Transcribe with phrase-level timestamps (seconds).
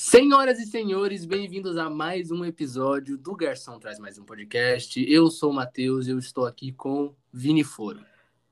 [0.00, 5.04] Senhoras e senhores, bem-vindos a mais um episódio do Garçom Traz Mais Um Podcast.
[5.12, 7.98] Eu sou o Matheus e eu estou aqui com Vini Foro.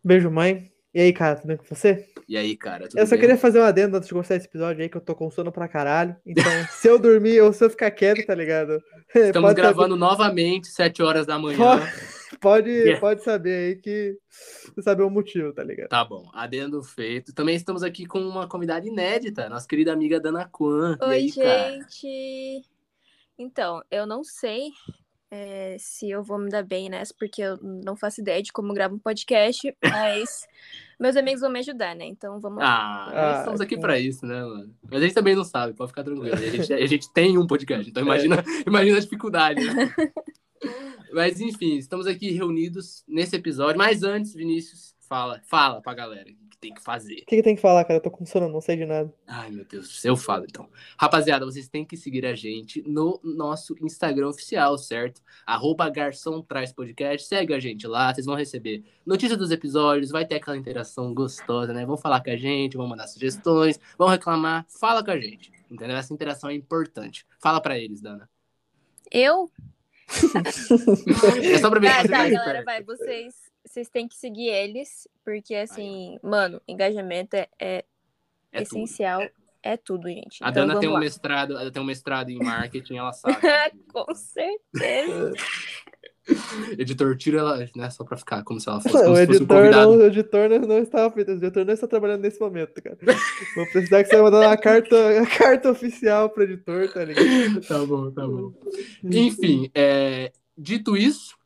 [0.03, 0.73] Beijo, mãe.
[0.93, 2.09] E aí, cara, tudo bem com você?
[2.29, 3.21] E aí, cara, tudo Eu só bem?
[3.21, 5.53] queria fazer um adendo antes de começar esse episódio aí, que eu tô com sono
[5.53, 6.17] pra caralho.
[6.27, 8.83] Então, se eu dormir ou se eu ficar quieto, tá ligado?
[9.15, 11.81] Estamos Pode gravando novamente, 7 horas da manhã.
[12.41, 13.01] Pode, Yeah.
[13.01, 14.19] pode saber aí que
[14.81, 15.89] saber o motivo, tá ligado?
[15.89, 17.33] Tá bom, adendo feito.
[17.33, 20.97] Também estamos aqui com uma convidada inédita, nossa querida amiga Dana Kwan.
[21.01, 21.73] E Oi, aí, cara?
[21.81, 22.63] gente.
[23.39, 24.71] Então, eu não sei
[25.31, 28.73] é, se eu vou me dar bem nessa, porque eu não faço ideia de como
[28.73, 30.47] gravo um podcast, mas
[30.99, 32.07] meus amigos vão me ajudar, né?
[32.07, 32.67] Então vamos lá.
[32.67, 34.75] Ah, nós Ah, estamos aqui pra isso, né, mano?
[34.91, 36.33] Mas a gente também não sabe, pode ficar tranquilo.
[36.35, 37.91] A gente, a gente tem um podcast, É.
[37.91, 39.63] então imagina, imagina a dificuldade.
[39.65, 39.93] né?
[41.13, 43.79] Mas enfim, estamos aqui reunidos nesse episódio.
[43.79, 47.15] Mas antes, Vinícius, fala, fala pra galera o que tem que fazer.
[47.23, 47.99] O que, que tem que falar, cara?
[47.99, 49.13] Eu tô com sono, não sei de nada.
[49.27, 50.69] Ai, meu Deus, eu falo então.
[50.99, 55.23] Rapaziada, vocês têm que seguir a gente no nosso Instagram oficial, certo?
[55.47, 57.27] Arroba Garçom Traz Podcast.
[57.27, 61.73] Segue a gente lá, vocês vão receber notícias dos episódios, vai ter aquela interação gostosa,
[61.73, 61.87] né?
[61.87, 64.67] Vão falar com a gente, vão mandar sugestões, vão reclamar.
[64.69, 65.97] Fala com a gente, entendeu?
[65.97, 67.27] Essa interação é importante.
[67.39, 68.29] Fala pra eles, Dana.
[69.11, 69.51] Eu?
[71.55, 72.83] É só pra ver Tá, tá, galera, vai.
[72.83, 77.85] Vocês, vocês têm que seguir eles, porque assim, mano, engajamento é, é
[78.53, 78.63] É tudo.
[78.63, 79.23] essencial.
[79.63, 80.45] É tudo, gente.
[80.45, 81.01] A Então, Dana tem um lá.
[81.01, 83.37] mestrado, ela tem um mestrado em marketing, ela sabe.
[83.93, 85.33] Com certeza.
[86.79, 87.91] Editor, tira ela, né?
[87.91, 90.49] Só pra ficar como se ela fosse, O se fosse um editor, não, o editor
[90.49, 92.99] não, feito, o editor não está trabalhando nesse momento, cara.
[93.55, 97.61] Vou precisar que você mandar uma carta, a carta oficial pro editor, tá ligado?
[97.67, 98.53] Tá bom, tá bom.
[99.05, 101.37] Enfim, é, dito isso,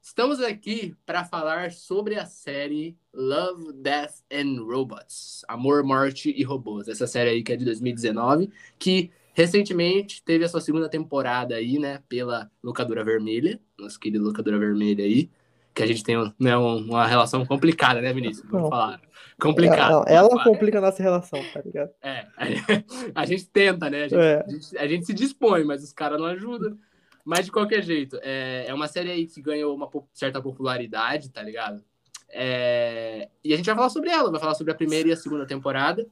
[0.00, 6.88] estamos aqui para falar sobre a série Love, Death and Robots Amor, Morte e Robôs.
[6.88, 11.78] Essa série aí que é de 2019, que recentemente teve a sua segunda temporada aí,
[11.78, 15.28] né, pela Locadora Vermelha, nosso querido Locadora Vermelha aí,
[15.74, 18.46] que a gente tem né, um- uma relação complicada, né, Vinícius?
[18.48, 18.70] Vamos Não.
[18.70, 19.00] falar.
[19.40, 20.04] Complicada.
[20.08, 21.90] Ela, complica a nossa relação, tá ligado?
[22.00, 22.26] É,
[23.14, 24.04] a gente tenta, né?
[24.04, 24.44] A gente, É.
[24.46, 26.78] a gente, a gente se dispõe, mas os caras não ajudam.
[27.24, 31.42] Mas de qualquer jeito, é, é uma série aí que ganhou uma certa popularidade, tá
[31.42, 31.82] ligado?
[32.30, 35.16] É, e a gente vai falar sobre ela, vai falar sobre a primeira e a
[35.16, 36.06] segunda temporada.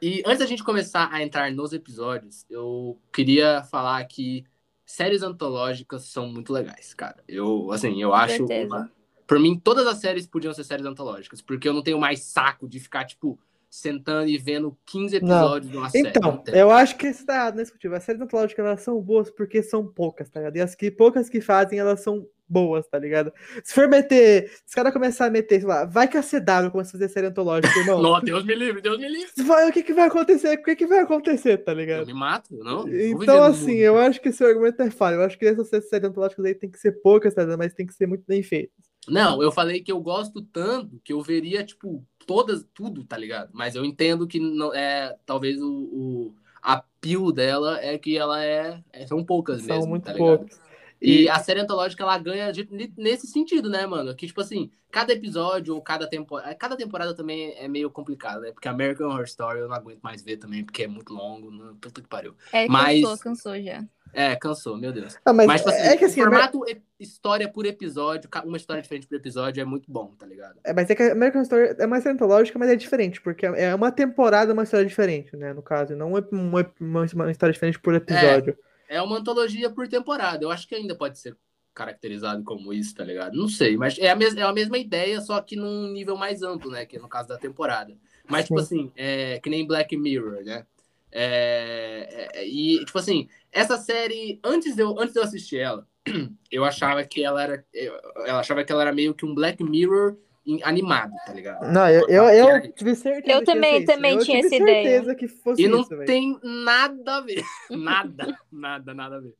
[0.00, 4.44] E antes da gente começar a entrar nos episódios, eu queria falar que
[4.84, 7.16] séries antológicas são muito legais, cara.
[7.26, 8.36] Eu, assim, eu acho.
[8.36, 8.66] certeza.
[8.74, 8.92] uma-
[9.26, 12.68] Por mim, todas as séries podiam ser séries antológicas, porque eu não tenho mais saco
[12.68, 13.36] de ficar, tipo,
[13.68, 15.28] sentando e vendo 15 Não.
[15.36, 16.08] episódios de uma série.
[16.08, 17.94] Então, não eu acho que tá errado nesse motivo.
[17.96, 20.56] As séries antológicas, elas são boas porque são poucas, tá ligado?
[20.56, 23.32] E as que, poucas que fazem, elas são boas, tá ligado?
[23.64, 26.70] Se for meter, se os caras começar a meter, sei lá, vai que a CW
[26.70, 28.00] começa a fazer série antológica, irmão.
[28.02, 29.30] Não, Deus me livre, Deus me livre.
[29.44, 30.58] vai, o que que vai acontecer?
[30.58, 32.06] O que que vai acontecer, tá Eu ligado?
[32.06, 32.88] me mato, não?
[32.88, 33.80] Então, assim, mundo.
[33.82, 35.16] eu acho que esse argumento é falho.
[35.16, 37.58] Eu acho que essas séries antológicas aí tem que ser poucas, tá ligado?
[37.58, 38.86] Mas tem que ser muito bem feitas.
[39.08, 43.50] Não, eu falei que eu gosto tanto que eu veria, tipo, todas, tudo, tá ligado?
[43.52, 48.44] Mas eu entendo que não é, talvez o, o a pio dela é que ela
[48.44, 50.60] é, é- são poucas São mesmo, muito tá poucas.
[51.00, 54.14] E E a série antológica, ela ganha de- nesse sentido, né, mano?
[54.14, 56.54] Que, tipo assim, cada episódio ou cada temporada...
[56.54, 58.52] Cada temporada também é meio complicado, né?
[58.52, 61.50] Porque American Horror Story eu não aguento mais ver também, porque é muito longo.
[61.50, 62.34] Não, puta que pariu.
[62.52, 63.84] É, Mas- cansou, cansou já.
[64.12, 65.18] É, cansou, meu Deus.
[65.26, 68.80] Ah, mas, Mas, tipo assim, é que assim, formato e- história por episódio, uma história
[68.80, 70.58] diferente por episódio é muito bom, tá ligado?
[70.64, 73.44] é, mas é que a American Story é uma série antológica, mas é diferente, porque
[73.44, 75.52] é uma temporada, uma história diferente, né?
[75.52, 78.56] No caso, não é uma, uma, uma história diferente por episódio.
[78.58, 78.65] É
[79.02, 80.44] uma antologia por temporada.
[80.44, 81.36] Eu acho que ainda pode ser
[81.74, 83.36] caracterizado como isso, tá ligado?
[83.36, 86.42] Não sei, mas é a, mes é a mesma ideia, só que num nível mais
[86.42, 86.86] amplo, né?
[86.86, 87.94] Que é no caso da temporada.
[88.26, 90.66] Mas, tipo assim, é que nem Black Mirror, né?
[91.12, 95.86] É, é, e, tipo assim, essa série, antes de eu, antes de eu assistir ela,
[96.50, 97.64] eu achava que ela era.
[97.72, 97.94] Eu,
[98.26, 100.16] eu achava que ela era meio que um Black Mirror
[100.62, 101.70] animado, tá ligado?
[101.72, 103.38] Não, eu, eu, eu tive certeza.
[103.38, 104.82] Eu que ia também- também eu tinha tive essa ideia.
[104.90, 107.42] certeza que fosse E não isso, tem nada a ver.
[107.70, 109.34] Nada, nada, nada a ver.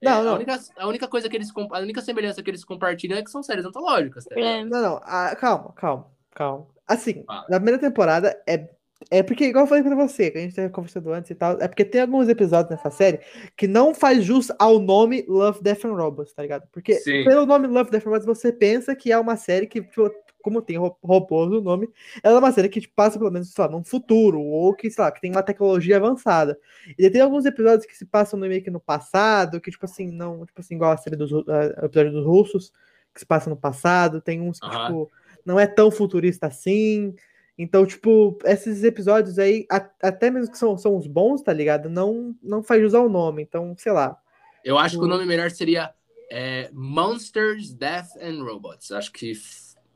[0.00, 0.34] É, Não, a, não.
[0.34, 3.42] única, a única coisa que eles a única semelhança que eles compartilham é que são
[3.42, 4.38] séries antológicas, tá?
[4.38, 4.64] É.
[4.64, 6.66] Não, não, ah, calma, calma, calma.
[6.86, 7.46] Assim, Fala.
[7.48, 8.68] na primeira temporada é.
[9.10, 11.60] É porque, igual eu falei pra você, que a gente tava conversando antes e tal,
[11.60, 13.20] é porque tem alguns episódios nessa série
[13.54, 16.66] que não faz jus ao nome Love, Death and Robots, tá ligado?
[16.72, 17.22] Porque Sim.
[17.24, 20.10] pelo nome Love, Death and Robots você pensa que é uma série que, tipo,
[20.44, 21.88] como tem ro- robôs no nome,
[22.22, 24.90] ela é uma série que tipo, passa pelo menos, sei lá, num futuro, ou que,
[24.90, 26.58] sei lá, que tem uma tecnologia avançada.
[26.98, 30.10] E tem alguns episódios que se passam no- meio que no passado, que, tipo assim,
[30.10, 32.72] não, tipo assim, igual a série dos a- o episódio dos russos,
[33.12, 34.86] que se passa no passado, tem uns que, Aham.
[34.88, 35.10] tipo,
[35.44, 37.14] não é tão futurista assim.
[37.56, 41.88] Então, tipo, esses episódios aí, a- até mesmo que são, são os bons, tá ligado?
[41.88, 43.42] Não, não faz jus ao nome.
[43.42, 44.18] Então, sei lá.
[44.64, 45.10] Eu acho que o Hum.
[45.10, 45.92] nome melhor seria
[46.30, 48.90] é, Monsters, Death and Robots.
[48.90, 49.32] Acho que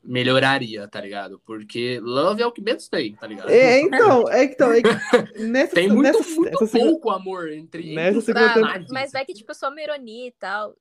[0.08, 1.40] melhoraria, tá ligado?
[1.44, 3.50] Porque Love é o que menos tem, tá ligado?
[3.50, 4.88] É, então, é, então, é, que
[5.44, 8.90] nessa, Tem muito, nessa, muito essa segunda- pouco amor entre, Nessa entre personagens.
[8.90, 10.74] Mas vai que, tipo, eu sou uma ironia e tal.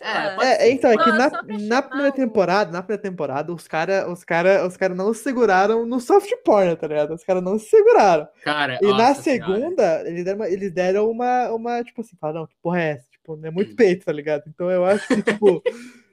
[0.00, 1.30] É, É, então, é que na,
[1.68, 5.84] na primeira temporada, na primeira temporada, os caras os cara, os cara não se seguraram
[5.86, 7.14] no soft porn, tá ligado?
[7.14, 8.26] Os caras não se seguraram.
[8.42, 12.46] Cara, E na segunda, eles deram, uma, eles deram uma, uma, tipo assim, falaram, não,
[12.46, 13.06] que porra é essa?
[13.10, 14.44] Tipo, não é muito peito, tá ligado?
[14.48, 15.62] Então eu acho que, tipo,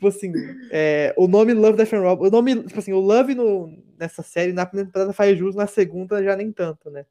[0.00, 0.32] tipo assim,
[0.70, 4.22] é, o nome Love, Death and Rob, o nome, tipo assim, o Love no, nessa
[4.22, 7.04] série, na primeira temporada faz jus, na segunda já nem tanto, né?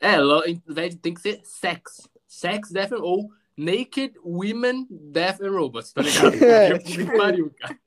[0.00, 2.08] É, lo- em vez de- tem que ser sex.
[2.26, 3.02] Sex, Death and...
[3.02, 3.28] Ou
[3.58, 6.32] Naked Women, Death and Robots, tá ligado?
[6.42, 7.78] É, Porque puta que pariu, cara.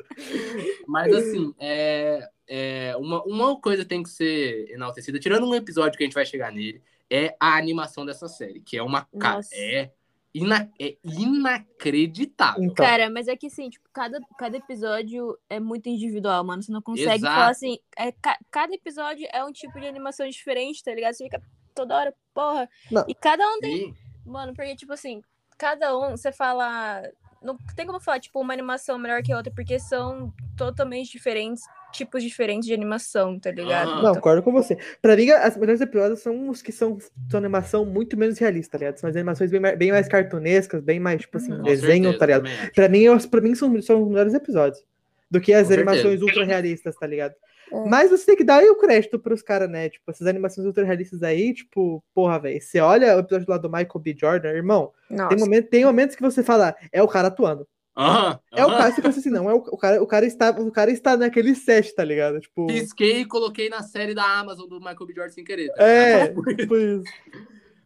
[0.88, 6.04] Mas assim, é, é, uma, uma coisa tem que ser enaltecida, tirando um episódio que
[6.04, 6.80] a gente vai chegar nele,
[7.10, 9.08] é a animação dessa série, que é uma...
[9.12, 9.50] Nossa.
[9.56, 9.90] É,
[10.34, 12.64] ina, é inacreditável.
[12.64, 16.62] Então, Cara, mas é que assim, tipo, cada, cada episódio é muito individual, mano.
[16.62, 17.36] Você não consegue Exato.
[17.36, 17.78] falar assim.
[17.98, 21.14] É, ca- cada episódio é um tipo de animação diferente, tá ligado?
[21.14, 21.42] Você fica
[21.76, 22.70] toda hora, porra.
[22.92, 23.06] Não.
[23.08, 23.78] E cada um tem.
[23.78, 23.96] Sim.
[24.26, 25.22] Mano, porque, tipo assim,
[25.58, 27.04] cada um, você fala.
[27.42, 31.64] Não tem como falar, tipo, uma animação melhor que a outra, porque são totalmente diferentes,
[31.94, 33.92] tipos diferentes de animação, tá ligado?
[33.92, 34.02] Ah.
[34.02, 34.78] Não, concordo com você.
[35.02, 36.98] Pra mim, as melhores episódios são os que são,
[37.30, 38.98] são animação muito menos realista, tá ligado?
[38.98, 42.20] São as animações bem mais, bem mais cartunescas, bem mais, tipo assim, Com desenho, certeza,
[42.20, 42.44] tá ligado?
[42.44, 42.72] também.
[42.74, 44.84] Pra mim, os- pra mim são, são os melhores episódios.
[45.32, 45.90] Do que as Com certeza.
[45.92, 47.34] animações ultra realistas, tá ligado?
[47.72, 47.90] É.
[47.90, 49.90] Mas você tem que dar aí o crédito pros caras, né?
[49.90, 52.62] Tipo, essas animações ultra realistas aí, tipo, porra, velho.
[52.62, 54.16] Você olha o episódio lá do Michael B.
[54.20, 55.30] Jordan, irmão, Nossa.
[55.30, 57.68] tem, momento, tem momentos que você fala, é o cara atuando.
[57.96, 60.50] Aham, É o cara, você pensa assim, não, é o, o cara, o cara está,
[60.50, 62.40] o cara está naquele set, tá ligado?
[62.40, 65.14] Tipo, Pisquei e coloquei na série da Amazon do Michael B.
[65.14, 65.72] Jordan sem querer.
[65.74, 67.04] tá é, tipo isso.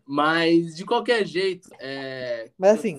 [0.05, 2.49] Mas, de qualquer jeito, é...
[2.57, 2.97] Mas assim,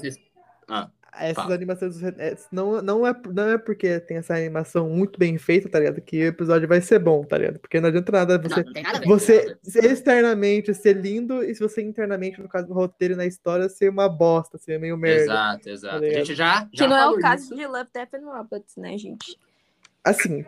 [0.68, 1.54] Ah, Essas Fala.
[1.54, 5.78] animações é, não, não, é, não é porque tem essa animação muito bem feita, tá
[5.78, 6.00] ligado?
[6.00, 7.58] Que o episódio vai ser bom, tá ligado?
[7.58, 11.54] Porque não adianta nada você, não nada não você nada ser externamente ser lindo e
[11.54, 14.96] se você internamente, no caso do roteiro e na história, ser uma bosta, ser meio
[14.96, 15.22] merda.
[15.22, 16.00] Exato, exato.
[16.00, 17.56] Tá a gente já, já Que não é o caso isso.
[17.56, 19.38] de Love, Death and Robots, né, gente?
[20.04, 20.44] Assim,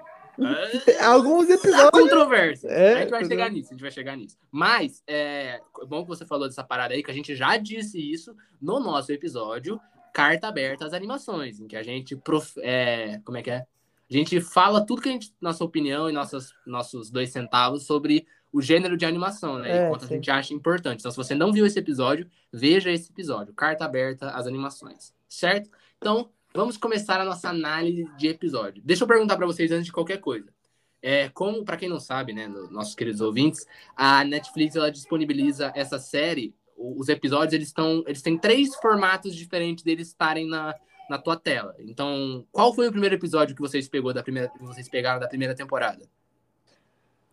[0.87, 1.91] É, alguns episódios.
[1.91, 2.69] controvérsia.
[2.69, 4.37] É, a gente vai chegar nisso, a gente vai chegar nisso.
[4.51, 7.99] Mas é é bom que você falou dessa parada aí, que a gente já disse
[7.99, 9.81] isso no nosso episódio
[10.13, 12.53] Carta Aberta às Animações, em que a gente prof...
[12.59, 13.59] é, como é que é?
[13.59, 18.27] A gente fala tudo que a gente, nossa opinião e nossas, nossos dois centavos sobre
[18.53, 19.71] o gênero de animação, né?
[19.71, 20.15] É, e quanto a sim.
[20.15, 20.99] gente acha importante.
[20.99, 25.71] Então, se você não viu esse episódio, veja esse episódio, Carta Aberta às Animações, certo?
[25.99, 28.83] Então, vamos começar a nossa análise de episódio.
[28.85, 30.53] Deixa eu perguntar para vocês antes de qualquer coisa.
[31.01, 33.65] É, como, para quem não sabe, né, no- nossos queridos ouvintes,
[33.97, 36.55] a Netflix ela disponibiliza essa série.
[36.83, 40.75] Os episódios eles estão, eles têm três formatos diferentes deles estarem na,
[41.11, 41.75] na tua tela.
[41.79, 45.29] Então, qual foi o primeiro episódio que vocês pegou da primeira, que vocês pegaram da
[45.29, 46.09] primeira temporada?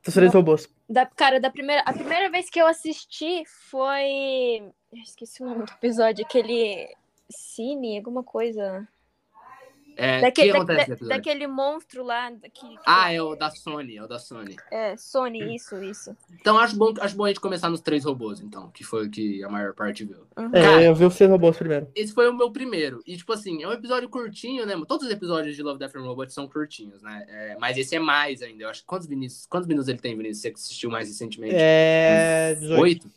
[0.02, 0.70] Três robôs.
[0.90, 4.64] Da, cara, da primeira, a primeira vez que eu assisti foi.
[4.92, 6.94] Eu esqueci o nome do episódio, aquele.
[7.30, 8.88] Cine, alguma coisa.
[9.98, 12.32] É, o Daque- que acontece da- daquele monstro lá.
[12.32, 14.56] Que, que- Ah, é o da Sony, é o da Sony.
[14.72, 16.16] É, Sony, isso, isso.
[16.40, 19.10] Então acho bom, acho bom a gente começar nos três robôs, então, que foi o
[19.10, 20.26] que a maior parte viu.
[20.38, 20.50] Uhum.
[20.54, 20.84] É, Cara.
[20.84, 21.88] eu vi os três robôs primeiro.
[21.96, 23.02] Esse foi o meu primeiro.
[23.06, 24.76] E, tipo assim, é um episódio curtinho, né?
[24.88, 27.26] Todos os episódios de Love, Death and Robots são curtinhos, né?
[27.28, 28.64] É, mas esse é mais ainda.
[28.64, 30.42] Eu acho que quantos, Vinícius, quantos minutos ele tem, Vinícius?
[30.42, 31.56] Você que assistiu mais recentemente?
[31.58, 32.56] É.
[32.60, 32.82] 18.
[32.82, 33.10] Oito?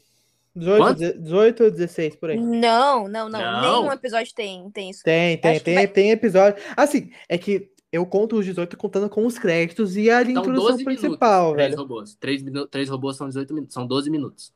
[0.57, 1.23] 18, Quantos?
[1.23, 2.37] 18 ou 16, por aí.
[2.39, 3.61] Não, não, não, Não.
[3.83, 5.03] Nenhum episódio tem, tem isso.
[5.05, 6.63] Tem, tem, Acho tem, vai- tem episódio.
[6.77, 10.71] Assim, é que eu conto os 18 contando com os créditos e a Então, introdução
[10.73, 11.55] 12 principal, minutos.
[11.57, 11.83] Três velho.
[11.83, 12.15] robôs.
[12.21, 13.75] Três, três robôs são 18 minutos.
[13.75, 14.53] São 12 minutos.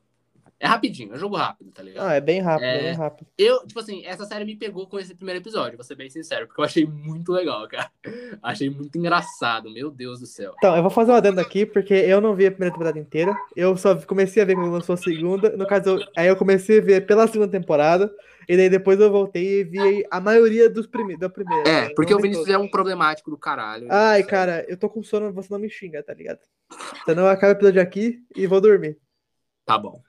[0.65, 2.07] É rapidinho, é jogo rápido, tá ligado?
[2.09, 3.27] Ah, é bem rápido, é, bem rápido.
[3.37, 6.47] Eu, tipo assim, essa série me pegou com esse primeiro episódio, vou ser bem sincero,
[6.47, 7.91] porque eu achei muito legal, cara.
[8.43, 10.55] Achei muito engraçado, meu Deus do céu.
[10.57, 13.37] Então, eu vou fazer um adendo aqui, porque eu não vi a primeira temporada inteira.
[13.55, 15.55] Eu só comecei a ver quando lançou a segunda.
[15.57, 18.11] No caso, eu- aí eu comecei a ver pela segunda temporada.
[18.49, 21.69] E daí depois eu voltei e vi a maioria dos prime da primeira.
[21.69, 21.95] É, né?
[21.95, 22.63] porque o vi Vinícius todos.
[22.63, 23.87] é um problemático do caralho.
[23.91, 26.41] Ai, cara, eu tô com sono, você não me xinga, tá ligado?
[27.05, 28.99] Senão eu acabo o episódio aqui e vou dormir.
[29.65, 30.03] Tá bom.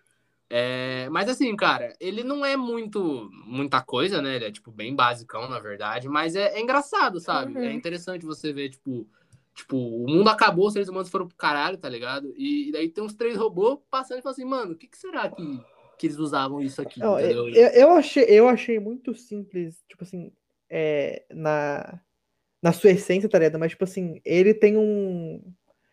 [0.49, 4.35] É, mas assim, cara, ele não é muito muita coisa, né?
[4.35, 7.53] Ele é, tipo, bem basicão, na verdade, mas é, é engraçado, sabe?
[7.57, 7.63] Uhum.
[7.63, 9.07] É interessante você ver, tipo,
[9.55, 12.33] tipo, o mundo acabou, os seres humanos foram pro caralho, tá ligado?
[12.37, 14.97] E, e daí tem uns três robôs passando e falando assim, mano, o que, que
[14.97, 15.59] será que,
[15.97, 16.99] que eles usavam isso aqui?
[16.99, 20.31] Não, é, eu, eu, achei, eu achei muito simples, tipo assim,
[20.69, 21.99] é, na,
[22.61, 23.59] na sua essência, tá ligado?
[23.59, 25.41] Mas, tipo assim, ele tem um.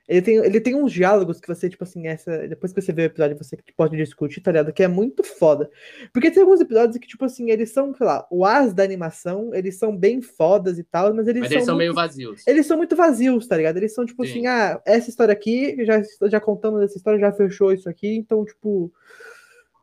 [0.09, 3.03] Ele tem, ele tem uns diálogos que você, tipo assim, essa, depois que você vê
[3.03, 4.73] o episódio, você pode discutir, tá ligado?
[4.73, 5.71] Que é muito foda.
[6.13, 9.55] Porque tem alguns episódios que, tipo assim, eles são, sei lá, o as da animação,
[9.55, 11.57] eles são bem fodas e tal, mas eles Mas são.
[11.57, 12.47] eles são muito- meio vazios.
[12.47, 13.77] Eles são muito vazios, tá ligado?
[13.77, 14.31] Eles são, tipo Sim.
[14.31, 18.45] assim, ah, essa história aqui, já, já contamos essa história, já fechou isso aqui, então,
[18.45, 18.93] tipo.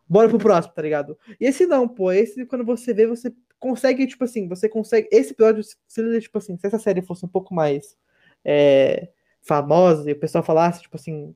[0.08, 1.18] Bora pro próximo, tá ligado?
[1.40, 2.12] E esse não, pô.
[2.12, 5.08] Esse, quando você vê, você consegue, tipo assim, você consegue.
[5.12, 7.96] Esse episódio, se tipo assim, se essa série fosse um pouco mais
[8.44, 9.08] é,
[9.42, 11.36] famosa e o pessoal falasse, tipo assim,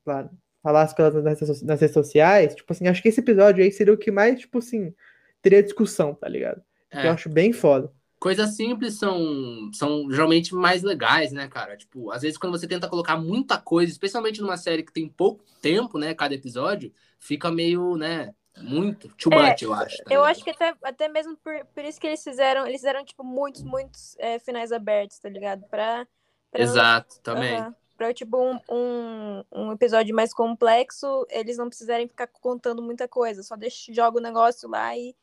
[0.62, 3.94] falasse com ela nas, nas redes sociais, tipo assim, acho que esse episódio aí seria
[3.94, 4.94] o que mais, tipo assim,
[5.42, 6.62] teria discussão, tá ligado?
[6.98, 7.08] Que É.
[7.08, 7.92] eu acho bem foda.
[8.20, 11.76] Coisas simples são, são geralmente mais legais, né, cara?
[11.76, 15.44] Tipo, às vezes quando você tenta colocar muita coisa, especialmente numa série que tem pouco
[15.62, 19.98] tempo, né, cada episódio, fica meio, né, muito too É, much, eu acho.
[19.98, 20.26] tá Eu ligado?
[20.32, 23.62] acho que até, até mesmo por, por isso que eles fizeram, eles fizeram, tipo, muitos,
[23.64, 25.64] muitos é, finais abertos, tá ligado?
[25.68, 26.08] Pra.
[26.52, 27.58] pra não- Exato, também.
[27.58, 27.76] Aham.
[28.04, 33.42] Pra, tipo, um, um, um episódio mais complexo, eles não precisarem ficar contando muita coisa.
[33.42, 35.16] Só deixa, joga o negócio lá e.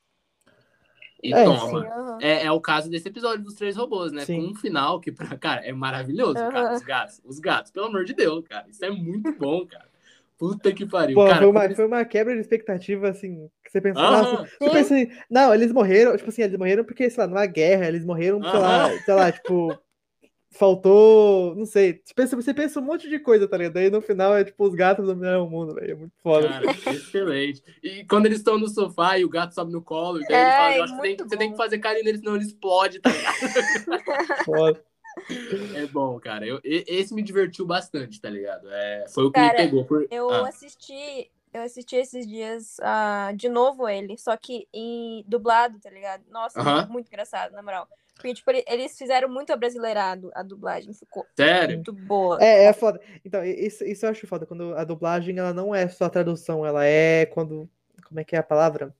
[1.22, 1.82] E É, toma.
[1.82, 2.18] Sim, aham.
[2.22, 4.24] É, é o caso desse episódio dos três robôs, né?
[4.24, 4.46] Sim.
[4.46, 6.68] Com um final que, pra, cara, é maravilhoso, cara.
[6.68, 6.76] Aham.
[6.76, 8.66] Os gatos, os gatos, pelo amor de Deus, cara.
[8.66, 9.90] Isso é muito bom, cara.
[10.38, 11.16] Puta que pariu.
[11.16, 14.10] Pô, cara, foi, uma, foi uma quebra de expectativa, assim, que você pensa, Aham.
[14.10, 17.44] nossa, você pensa assim, não, eles morreram, tipo assim, eles morreram porque, sei lá, numa
[17.44, 19.78] guerra, eles morreram, sei lá, sei lá, tipo,
[20.52, 23.76] faltou, não sei, você pensa, você pensa um monte de coisa, tá ligado?
[23.78, 26.48] Aí no final é tipo, os gatos dominaram o mundo, velho, é muito foda.
[26.48, 27.62] Cara, excelente.
[27.82, 30.42] E quando eles estão no sofá e o gato sobe no colo, e daí É,
[30.42, 32.34] eles falam, é eu acho que tem- muito você tem que fazer carinho neles, senão
[32.36, 33.36] ele explode, tá ligado?
[34.44, 34.84] foda.
[35.74, 36.46] É bom, cara.
[36.46, 38.68] Eu, esse me divertiu bastante, tá ligado?
[38.70, 39.84] É, foi o que Cara, me pegou.
[39.84, 40.06] Por...
[40.10, 41.30] Eu Ah, assisti.
[41.52, 46.22] Eu assisti esses dias ah, de novo ele, só que em dublado, tá ligado?
[46.30, 46.86] Nossa, Aham.
[46.88, 47.88] muito engraçado, na moral.
[48.14, 51.76] Porque, tipo, ele- eles fizeram muito abrasileirado a dublagem, ficou sério?
[51.76, 52.42] muito boa.
[52.42, 53.00] É, é foda.
[53.24, 56.64] Então, isso, isso eu acho foda, quando a dublagem, ela não é só a tradução,
[56.64, 57.68] ela é quando,
[58.06, 58.94] como é que é a palavra?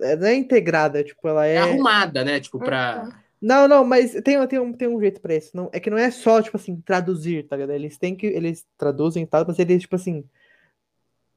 [0.00, 1.58] É, Não é integrada, tipo, ela É é...
[1.60, 2.40] arrumada, né?
[2.40, 3.08] Tipo, pra.
[3.40, 5.56] Não, não, mas tem, tem, um, tem um jeito pra isso.
[5.56, 7.72] Não, é que não é só, tipo assim, traduzir, tá ligado?
[7.72, 8.26] Eles têm que.
[8.26, 10.24] Eles traduzem e tal, mas eles, tipo assim.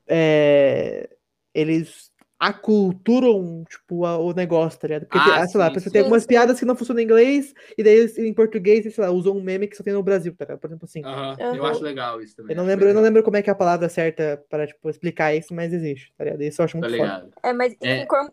[0.10, 1.10] É,
[1.54, 5.06] eles aculturam, tipo, a- o negócio, tá ligado?
[5.08, 5.92] Porque, Ah, tem- sei lá, sim, você sim.
[5.92, 9.36] tem algumas piadas que não funcionam em inglês, e daí em português, sei lá, usam
[9.38, 10.60] um meme que só tem no Brasil, tá ligado?
[10.60, 11.04] Por exemplo, assim.
[11.04, 11.72] Aham, Eu Aham.
[11.72, 12.56] acho legal isso também.
[12.56, 13.04] Eu não lembro, eu não legal.
[13.04, 16.24] lembro como é que é a palavra certa para, tipo, explicar isso, mas existe, tá
[16.24, 16.42] ligado?
[16.42, 17.04] Isso eu acho Tá muito foda.
[17.04, 17.32] ligado?
[17.44, 18.02] É, mas É.
[18.04, 18.32] incor-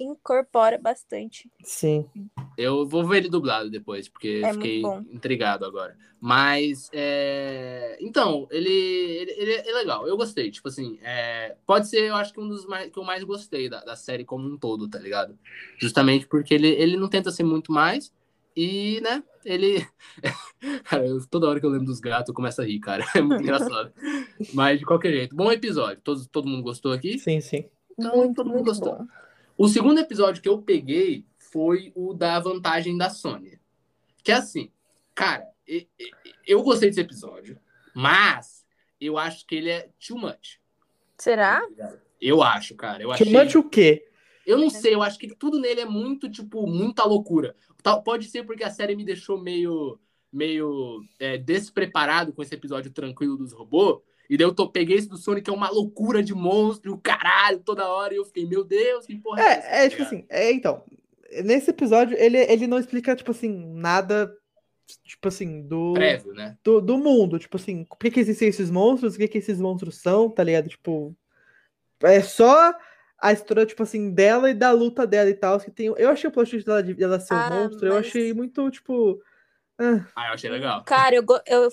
[0.00, 1.48] incorpora, bastante.
[1.62, 2.06] Sim.
[2.58, 4.82] Eu vou ver ele dublado depois, porque É fiquei
[5.12, 5.96] intrigado agora.
[6.20, 7.98] Mas, é...
[8.00, 10.08] então, ele, ele, ele é legal.
[10.08, 10.50] Eu gostei.
[10.50, 11.54] Tipo assim, é...
[11.66, 14.24] pode ser, eu acho que um dos mais que eu mais gostei da, da série
[14.24, 15.38] como um todo, tá ligado?
[15.78, 18.12] Justamente porque ele, ele não tenta ser muito mais.
[18.56, 19.86] E, né, ele.
[20.84, 23.04] cara, eu- toda hora que eu lembro dos gatos, eu começo a rir, cara.
[23.14, 23.92] É muito engraçado.
[24.54, 26.00] Mas, de qualquer jeito, bom episódio.
[26.02, 27.18] Todo, todo mundo gostou aqui?
[27.18, 27.68] Sim, sim.
[27.98, 28.98] Muito, todo mundo muito gostou.
[28.98, 29.06] bom.
[29.56, 33.58] O segundo episódio que eu peguei foi o da vantagem da Sony.
[34.22, 34.70] Que é assim,
[35.14, 35.46] cara,
[36.46, 37.58] eu gostei desse episódio,
[37.94, 38.64] mas
[39.00, 40.58] eu acho que ele é too much.
[41.18, 41.62] Será?
[42.24, 43.02] Eu acho, cara.
[43.02, 43.30] Eu achei.
[43.30, 44.06] much o quê?
[44.46, 47.54] Eu não sei, eu acho que tudo nele é muito, tipo, muita loucura.
[47.82, 49.98] Tal- Pode ser porque a série me deixou meio,
[50.32, 54.00] meio é, despreparado com esse episódio tranquilo dos robôs.
[54.28, 56.98] E daí eu tô, peguei esse do Sonic, que é uma loucura de monstro, o
[56.98, 58.14] caralho, toda hora.
[58.14, 59.68] E eu fiquei, meu Deus, que porra é, essa?
[59.68, 60.82] É, é tipo assim, é, então,
[61.42, 64.34] nesse episódio ele, ele não explica, tipo assim, nada,
[65.04, 66.56] tipo assim, do, Prévio, né?
[66.64, 69.60] do, do mundo, tipo assim, por que que existem esses monstros, o que que esses
[69.60, 70.68] monstros são, tá ligado?
[70.68, 71.14] Tipo,
[72.04, 72.74] é só
[73.18, 76.28] a história, tipo assim, dela e da luta dela e tal, que tem, eu achei
[76.28, 79.20] o plot twist dela, de- dela ser um Ah, monstro, eu mas- achei muito, tipo,
[79.78, 80.84] ah, Ah, eu achei legal.
[80.84, 81.68] Cara, eu, go- eu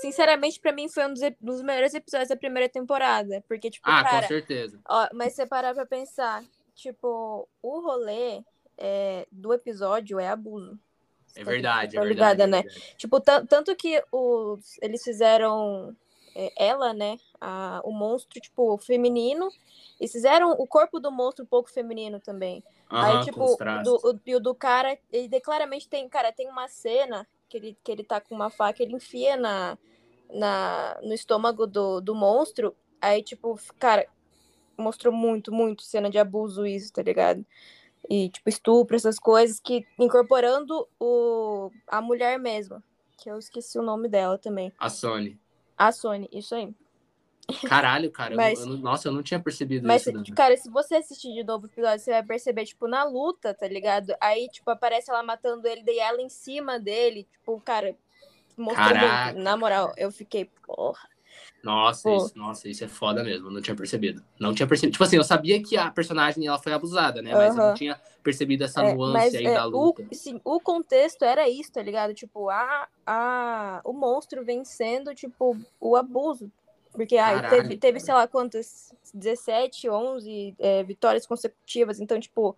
[0.00, 3.42] sinceramente, pra mim foi um dos, dos melhores episódios da primeira temporada.
[3.48, 4.80] Porque, tipo, Ah, cara, com certeza.
[4.88, 6.42] ó, mas você parar pra pensar,
[6.74, 8.42] tipo, o rolê
[8.78, 10.78] é, do episódio é abuso.
[11.36, 12.08] É verdade, é Tá verdade.
[12.38, 12.62] ligada, é né?
[12.62, 12.94] verdade.
[12.96, 15.94] Tipo, tan- tanto que os, eles fizeram
[16.34, 17.16] é, ela, né?
[17.42, 19.48] A- o monstro, tipo, feminino.
[20.00, 22.62] E fizeram o corpo do monstro um pouco feminino também.
[22.90, 26.68] Aham, Aí, tipo, do, o, e o do cara, ele claramente tem, cara, tem uma
[26.68, 29.76] cena que ele, que ele tá com uma faca, ele enfia na,
[30.32, 32.74] na, no estômago do, do monstro.
[33.00, 34.06] Aí, tipo, cara,
[34.76, 37.44] mostrou muito, muito cena de abuso isso, tá ligado?
[38.08, 42.82] E, tipo, estupro, essas coisas, que incorporando o, a mulher mesmo.
[43.16, 44.72] Que eu esqueci o nome dela também.
[44.78, 45.38] A Sony.
[45.76, 46.74] A Sony, isso aí.
[47.60, 48.34] Caralho, cara.
[48.34, 50.12] eu Mas- eu não- nossa, eu não tinha percebido Mas, isso.
[50.12, 50.22] né?
[50.34, 53.66] cara, se você assistir de novo o episódio, você vai perceber, tipo, na luta, tá
[53.68, 54.14] ligado?
[54.20, 57.94] Aí, tipo, aparece ela matando ele, daí ela em cima dele, tipo, cara,
[58.56, 59.32] mostrou Caraca.
[59.32, 59.44] muito.
[59.44, 61.10] Na moral, eu fiquei, porra.
[61.62, 62.16] Nossa, Pô.
[62.16, 63.46] isso, nossa, isso é foda mesmo.
[63.46, 64.22] eu Não tinha percebido.
[64.38, 64.92] Não tinha percebido.
[64.94, 67.32] Tipo assim, eu sabia que a personagem ela foi abusada, né?
[67.32, 70.04] Mas eu não tinha percebido essa É, nuance mas aí é, da o, luta.
[70.12, 72.14] sim, o contexto era isso, tá ligado?
[72.14, 76.50] Tipo, a, a, o monstro vencendo, tipo, o abuso.
[76.92, 78.94] Porque ai, Caralho, teve, teve, sei lá, quantas?
[79.14, 82.00] 17, 11 é, vitórias consecutivas.
[82.00, 82.56] Então, tipo,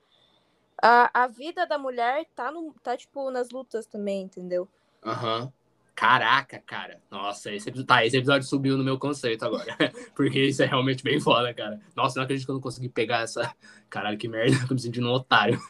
[0.82, 4.68] a, a vida da mulher tá, no, tá, tipo, nas lutas também, entendeu?
[5.04, 5.52] Aham.
[5.94, 7.00] Caraca, cara.
[7.08, 9.76] Nossa, esse episódio, tá, esse episódio subiu no meu conceito agora.
[10.16, 11.80] Porque isso é realmente bem foda, cara.
[11.94, 13.54] Nossa, não acredito que eu não consegui pegar essa.
[13.88, 14.56] Caralho, que merda.
[14.66, 15.60] Tô me sentindo um otário.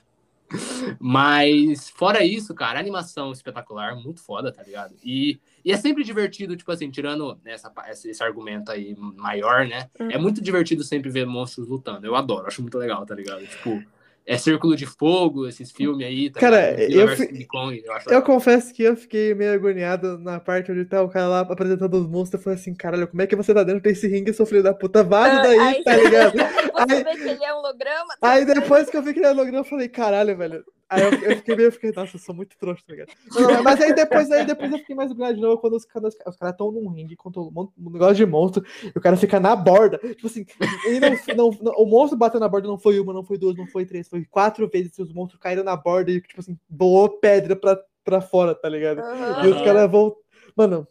[1.01, 4.95] Mas, fora isso, cara, animação espetacular, muito foda, tá ligado?
[5.03, 9.89] E, e é sempre divertido, tipo assim, tirando essa, esse, argumento aí maior, né?
[9.99, 10.09] Hum.
[10.11, 12.07] É muito divertido sempre ver monstros lutando.
[12.07, 13.47] Eu adoro, acho muito legal, tá ligado?
[13.47, 13.83] Tipo,
[14.27, 18.23] é Círculo de Fogo, esses filmes aí, tá Cara, eu fi- Kong, eu acho Eu
[18.23, 22.07] confesso que eu fiquei meio agoniado na parte onde tá o cara lá apresentando os
[22.09, 22.41] monstros.
[22.41, 24.73] Eu falei assim, caralho, como é que você tá dentro desse ringue, seu filho da
[24.75, 25.03] puta?
[25.03, 26.35] Vaza Ah, daí, aí tá ligado?
[26.75, 28.17] Você Aí- vê que ele é holograma.
[28.21, 30.65] tá Aí depois que eu vi que ele era holograma, eu falei, caralho, velho.
[30.89, 33.09] Aí eu, eu fiquei meio, eu fiquei, nossa, eu sou muito trouxa, tá ligado?
[33.35, 36.15] Não, mas aí depois, aí depois eu fiquei mais agoniado de novo quando os caras
[36.15, 39.41] os caras estão num ringue contra um, um negócio de monstro e o cara fica
[39.41, 39.99] na borda.
[39.99, 40.45] Tipo assim,
[40.87, 43.57] e não, não- não- o monstro bateu na borda não foi uma, não foi duas,
[43.57, 44.99] não foi três, foi quatro vezes.
[44.99, 49.01] Os monstros caíram na borda e, tipo assim, voou pedra pra, pra fora, tá ligado?
[49.01, 49.45] Aham.
[49.45, 50.15] E os caras vão.
[50.57, 50.87] Mano,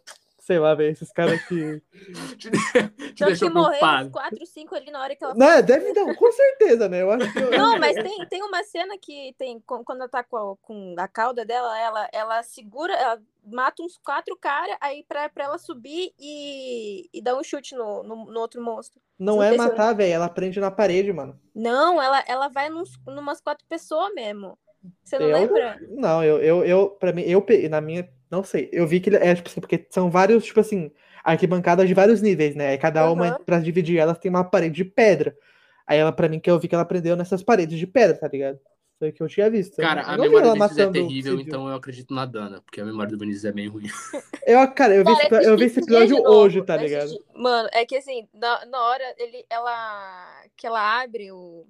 [0.46, 1.82] sei lá, velho, esses caras que.
[2.38, 4.12] te, te que deixou morreu uns preocupado.
[4.12, 7.02] 4, 5 ali na hora que ela Não, é, deve dar, com certeza, né?
[7.02, 7.40] Eu acho que.
[7.40, 10.96] eu- Não, mas tem, tem uma cena que tem quando ela tá com a, com
[10.98, 15.58] a cauda dela, ela, ela segura, ela mata uns quatro caras, aí pra, pra ela
[15.58, 19.02] subir e, e dar um chute no, no, no outro monstro.
[19.18, 21.40] Não Não é se eu- matar, velho, ela prende na parede, mano.
[21.56, 24.58] Não, ela, ela vai nos, numas quatro pessoas mesmo.
[25.04, 25.80] Você não Eu- lembra?
[25.90, 29.18] Não, eu, eu, eu, pra mim, eu, na minha, não sei, eu vi que ele
[29.18, 30.92] é, tipo assim, porque são vários, tipo assim,
[31.24, 32.70] arquibancadas de vários níveis, né?
[32.70, 33.40] Aí cada uma, Aham.
[33.46, 35.38] pra dividir elas, tem uma parede de pedra.
[35.86, 38.28] Aí ela, pra mim, que eu vi que ela prendeu nessas paredes de pedra, tá
[38.28, 38.60] ligado?
[38.98, 39.78] Foi o que eu tinha visto.
[39.78, 42.62] Cara, a eu não vi memória do Vinícius é terrível, então eu acredito na Dana,
[42.62, 43.84] porque a memória do Vinícius é bem ruim.
[44.46, 47.12] Eu, cara, eu vi, esse, Cara, eu vi esse episódio novo, hoje, tá ligado?
[47.34, 51.66] Mano, é que assim, na, na hora ele, ela, que ela abre o.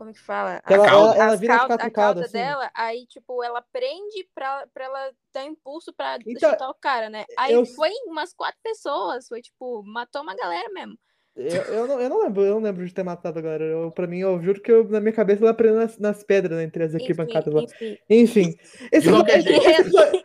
[0.00, 0.62] Como que fala?
[0.66, 2.32] Ela, ela, ela vira as cauda- quatro a cauda caudas, assim.
[2.38, 7.10] dela, aí, tipo, ela prende pra, pra ela dar impulso pra Então, chutar o cara,
[7.10, 7.26] né?
[7.36, 10.96] Aí eu- foi umas quatro pessoas, foi tipo, matou uma galera mesmo.
[11.36, 13.62] Eu, eu, não, eu não lembro, eu não lembro de ter matado a galera.
[13.64, 16.56] Eu, pra mim, eu juro que eu, na minha cabeça ela prendeu nas, nas pedras,
[16.56, 17.60] né, entre as arquibancadas lá.
[18.08, 18.56] enfim.
[18.90, 20.24] Esse, episódio-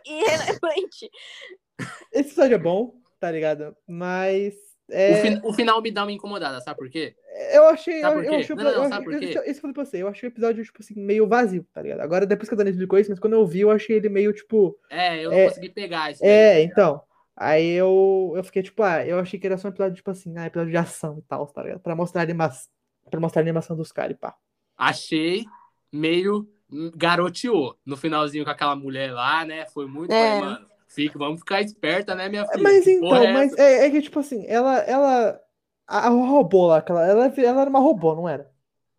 [2.12, 3.76] esse episódio é bom, tá ligado?
[3.86, 4.54] Mas.
[4.88, 7.14] O, É, fin- o final me dá uma incomodada, sabe por quê?
[7.52, 8.00] eu achei.
[8.00, 8.36] Sabe eu, por eu quê?
[8.36, 9.26] achei o Não, não, episódio- sabe por eu- quê?
[9.50, 10.02] Isso eu pra você.
[10.02, 12.00] Eu achei o episódio, tipo assim, meio vazio, tá ligado?
[12.00, 14.32] Agora, depois que a Dani explicou isso, mas quando eu vi, eu achei ele meio,
[14.32, 14.78] tipo.
[14.88, 16.24] É, eu não É, consegui pegar isso.
[16.24, 16.64] É, daí.
[16.64, 17.02] então.
[17.36, 20.32] Aí eu, eu fiquei, tipo, ah, eu achei que era só um episódio, tipo assim,
[20.38, 21.80] ah, episódio de ação e tal, tá ligado?
[21.80, 22.70] Pra mostrar a animação.
[23.10, 24.34] Pra mostrar a animação dos caras e pá.
[24.76, 25.44] Achei
[25.92, 26.48] meio
[26.96, 29.66] garoteou no finalzinho com aquela mulher lá, né?
[29.66, 30.12] Foi muito.
[30.12, 30.40] É.
[30.40, 30.66] Mano,
[30.96, 32.62] fica, vamos ficar esperta, né, minha filha?
[32.62, 34.78] Mas então, porra é mas é, é que, tipo assim, ela.
[34.80, 35.40] ela
[35.86, 38.50] a, a robô lá, aquela, ela, ela era uma robô, não era?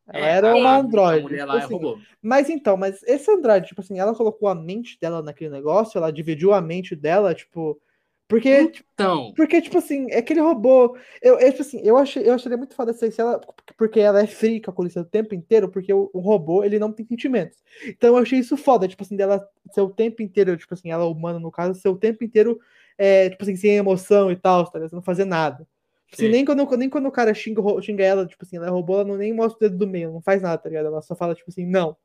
[0.08, 1.38] Ela É, era uma androide.
[1.38, 1.74] Tipo lá é assim.
[1.74, 2.06] robô.
[2.22, 6.12] Mas então, mas esse androide, tipo assim, ela colocou a mente dela naquele negócio, ela
[6.12, 7.80] dividiu a mente dela, tipo.
[8.28, 10.98] Porque, tipo, Então, porque, tipo assim, é aquele robô.
[11.22, 13.40] Eu, eu, tipo assim, eu achei, eu acharia muito foda se ela.
[13.78, 17.06] Porque ela é fria, calculista o tempo inteiro, porque o, o robô, ele não tem
[17.06, 17.58] sentimentos.
[17.88, 21.06] Então eu achei isso foda, tipo assim, dela ser o tempo inteiro, tipo assim, ela
[21.06, 22.60] humana, no caso, ser o tempo inteiro,
[22.98, 25.66] é, tipo assim, sem emoção e tal, tá não fazer nada.
[26.08, 26.32] Tipo assim, Sim.
[26.32, 29.06] nem quando, nem quando o cara xinga, xinga ela, tipo assim, ela é robô, ela
[29.06, 30.88] não nem mostra o dedo do meio, não faz nada, tá ligado?
[30.88, 31.96] Ela só fala, tipo assim, não.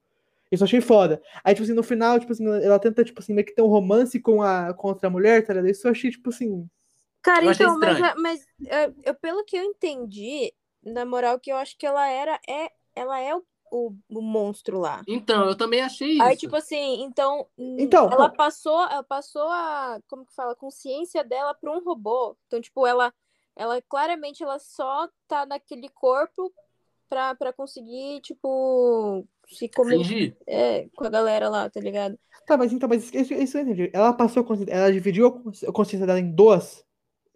[0.53, 1.23] Isso eu achei foda.
[1.43, 3.69] Aí, tipo assim, no final, tipo assim, ela tenta, tipo assim, meio que ter um
[3.69, 5.71] romance com a, com a outra mulher, tá ligado?
[5.71, 6.69] Isso eu achei, tipo assim.
[7.23, 10.53] Cara, então, mas, mas é, eu, pelo que eu entendi,
[10.85, 14.79] na moral, que eu acho que ela era, é, ela é o, o, o monstro
[14.79, 15.03] lá.
[15.09, 16.23] então, eu também achei isso.
[16.23, 20.57] Aí, tipo assim, então, hum, Então, ela passou, ela passou a, como que fala, a
[20.57, 22.37] consciência dela para um robô.
[22.47, 23.11] Então, tipo, ela,
[23.57, 26.53] ela claramente ela só tá naquele corpo
[27.09, 30.37] pra, pra conseguir, tipo, se comunicar Fingir.
[30.47, 32.19] é, com a galera lá, tá ligado?
[32.47, 33.91] Tá, mas então, mas isso, isso eu entendi.
[33.93, 36.85] Ela passou, ela dividiu a consci- a consciência dela em duas.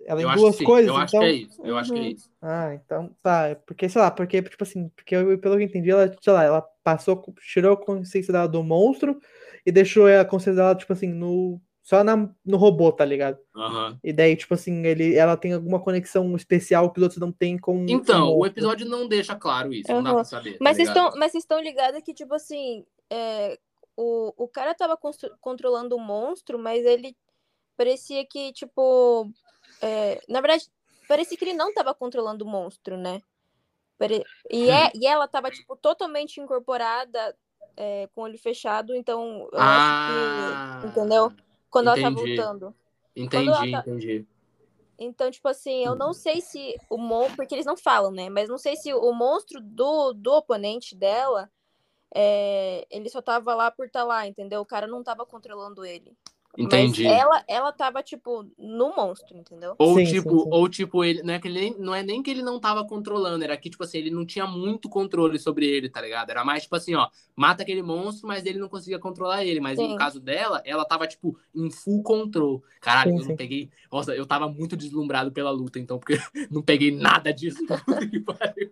[0.07, 1.21] Ela Eu em acho duas coisas, Eu acho então.
[1.21, 1.63] que é isso.
[1.65, 2.11] Eu acho que é Uhum.
[2.13, 2.31] isso.
[2.43, 3.57] Ah, então tá.
[3.67, 6.45] Porque, sei lá, porque, tipo assim, porque eu, pelo que eu entendi, ela, sei lá,
[6.45, 9.19] ela passou, tirou a consciência dela do monstro
[9.65, 11.61] e deixou a consciência dela, tipo assim, no.
[11.87, 13.39] Só na, no robô, tá ligado?
[13.55, 13.97] Aham.
[14.03, 17.57] E daí, tipo assim, ele, ela tem alguma conexão especial que os outros não têm
[17.57, 18.47] com Então, o monstro.
[18.49, 19.93] episódio não deixa claro isso.
[19.93, 20.55] Não dá pra saber.
[20.55, 21.07] tá Mas vocês ligado?
[21.07, 23.57] estão, mas vocês estão ligados que, tipo assim, é,
[23.97, 24.99] o, o cara tava
[25.41, 27.17] controlando o monstro, mas ele
[27.77, 29.31] parecia que, tipo.
[29.81, 30.65] é, na verdade,
[31.07, 33.23] parecia que ele não tava controlando o monstro, né?
[34.51, 37.33] E, é, e ela tava, tipo, totalmente incorporada,
[37.77, 40.89] é, com o olho fechado, então eu Ah, acho que.
[40.89, 41.33] Entendeu?
[41.77, 42.37] Quando ela tá entendi.
[42.37, 42.75] voltando.
[43.15, 44.27] Entendi, tá- entendi.
[44.99, 47.37] Então, tipo assim, eu não sei se o monstro.
[47.37, 48.31] Porque eles não falam, né?
[48.31, 51.51] Mas não sei se o monstro do, do oponente dela.
[52.15, 54.61] é, ele só tava lá por estar lá, entendeu?
[54.63, 56.17] O cara não tava controlando ele.
[56.59, 57.05] Entendi.
[57.05, 59.75] Mas ela, ela tava, tipo, no monstro, entendeu?
[59.79, 60.51] Ou Sim, tipo, sim, sim.
[60.53, 62.87] ou tipo, ele não é que ele nem- não é nem que ele não tava
[62.87, 66.31] controlando, era que tipo assim, ele não tinha muito controle sobre ele, tá ligado?
[66.31, 69.79] Era mais tipo assim, ó, mata aquele monstro, mas ele não conseguia controlar ele, mas
[69.79, 69.89] Sim.
[69.93, 72.63] no caso dela, ela tava tipo em full control.
[72.81, 76.15] Caralho, Sim, eu não peguei, nossa, eu tava muito deslumbrado pela luta, então porque
[76.51, 77.59] não peguei nada disso.
[77.85, 78.71] Puta que pariu.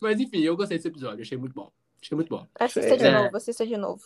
[0.00, 1.70] mas enfim, eu gostei desse episódio, achei muito bom.
[2.02, 2.46] Achei muito bom.
[2.58, 3.10] Assista de É.
[3.10, 4.02] novo, assista de novo.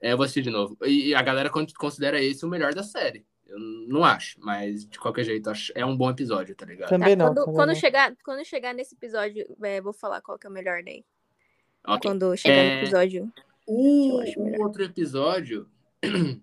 [0.00, 0.76] É, eu vou assistir de novo.
[0.86, 3.24] E a galera con- considera esse o melhor da série.
[3.46, 6.88] Eu não acho, mas de qualquer jeito, acho- é um bom episódio, tá ligado?
[6.90, 7.26] Também Tá, não.
[7.34, 7.74] quando, também quando não.
[7.74, 11.04] chegar, quando chegar nesse episódio, é, vou falar qual que é o melhor daí.
[11.86, 12.10] Ok.
[12.10, 13.32] Quando chegar É, no episódio.
[13.66, 14.60] O, eu acho melhor.
[14.60, 15.66] o outro episódio.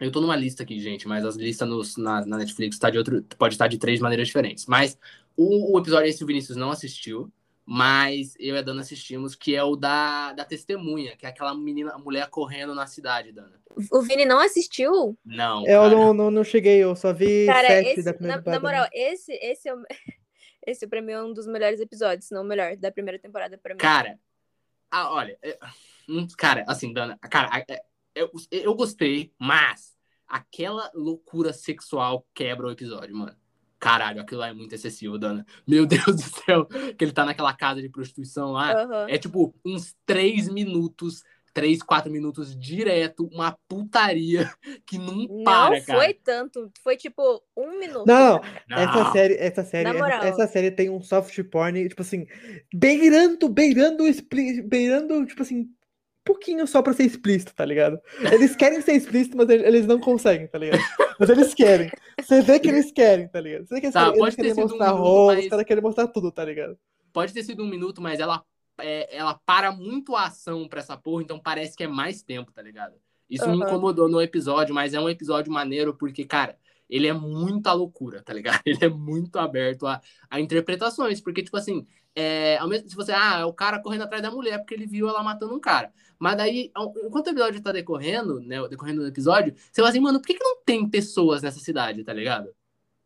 [0.00, 2.98] Eu tô numa lista aqui, gente, mas as listas nos- na, na Netflix tá de
[2.98, 4.64] outro, pode estar de três maneiras diferentes.
[4.66, 4.96] Mas
[5.36, 7.28] o, o episódio esse o Vinícius não assistiu,
[7.70, 11.54] mas eu e a Dana assistimos, que é o da, da testemunha, que é aquela
[11.54, 13.60] menina, a mulher correndo na cidade, Dana.
[13.92, 15.18] O Vini não assistiu?
[15.22, 15.66] Não.
[15.66, 15.94] Eu cara.
[15.94, 18.60] não, não, não cheguei, eu só vi Cara, sete esse, da na, primeira na temporada.
[18.62, 19.82] moral, esse, esse, é o,
[20.66, 23.58] esse pra mim é um dos melhores episódios, se não o melhor, da primeira temporada
[23.58, 23.80] pra mim.
[23.80, 24.18] Cara,
[24.90, 25.58] ah, olha, é,
[26.08, 27.82] hum, cara, assim, Dana, cara, é,
[28.14, 29.94] eu, eu gostei, mas
[30.26, 33.36] aquela loucura sexual quebra o episódio, mano.
[33.78, 35.46] Caralho, aquilo lá é muito excessivo, Dana.
[35.66, 38.72] Meu Deus do céu, que ele tá naquela casa de prostituição lá.
[38.72, 39.06] Aham.
[39.08, 41.22] É tipo uns três minutos,
[41.54, 44.50] três, quatro minutos direto, uma putaria
[44.86, 45.98] que não Não para, cara.
[46.00, 48.06] foi tanto, foi tipo um minuto.
[48.06, 48.40] Não.
[48.68, 48.78] Não.
[48.78, 52.26] Essa série, essa série, essa, essa série tem um soft porn, tipo assim,
[52.72, 54.04] beirando, beirando,
[54.64, 55.68] beirando, tipo assim,
[56.28, 57.98] pouquinho só pra ser explícito, tá ligado?
[58.32, 60.80] Eles querem ser explícito, mas ele- eles não conseguem, tá ligado?
[61.18, 61.90] Mas eles querem.
[62.20, 63.66] Você vê que eles querem, tá ligado?
[63.66, 65.34] Você vê que eles, Tá, querem- pode eles ter querem sido um mostrar minuto, rola,
[65.34, 66.78] mas- os caras querem mostrar tudo, tá ligado?
[67.12, 68.42] Pode ter sido um minuto, mas ela,
[68.80, 72.52] é, ela para muito a ação pra essa porra, então parece que é mais tempo,
[72.52, 72.94] tá ligado?
[73.28, 73.66] Isso me Aham.
[73.66, 76.56] incomodou no episódio, mas é um episódio maneiro porque, cara,
[76.88, 78.62] ele é muita loucura, tá ligado?
[78.66, 81.86] Ele é muito aberto a, a interpretações, porque, tipo assim,
[82.20, 84.86] é, ao mesmo, se você, ah, é o cara correndo atrás da mulher porque ele
[84.86, 85.92] viu ela matando um cara.
[86.18, 86.72] Mas daí,
[87.04, 90.34] enquanto o episódio tá decorrendo, né, decorrendo do episódio, você fala assim, mano, por que,
[90.34, 92.52] que não tem pessoas nessa cidade, tá ligado?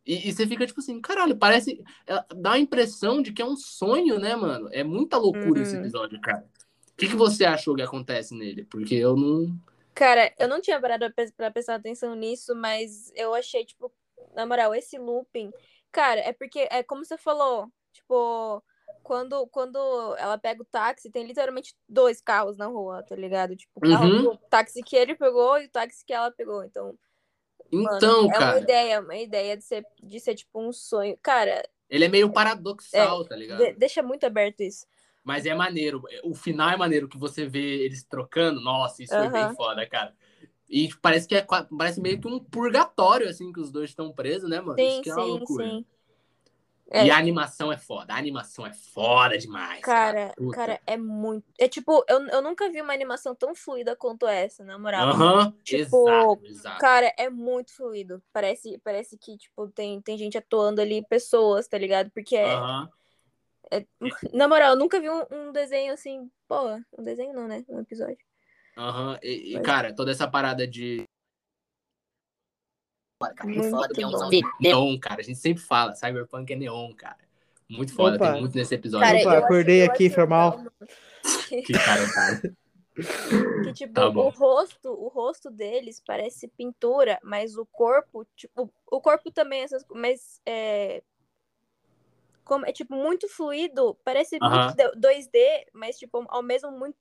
[0.07, 1.83] E, e você fica tipo assim, caralho, parece.
[2.07, 4.69] ela- Dá a impressão de que é um sonho, né, mano?
[4.73, 5.83] É muita loucura esse Uhum.
[5.83, 6.45] episódio, cara.
[6.93, 8.65] O que, que você achou que acontece nele?
[8.65, 9.55] Porque eu não.
[9.95, 13.93] Cara, eu não tinha parado pra prestar atenção nisso, mas eu achei, tipo,
[14.35, 15.51] na moral, esse looping.
[15.91, 18.63] Cara, é porque, é como você falou, tipo,
[19.03, 19.79] quando, quando
[20.17, 23.57] ela pega o táxi, tem literalmente dois carros na rua, tá ligado?
[23.57, 24.11] Tipo, o carro Uhum.
[24.11, 26.65] do táxi que ele pegou e o táxi que ela pegou.
[26.65, 26.99] Então,
[27.79, 31.19] mano, Então, é uma cara, ideia, uma ideia de ser, de ser, tipo, um sonho.
[31.23, 33.71] Cara, ele é meio paradoxal, tá ligado?
[33.71, 34.87] de- deixa muito aberto isso.
[35.25, 36.03] Mas é maneiro.
[36.25, 38.61] O final é maneiro que você vê eles trocando.
[38.61, 40.15] Nossa, isso foi bem foda, cara.
[40.69, 41.43] E parece que é
[41.79, 44.85] parece meio que um purgatório, assim, que os dois estão presos, né, mano?
[44.85, 45.73] Sim, isso que é uma sim, loucura.
[45.73, 45.87] sim.
[46.93, 47.07] É.
[47.07, 48.13] E a animação é foda.
[48.13, 49.81] A animação é foda demais.
[49.81, 50.57] Cara, Puta.
[50.57, 51.45] cara, é muito.
[51.59, 55.09] É tipo, eu, eu nunca vi uma animação tão fluida quanto essa, na moral.
[55.09, 56.79] Aham, Tipo, exato, exato.
[56.81, 58.23] Cara, é muito fluido.
[58.31, 62.11] Parece, parece que, tipo, tem, tem gente atuando ali, pessoas, tá ligado?
[62.11, 62.91] Porque, é- Aham.
[64.35, 66.31] na moral, eu nunca vi um, um desenho assim.
[66.47, 67.65] Pô, um desenho não, né?
[67.69, 68.19] Um episódio.
[68.77, 71.05] Aham, e, e, Mas- cara, toda essa parada de.
[73.45, 74.31] Muito bom.
[74.61, 77.19] Neon, cara, a gente sempre fala, Cyberpunk é neon, cara.
[77.69, 78.33] Muito foda, Opa.
[78.33, 79.07] tem muito nesse episódio.
[79.07, 80.59] Cara, Opa, eu acordei aqui, foi mal.
[81.65, 82.43] Que cara, cara.
[83.65, 89.01] Que, tipo, Tá o rosto, o rosto deles parece pintura, mas o corpo, tipo, o
[89.01, 91.03] corpo também, essas, mas é,
[92.45, 94.69] como, é tipo muito fluido, parece Aham.
[94.69, 96.97] muito do- 2D, mas tipo, ao mesmo, muito,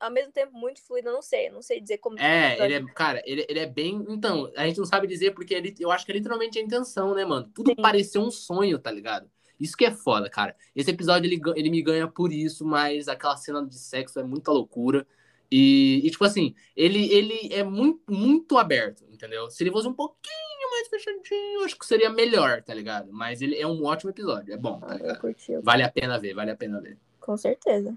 [0.00, 2.16] ao mesmo tempo muito fluido, eu não sei, eu não sei dizer como.
[2.18, 4.04] É, ele é, cara, ele, ele é bem.
[4.08, 7.14] Então, a gente não sabe dizer porque ele, eu acho que é literalmente a intenção,
[7.14, 7.50] né, mano?
[7.54, 7.82] Tudo Sim.
[7.82, 9.30] pareceu um sonho, tá ligado?
[9.58, 10.56] Isso que é foda, cara.
[10.74, 14.50] Esse episódio ele, ele me ganha por isso, mas aquela cena de sexo é muita
[14.50, 15.06] loucura.
[15.52, 19.50] E, e, tipo assim, ele, ele é muito, muito aberto, entendeu?
[19.50, 23.12] Se ele fosse um pouquinho mais fechadinho, acho que seria melhor, tá ligado?
[23.12, 25.20] Mas ele é um ótimo episódio, é bom, tá Ah, ligado?
[25.62, 26.98] Vale a pena ver, vale a pena ver.
[27.20, 27.96] com certeza.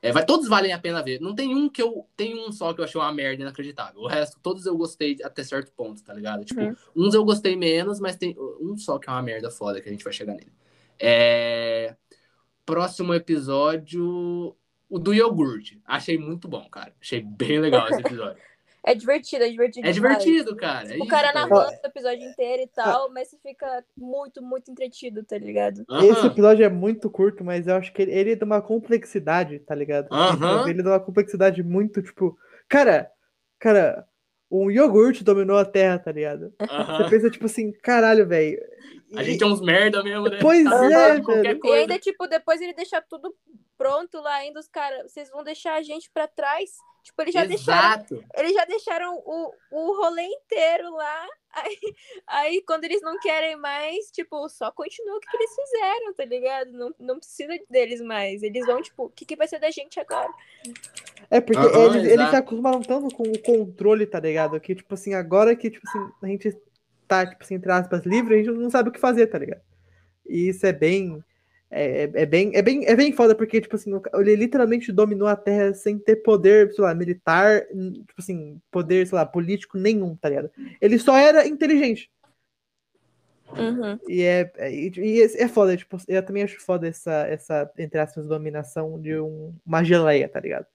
[0.00, 1.18] É, vai, todos valem a pena ver.
[1.20, 2.06] Não tem um que eu.
[2.14, 4.02] Tem um só que eu achei uma merda inacreditável.
[4.02, 6.44] O resto, todos eu gostei até certo ponto, tá ligado?
[6.44, 6.76] Tipo, Uhum.
[6.94, 9.92] uns eu gostei menos, mas tem um só que é uma merda foda que a
[9.92, 10.52] gente vai chegar nele.
[10.98, 11.96] É,
[12.66, 14.56] Próximo episódio.
[14.94, 15.82] O do iogurte.
[15.84, 16.92] Achei muito bom, cara.
[17.02, 18.40] Achei bem legal esse episódio.
[18.86, 19.88] É divertido, é divertido.
[19.88, 20.22] É demais.
[20.22, 20.86] divertido, cara.
[20.88, 24.42] é O isso, cara tá narrando o episódio inteiro e tal, mas você fica muito,
[24.42, 25.86] muito entretido, tá ligado?
[26.02, 29.58] Esse episódio é muito curto, mas eu acho que ele, ele é de uma complexidade,
[29.60, 30.08] tá ligado?
[30.68, 32.36] Ele é de uma complexidade muito, tipo.
[32.68, 33.10] Cara,
[33.58, 34.06] cara,
[34.62, 36.52] um iogurte dominou a Terra, tá ligado?
[36.58, 37.10] Você Aham.
[37.10, 38.58] pensa, tipo assim, caralho, velho.
[39.16, 40.38] A gente é uns merda mesmo, né?
[40.40, 41.58] Pois Tá é, velho.
[41.64, 43.34] E ainda, tipo, depois ele deixar tudo
[43.76, 46.70] pronto lá, ainda os caras, vocês vão deixar a gente pra trás?
[47.02, 48.24] Tipo, eles já deixaram Exato.
[48.36, 51.26] eles já deixaram o, o rolê inteiro lá.
[51.54, 51.94] Aí,
[52.26, 56.24] aí, quando eles não querem mais, tipo, só continua o que, que eles fizeram, tá
[56.24, 56.72] ligado?
[56.72, 58.42] Não, não precisa deles mais.
[58.42, 60.32] Eles vão, tipo, o que, que vai ser da gente agora?
[61.30, 62.30] É, porque Aham, eles, eles exato.
[62.30, 64.58] se acostumaram tanto com o controle, tá ligado?
[64.60, 66.56] Que, tipo assim, agora que, tipo assim, a gente
[67.06, 69.62] tá, tipo assim, entre aspas, livre, a gente não sabe o que fazer, tá ligado?
[70.26, 71.22] E isso é bem.
[71.76, 75.26] É, é- é bem, é, bem, é bem foda, porque, tipo assim, ele literalmente dominou
[75.26, 80.14] a Terra sem ter poder, sei lá, militar, tipo assim, poder, sei lá, político nenhum,
[80.14, 80.50] tá ligado?
[80.80, 82.08] Ele só era inteligente.
[83.58, 83.98] Uhum.
[84.08, 87.98] E é, é, e, e é foda, tipo, eu também acho foda essa, essa entre
[87.98, 90.66] aspas, dominação de um, uma geleia, tá ligado?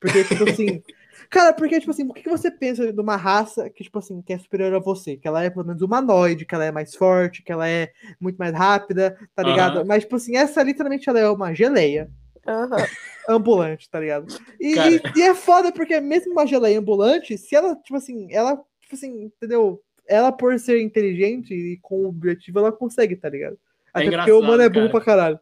[0.00, 0.82] Porque, tipo assim.
[1.30, 4.32] cara, porque, tipo assim, o que você pensa de uma raça que, tipo assim, que
[4.32, 5.16] é superior a você?
[5.16, 8.36] Que ela é pelo menos humanoide, que ela é mais forte, que ela é muito
[8.36, 9.84] mais rápida, tá ligado?
[9.86, 12.10] Mas, tipo assim, essa literalmente ela é uma geleia
[12.46, 12.86] Aham.
[13.28, 14.26] ambulante, tá ligado?
[14.58, 18.56] E, e- e é foda porque mesmo uma geleia ambulante, se ela, tipo assim, ela,
[18.80, 19.82] tipo assim, entendeu?
[20.06, 23.58] Ela, por ser inteligente e com o objetivo, ela consegue, tá ligado?
[23.92, 24.90] Até porque o humano é burro cara.
[24.92, 25.40] pra caralho.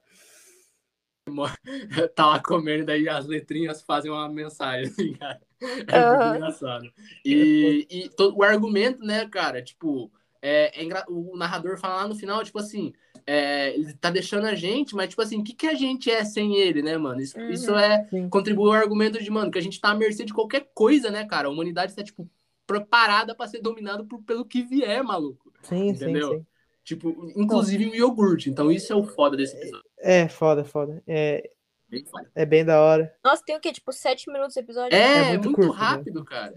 [2.14, 5.40] tá lá comendo, daí as letrinhas fazem uma mensagem, assim, cara.
[5.88, 6.00] É Aham.
[6.00, 6.92] muito engraçado.
[7.24, 10.10] E, e to- o argumento, né, cara, tipo,
[10.40, 12.92] é, é engra- o narrador fala lá no final, tipo assim,
[13.26, 16.24] é, ele tá deixando a gente, mas, tipo assim, o que, que a gente é
[16.24, 17.20] sem ele, né, mano?
[17.20, 17.52] Isso, Uhum.
[17.52, 18.28] isso é, Sim.
[18.30, 21.24] contribui ao argumento de, mano, que a gente tá à mercê de qualquer coisa, né,
[21.26, 21.48] cara?
[21.48, 22.28] A humanidade tá, tipo,
[22.66, 25.52] preparada pra ser dominada por, pelo que vier, maluco.
[25.62, 26.28] Sim, Entendeu?
[26.28, 26.46] sim, sim.
[26.86, 28.48] Tipo, inclusive o iogurte.
[28.48, 29.84] Então, isso é o foda desse episódio.
[29.98, 31.02] É, foda, foda.
[31.04, 31.50] É,
[31.88, 32.30] Bem foda.
[32.32, 33.12] é bem da hora.
[33.24, 33.72] Nossa, tem o quê?
[33.72, 34.96] Tipo, sete minutos de episódio?
[34.96, 35.78] É, É muito, muito curto, né?
[35.78, 36.54] rápido, cara.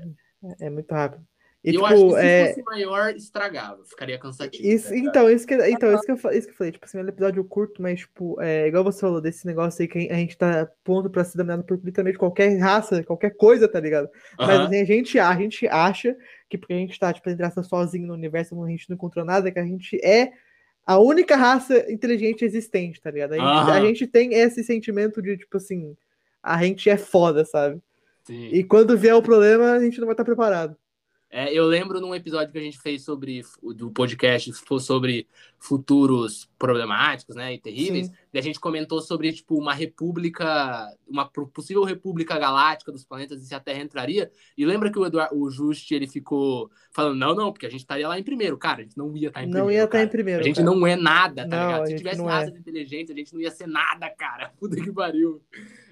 [0.60, 1.26] É muito rápido.
[1.64, 2.48] E, eu tipo, acho que se é.
[2.48, 3.84] fosse maior, estragava.
[3.86, 4.66] Ficaria cansativo.
[4.66, 6.86] Isso, tá então, isso que, então isso, que eu, fa- isso que eu falei, tipo
[6.86, 10.10] assim, é um episódio curto, mas, tipo, é, igual você falou desse negócio aí que
[10.10, 14.10] a gente tá pronto pra ser dominado por literalmente qualquer raça, qualquer coisa, tá ligado?
[14.38, 14.66] Mas Aham.
[14.68, 16.16] assim, a gente, a gente acha
[16.50, 19.26] que porque a gente tá, tipo, entre aspas, sozinho no universo, a gente não encontrou
[19.26, 20.32] nada, que a gente é
[20.86, 23.34] a única raça inteligente existente, tá ligado?
[23.34, 23.86] A gente, a Aham.
[23.86, 25.96] gente tem esse sentimento de, tipo assim,
[26.42, 27.82] a gente é foda, sabe?
[28.24, 28.48] Sim.
[28.48, 30.76] E quando vier o problema, a gente não vai estar preparado.
[31.32, 33.44] É, eu lembro num episódio que a gente fez sobre
[33.76, 35.28] do podcast sobre
[35.60, 38.08] futuros problemáticos, né, e terríveis.
[38.08, 38.14] Sim.
[38.34, 43.46] E a gente comentou sobre tipo uma república, uma possível república galáctica dos planetas e
[43.46, 44.32] se a Terra entraria.
[44.58, 47.82] E lembra que o Eduardo, o Just, ele ficou falando não, não, porque a gente
[47.82, 48.80] estaria lá em primeiro, cara.
[48.80, 49.66] A gente não ia estar em primeiro.
[49.66, 50.04] Não ia estar cara.
[50.04, 50.42] em primeiro.
[50.42, 50.66] A gente cara.
[50.66, 51.82] não é nada, tá Não, ligado?
[51.82, 52.26] a Se gente tivesse é.
[52.26, 54.52] raças inteligentes, a gente não ia ser nada, cara.
[54.60, 55.44] Puta que pariu.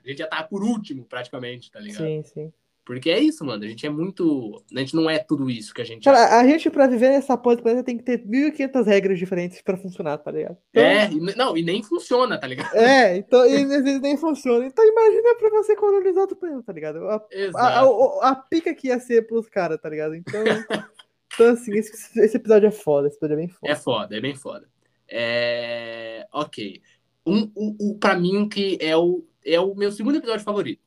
[0.03, 2.03] A gente ia estar por último, praticamente, tá ligado?
[2.03, 2.53] Sim, sim.
[2.87, 3.65] Porque é isso, mano.
[3.65, 4.63] A gente é muito.
[4.73, 6.11] A gente não é tudo isso que a gente é.
[6.13, 9.61] Cara, a gente, pra viver nessa porra do planeta, tem que ter 1.500 regras diferentes
[9.61, 10.57] pra funcionar, tá ligado?
[10.69, 12.73] Então- É, e, não, e nem funciona, tá ligado?
[12.73, 14.65] É, então, e às vezes nem funciona.
[14.65, 16.99] Então imagina pra você colonizar outro planeta, tá ligado?
[17.09, 18.19] A, a, Exato.
[18.21, 20.15] a- a pica que ia ser pros caras, tá ligado?
[20.15, 20.41] Então,
[21.33, 23.69] então assim, esse, esse episódio é foda, esse episódio é bem foda.
[23.69, 24.65] É foda, é bem foda.
[25.09, 26.25] É.
[26.31, 26.81] Ok.
[27.25, 30.86] Um, um, um, pra mim, que é o, é o meu segundo episódio favorito.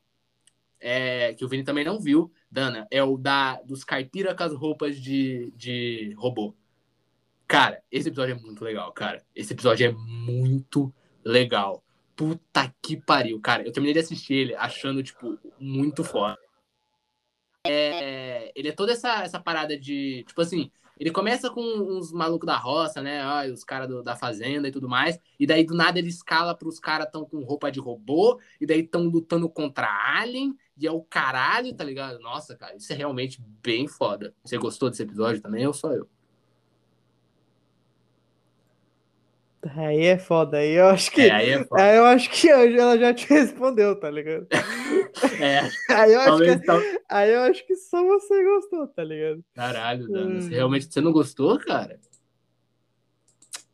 [0.80, 4.54] É, que o Vini também não viu, Dana, é o da dos caipira com as
[4.54, 6.54] roupas de, de robô.
[7.46, 9.22] Cara, esse episódio é muito legal, cara.
[9.34, 11.82] Esse episódio é muito legal.
[12.14, 13.62] Puta que pariu, cara.
[13.62, 16.38] Eu terminei de assistir ele achando, tipo, muito foda.
[17.66, 22.46] É, ele é toda essa, essa parada de, tipo assim, ele começa com uns malucos
[22.46, 23.22] da roça, né?
[23.22, 25.18] Ah, os caras da fazenda e tudo mais.
[25.38, 28.38] E daí, do nada, ele escala para os caras tão com roupa de robô.
[28.60, 29.88] E daí estão lutando contra
[30.20, 30.54] Alien.
[30.80, 32.18] E é o caralho, tá ligado?
[32.20, 34.34] Nossa, cara, isso é realmente bem foda.
[34.42, 36.08] Você gostou desse episódio também ou só eu?
[39.76, 41.20] Aí é foda, aí eu acho que.
[41.20, 41.66] É, aí é.
[41.74, 44.46] Aí eu acho que ela já te respondeu, tá ligado?
[45.42, 45.60] É,
[45.94, 49.44] Aí eu, acho que, tal- aí eu acho que só você gostou, tá ligado?
[49.54, 50.36] Caralho, Dana.
[50.36, 50.40] Hum.
[50.40, 51.98] Você realmente você não gostou, cara?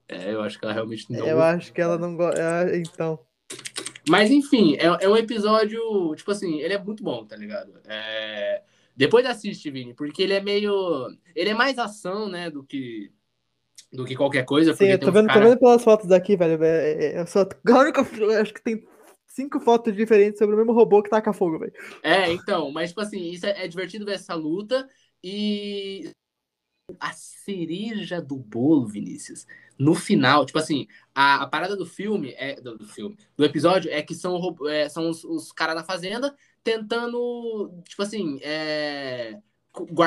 [0.08, 1.42] É, eu acho que ela realmente não eu gostou.
[1.42, 2.40] acho que ela não gosta.
[2.76, 3.18] Então.
[4.08, 7.72] Mas, enfim, é, é um episódio, tipo assim, ele é muito bom, tá ligado?
[7.86, 8.62] É...
[8.96, 11.08] Depois assiste, Vini, porque ele é meio.
[11.34, 13.12] Ele é mais ação, né, do que.
[13.92, 14.74] Do que qualquer coisa.
[14.74, 15.40] Sim, eu tô vendo, cara...
[15.40, 16.62] tô vendo pelas fotos daqui, velho.
[16.64, 17.40] É, é, eu só.
[17.66, 18.82] Agora que eu acho que tem
[19.26, 21.72] cinco fotos diferentes sobre o mesmo robô que taca fogo, velho.
[22.02, 24.88] É, então, mas, tipo assim, isso é, é divertido ver essa luta.
[25.22, 26.10] E
[27.00, 29.46] a cereja do bolo, Vinícius,
[29.78, 33.90] no final, tipo assim, a, a parada do filme, é do, do, filme, do episódio
[33.90, 39.38] é que são, é, são os, os caras da fazenda tentando, tipo assim, é,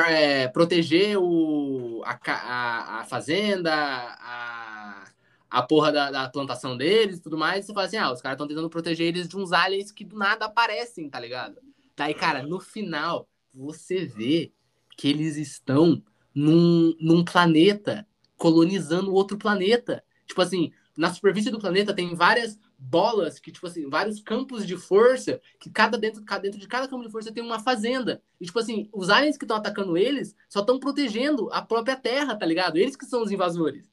[0.08, 5.12] é, proteger o, a, a, a fazenda, a,
[5.50, 7.64] a porra da, da, plantação deles e tudo mais.
[7.64, 10.06] E você fala assim, ah, os caras estão tentando proteger eles de uns aliens que
[10.06, 11.62] do nada aparecem, tá ligado?
[11.96, 14.52] Daí, cara, no final, você vê
[14.98, 16.02] que eles estão
[16.40, 20.04] num, num planeta colonizando outro planeta.
[20.26, 24.78] Tipo assim, na superfície do planeta tem várias bolas que, tipo assim, vários campos de
[24.78, 28.24] força, que cada dentro, cada dentro de cada campo de força tem uma fazenda.
[28.40, 32.36] E, tipo assim, os aliens que estão atacando eles só estão protegendo a própria Terra,
[32.36, 32.78] tá ligado?
[32.78, 33.92] Eles que são os invasores.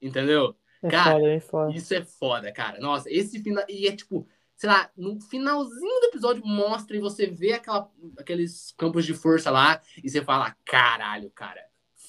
[0.00, 0.56] Entendeu?
[0.82, 1.76] É cara, foda, é foda.
[1.76, 2.80] isso é foda, cara.
[2.80, 3.64] Nossa, esse final.
[3.68, 4.26] E é tipo,
[4.56, 9.50] sei lá, no finalzinho do episódio mostra e você vê aquela, aqueles campos de força
[9.50, 11.60] lá e você fala, caralho, cara,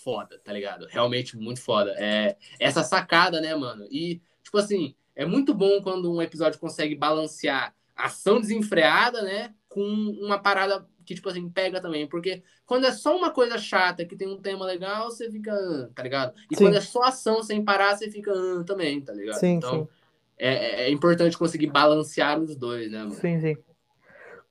[0.03, 0.87] foda, tá ligado?
[0.89, 1.93] Realmente muito foda.
[1.97, 3.85] É essa sacada, né, mano?
[3.89, 9.81] E, tipo assim, é muito bom quando um episódio consegue balancear ação desenfreada, né, com
[9.81, 12.07] uma parada que, tipo assim, pega também.
[12.07, 15.53] Porque quando é só uma coisa chata que tem um tema legal, você fica,
[15.93, 16.33] tá ligado?
[16.51, 16.65] E sim.
[16.65, 18.31] quando é só ação sem parar, você fica
[18.65, 19.39] também, tá ligado?
[19.39, 20.03] Sim, então, sim
[20.37, 23.13] é, é, é importante conseguir balancear os dois, né, mano?
[23.13, 23.57] Sim, sim.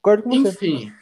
[0.00, 0.90] Concordo com Enfim.
[0.90, 0.92] você.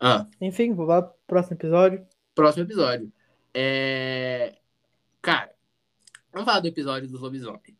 [0.00, 0.26] Ah.
[0.40, 2.04] Enfim, vou lá pro próximo episódio.
[2.34, 3.12] Próximo episódio.
[3.54, 4.56] É...
[5.20, 5.52] Cara,
[6.32, 7.76] vamos falar do episódio dos lobisomens.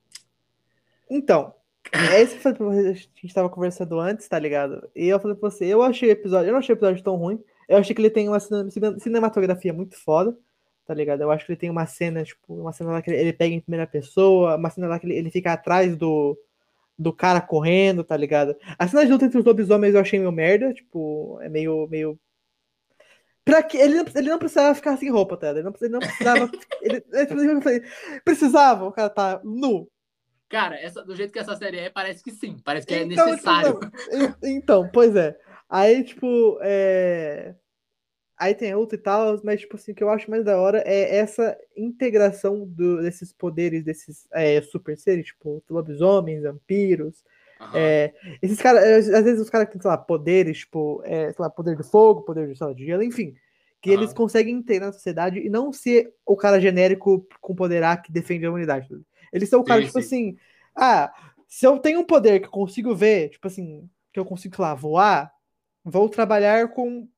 [1.11, 1.54] Então,
[1.90, 4.88] é esse que a gente tava conversando antes, tá ligado?
[4.94, 7.16] E eu falei pra você, eu achei o episódio, eu não achei o episódio tão
[7.16, 7.42] ruim.
[7.68, 10.37] Eu achei que ele tem uma cinematografia muito foda,
[10.87, 11.22] tá ligado?
[11.22, 13.61] Eu acho que ele tem uma cena, tipo, uma cena lá que ele pega em
[13.61, 16.38] primeira pessoa, uma cena lá que ele, ele fica atrás do,
[16.98, 18.56] do cara correndo, tá ligado?
[18.78, 21.87] A cena de luta entre os lobisomens eu achei meio merda, tipo, é meio.
[21.88, 22.18] meio...
[23.44, 25.50] Pra que ele, não, ele não precisava ficar sem roupa, tá?
[25.50, 26.50] Ele não, ele não precisava.
[26.81, 27.87] ele, ele,
[28.24, 29.88] precisava, o cara tá nu.
[30.48, 33.26] Cara, essa, do jeito que essa série é, parece que sim, parece que é então,
[33.26, 33.81] é necessário.
[34.12, 35.37] Então, então, pois é.
[35.68, 37.55] Aí, tipo, é...
[38.38, 40.83] Aí tem outro e tal, mas, tipo assim, o que eu acho mais da hora
[40.85, 47.24] é essa integração do, desses poderes, desses é, super seres, tipo, lobisomens, vampiros.
[47.62, 47.70] Uhum.
[47.75, 51.51] É, esses caras, às vezes os caras têm, sei lá, poderes, tipo, é, sei lá,
[51.51, 53.35] poder de fogo, poder de, sei de gelo, enfim.
[53.81, 53.96] Que uhum.
[53.96, 58.12] eles conseguem integrar na sociedade e não ser o cara genérico com poder A que
[58.12, 58.88] defende a humanidade.
[59.33, 60.07] Eles são o cara, sim, tipo sim.
[60.07, 60.37] assim,
[60.77, 61.12] ah,
[61.48, 64.62] se eu tenho um poder que eu consigo ver, tipo assim, que eu consigo, sei
[64.62, 65.33] lá, voar,
[65.85, 67.09] vou trabalhar com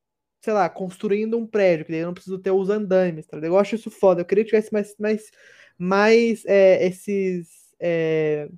[0.45, 3.39] sei lá, construindo um prédio, que daí eu não preciso ter os andames, tá?
[3.39, 4.21] Eu acho isso foda.
[4.21, 5.31] Eu queria que tivesse mais, mais,
[5.79, 7.49] mais é, esses.
[7.81, 8.51] É,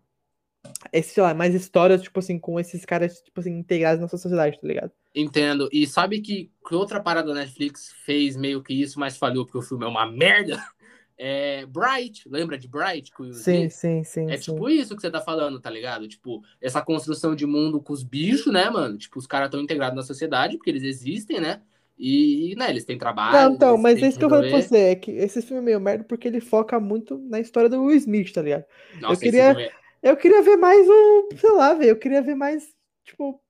[0.92, 4.61] esse, sei lá, mais histórias, tipo assim, com esses caras, tipo assim, integrados na sociedade,
[4.61, 4.92] tá ligado?
[5.14, 5.68] Entendo.
[5.72, 9.59] E sabe que, que outra parada da Netflix fez meio que isso, mas falhou porque
[9.59, 10.62] o filme é uma merda?
[11.18, 13.11] É Bright, lembra de Bright?
[13.33, 14.31] sim, sim, sim.
[14.31, 14.52] É sim.
[14.52, 16.07] tipo isso que você tá falando, tá ligado?
[16.07, 18.98] Tipo, essa construção de mundo com os bichos, né, mano?
[18.98, 21.62] Tipo, os caras estão integrados na sociedade, porque eles existem, né?
[21.98, 23.33] E, né, eles têm trabalho.
[23.33, 25.64] Não, então, mas é isso que eu falei pra você, é que esse filme é
[25.64, 28.64] meio merda porque ele foca muito na história do Will Smith, tá ligado?
[29.00, 29.72] Nossa, eu queria, é...
[30.02, 32.66] eu queria ver mais um, sei lá, velho, eu queria ver mais,
[33.04, 33.40] tipo,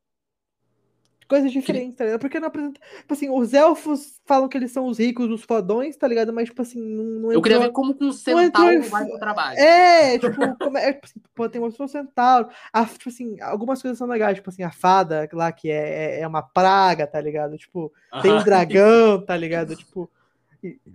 [1.26, 2.20] coisas diferentes, tá ligado?
[2.20, 2.80] Porque não apresenta.
[2.98, 6.32] Tipo assim, os elfos falam que eles são os ricos, os fodões, tá ligado?
[6.32, 8.90] Mas, tipo assim, não, não Eu queria ver como com um centauro entrou...
[8.90, 9.58] vai pro trabalho.
[9.58, 12.48] É, tipo, como é, tipo assim, pô, tem um centauro.
[12.72, 16.20] A, tipo assim, algumas coisas são legais, tipo assim, a fada lá, que é, é,
[16.20, 17.56] é uma praga, tá ligado?
[17.58, 19.74] Tipo, tem um dragão, tá ligado?
[19.76, 20.10] Tipo.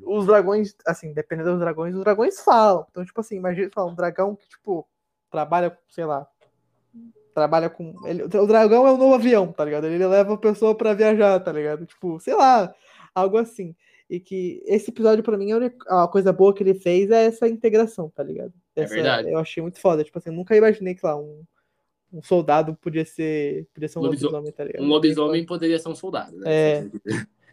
[0.03, 2.85] Os dragões, assim, dependendo dos dragões, os dragões falam.
[2.89, 4.85] Então, tipo assim, imagina um dragão que, tipo,
[5.31, 6.27] trabalha, sei lá,
[7.33, 7.95] trabalha com.
[8.05, 9.87] Ele, o dragão é o novo avião, tá ligado?
[9.87, 11.85] Ele leva a pessoa para viajar, tá ligado?
[11.85, 12.73] Tipo, sei lá,
[13.15, 13.75] algo assim.
[14.09, 15.51] E que esse episódio, para mim,
[15.87, 18.53] a, a coisa boa que ele fez é essa integração, tá ligado?
[18.75, 19.31] É essa, é verdade.
[19.31, 20.03] Eu achei muito foda.
[20.03, 21.43] Tipo assim, eu nunca imaginei que lá um,
[22.11, 24.83] um soldado podia ser, podia ser um lobisomem, tá ligado?
[24.83, 26.43] Um lobisomem poderia ser um soldado, né?
[26.45, 26.89] É.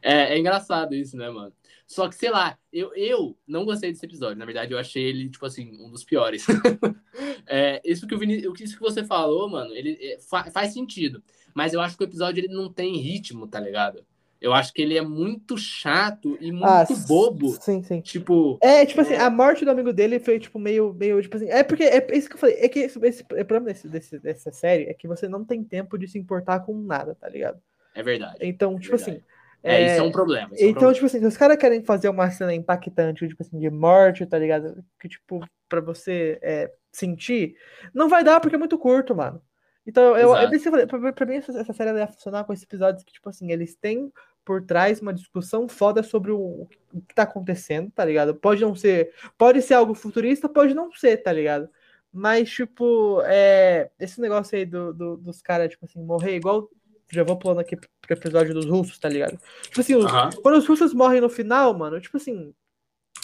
[0.02, 1.52] É, é engraçado isso, né, mano?
[1.86, 4.36] Só que, sei lá, eu, eu não gostei desse episódio.
[4.36, 6.44] Na verdade, eu achei ele, tipo assim, um dos piores.
[7.46, 11.22] é, isso, que o Vini, isso que você falou, mano, ele é, fa, faz sentido.
[11.54, 14.04] Mas eu acho que o episódio ele não tem ritmo, tá ligado?
[14.40, 17.56] Eu acho que ele é muito chato e muito Ah, bobo.
[17.60, 18.00] Sim, sim.
[18.00, 19.20] Tipo, É, tipo assim, É.
[19.20, 22.28] a morte do amigo dele foi, tipo, meio, meio, tipo assim, é porque, é isso
[22.28, 25.08] que eu falei, é que esse, esse o problema desse, desse- dessa série é que
[25.08, 27.60] você não tem tempo de se importar com nada, tá ligado?
[27.94, 28.36] é verdade.
[28.42, 29.16] Então, tipo Verdade.
[29.18, 29.24] assim,
[29.62, 30.50] É, isso é um problema.
[30.52, 33.42] isso é um Então, tipo assim, se os caras querem fazer uma cena impactante, tipo
[33.42, 34.84] assim, de morte, tá ligado?
[34.98, 37.56] Que, tipo, pra você é, sentir,
[37.92, 39.42] não vai dar porque é muito curto, mano.
[39.86, 40.54] Então, eu, Exato.
[40.54, 43.28] eu, falei, pra, pra mim, essa, essa série ia funcionar com esses episódios que, tipo
[43.28, 44.12] assim, eles têm
[44.44, 48.34] por trás uma discussão foda sobre o, o que tá acontecendo, tá ligado?
[48.34, 51.68] Pode não ser, pode ser algo futurista, pode não ser, tá ligado?
[52.12, 56.68] Mas, tipo, é, esse negócio aí do, do- dos caras, tipo assim, morrer igual.
[57.10, 59.38] Já vou pulando aqui pro episódio dos russos, tá ligado?
[59.62, 60.30] Tipo assim, os, Aham.
[60.42, 62.54] quando os russos morrem no final, mano, tipo assim.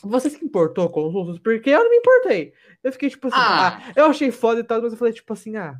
[0.03, 1.39] Você se importou com os russos?
[1.39, 2.53] Porque eu não me importei.
[2.83, 3.79] Eu fiquei, tipo assim, Ah.
[3.79, 5.79] ah, eu achei foda e tal, mas eu falei, tipo assim, ah.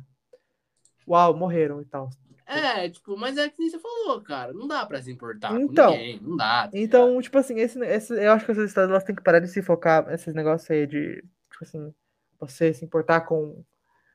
[1.07, 2.09] Uau, morreram e tal.
[2.47, 4.53] É, tipo, mas é que nem você falou, cara.
[4.53, 5.91] Não dá pra se importar Então.
[5.91, 6.19] com ninguém.
[6.21, 6.67] Não dá.
[6.67, 9.39] tá Então, tipo assim, esse, esse, eu acho que essas histórias elas têm que parar
[9.39, 11.93] de se focar nesses negócios aí de, tipo assim,
[12.39, 13.63] você se importar com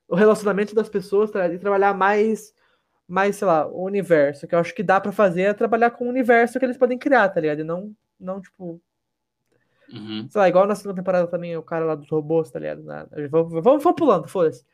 [0.09, 2.53] o relacionamento das pessoas e trabalhar mais,
[3.11, 4.47] mais, sei lá, o universo.
[4.47, 6.99] Que eu acho que dá pra fazer é trabalhar com o universo que eles podem
[6.99, 7.61] criar, tá ligado?
[7.61, 8.81] E não, não tipo?
[9.93, 10.29] Uhum.
[10.31, 12.85] sei lá, igual na segunda temporada também, o cara lá dos robôs, tá ligado?
[12.85, 14.65] Na, vamos, vamos, vamos pulando, foda-se.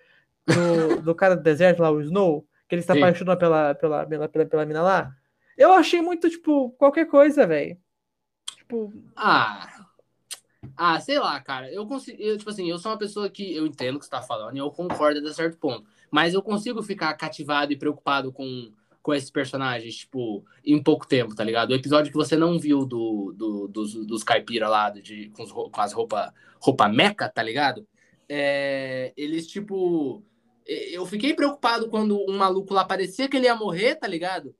[0.47, 2.99] Do, do cara do deserto lá, o Snow, que ele se Sim.
[2.99, 5.17] apaixonou pela, pela, pela, pela, pela mina lá.
[5.57, 7.79] Eu achei muito, tipo, qualquer coisa, velho.
[8.57, 9.87] Tipo, Ah.
[10.77, 11.73] Ah, sei lá, cara.
[11.73, 12.21] Eu consigo.
[12.21, 14.57] Eu, tipo assim, eu sou uma pessoa que eu entendo o que você tá falando
[14.57, 15.89] e eu concordo até certo ponto.
[16.11, 21.35] Mas eu consigo ficar cativado e preocupado com, com esses personagens, tipo, em pouco tempo,
[21.35, 21.71] tá ligado?
[21.71, 25.53] O episódio que você não viu do, do- dos, dos caipira lá, de, com, os
[25.53, 27.87] com as roupas roupa meca, tá ligado?
[28.29, 30.23] É, eles, tipo.
[30.67, 34.55] Eu fiquei preocupado quando um maluco lá parecia que ele ia morrer, tá ligado?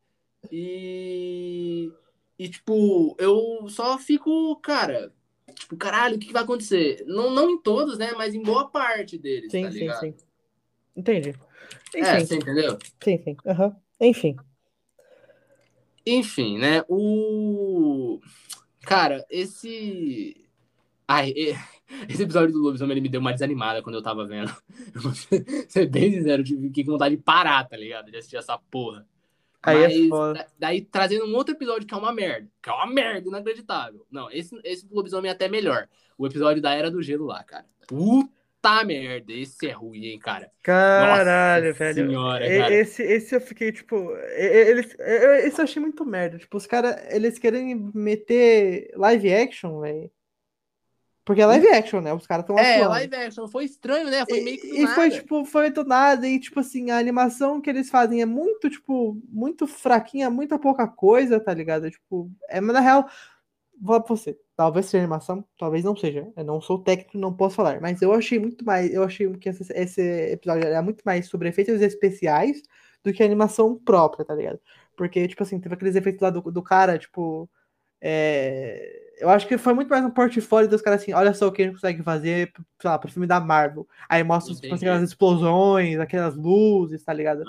[0.53, 1.91] E.
[2.39, 5.13] E, tipo, eu só fico, cara.
[5.55, 7.03] Tipo, caralho, o que, vai acontecer?
[7.07, 8.13] Não, não em todos, né?
[8.17, 10.01] Mas em boa parte deles, sim, tá sim, ligado?
[10.01, 10.15] sim.
[10.97, 11.35] Entendi.
[11.95, 12.79] É, Enfim, você entendeu?
[13.03, 13.37] sim, sim.
[13.47, 13.77] aham.
[14.01, 14.37] Enfim.
[16.07, 16.83] Enfim, né?
[16.89, 18.21] O.
[18.83, 20.45] Cara, esse.
[21.09, 21.33] Ai,
[22.09, 24.55] esse episódio do Lobisomem ele me deu uma desanimada quando eu tava vendo.
[24.95, 28.11] Eu vou ser bem sincero, eu fiquei com vontade de parar, tá ligado?
[28.11, 29.07] De assistir essa porra.
[29.63, 30.35] Aí é Mas, foda.
[30.35, 32.49] da- daí trazendo um outro episódio que é uma merda.
[32.63, 34.07] Que é uma merda inacreditável.
[34.11, 35.89] Não, esse, esse do Lobisomem é até melhor.
[36.17, 37.67] O episódio da Era do Gelo lá, cara.
[37.89, 38.31] Puta
[38.85, 39.33] merda.
[39.33, 40.51] Esse é ruim, hein, cara.
[40.63, 42.07] Caralho, Nossa velho.
[42.09, 42.75] senhora, cara.
[42.75, 43.97] Esse, esse eu fiquei, tipo.
[44.37, 44.95] Eles,
[45.45, 46.39] esse eu achei muito merda.
[46.39, 50.11] Tipo, os caras, eles querem meter live action, velho.
[51.25, 52.13] Porque é live action, né?
[52.15, 52.91] Os caras estão É, atuando.
[52.91, 53.49] live action.
[53.49, 54.25] Foi estranho, né?
[54.29, 55.21] Foi meio que do E, e foi, nada.
[55.21, 56.29] tipo, foi do nada.
[56.29, 60.87] E, tipo assim, a animação que eles fazem é muito, tipo, muito fraquinha, muita pouca
[60.87, 61.91] coisa, tá ligado?
[61.91, 63.09] Tipo, é, mas na real,
[63.81, 64.39] vou pra você.
[64.57, 66.33] Talvez seja animação, talvez não seja.
[66.35, 67.79] Eu não sou técnico, não posso falar.
[67.81, 68.93] Mas eu achei muito mais.
[68.93, 70.01] Eu achei que esse, esse
[70.33, 72.63] episódio era muito mais sobre efeitos especiais
[73.05, 74.59] do que animação própria, tá ligado?
[74.97, 77.49] Porque, tipo assim, teve aqueles efeitos lá do, do cara, tipo.
[78.01, 81.53] é, Eu acho que foi muito mais um portfólio dos caras assim, olha só o
[81.53, 82.51] que a gente consegue fazer,
[82.81, 83.87] sei lá, pro filme da Marvel.
[84.09, 84.87] Aí mostra tipo, Entendi.
[84.87, 87.43] aquelas explosões, aquelas luzes, tá ligado?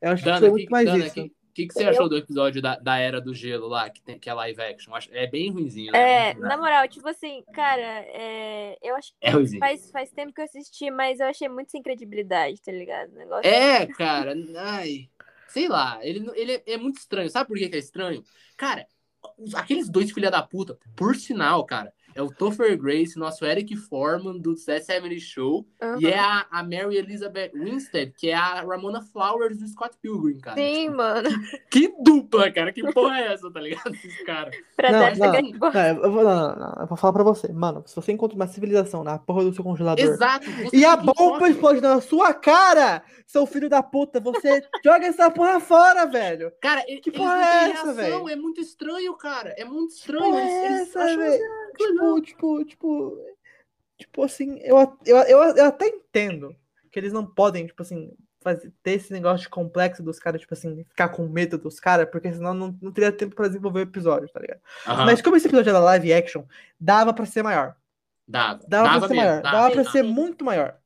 [0.00, 1.30] Eu acho que foi muito mais Dana, isso.
[1.54, 4.18] Que, que, que você achou do episódio da, da Era do Gelo lá, que, tem,
[4.18, 4.92] que é live action?
[5.10, 5.98] É bem ruimzinho, né?
[5.98, 9.60] É, Muito na moral, tipo assim, cara, é, eu acho que É ruimzinho.
[9.60, 13.10] faz, faz tempo que eu assisti, mas eu achei muito sem credibilidade, tá ligado?
[13.12, 15.08] O negócio É, cara, ai,
[15.48, 17.28] sei lá, ele, ele é, é muito estranho.
[17.30, 18.24] Sabe por que, que é estranho?
[18.56, 18.86] Cara,
[19.54, 24.38] aqueles dois filha da puta, por sinal, cara, é o Topher Grace, nosso Eric Foreman
[24.38, 24.80] do The
[25.18, 25.98] Show, Aham.
[26.00, 30.38] e é a, a Mary Elizabeth Winstead, que é a Ramona Flowers do Scott Pilgrim,
[30.38, 30.56] cara.
[30.56, 31.28] Sim, mano.
[31.70, 33.94] Que dupla, cara, que porra é essa, tá ligado?
[33.94, 34.54] Esses caras.
[34.76, 35.32] Pra Não, não.
[35.72, 37.82] Não, eu vou, não, não, não, eu vou falar pra você, mano.
[37.86, 40.46] Se você encontra uma civilização na porra do seu congelador Exato.
[40.72, 45.60] e a bomba explode na sua cara, seu filho da puta, você joga essa porra
[45.60, 46.52] fora, velho.
[46.60, 48.28] Cara, ele, Que porra é essa, velho?
[48.28, 49.54] É muito estranho, cara.
[49.56, 50.24] É muito estranho.
[50.24, 51.42] Porra eles, é essa, velho?
[51.76, 53.18] Tipo, tipo, tipo,
[53.98, 56.54] tipo assim, eu, eu, eu, eu até entendo
[56.90, 58.12] que eles não podem, tipo assim,
[58.42, 62.08] fazer, ter esse negócio de complexo dos caras, tipo assim, ficar com medo dos caras,
[62.10, 64.60] porque senão não, não teria tempo pra desenvolver o episódio, tá ligado?
[64.86, 66.44] Aham, Mas como esse episódio era live action,
[66.78, 67.76] dava pra ser maior.
[68.26, 68.64] dava.
[68.68, 69.42] Dava, pra ser mesmo, maior.
[69.42, 70.76] Dava, pra ser muito maior.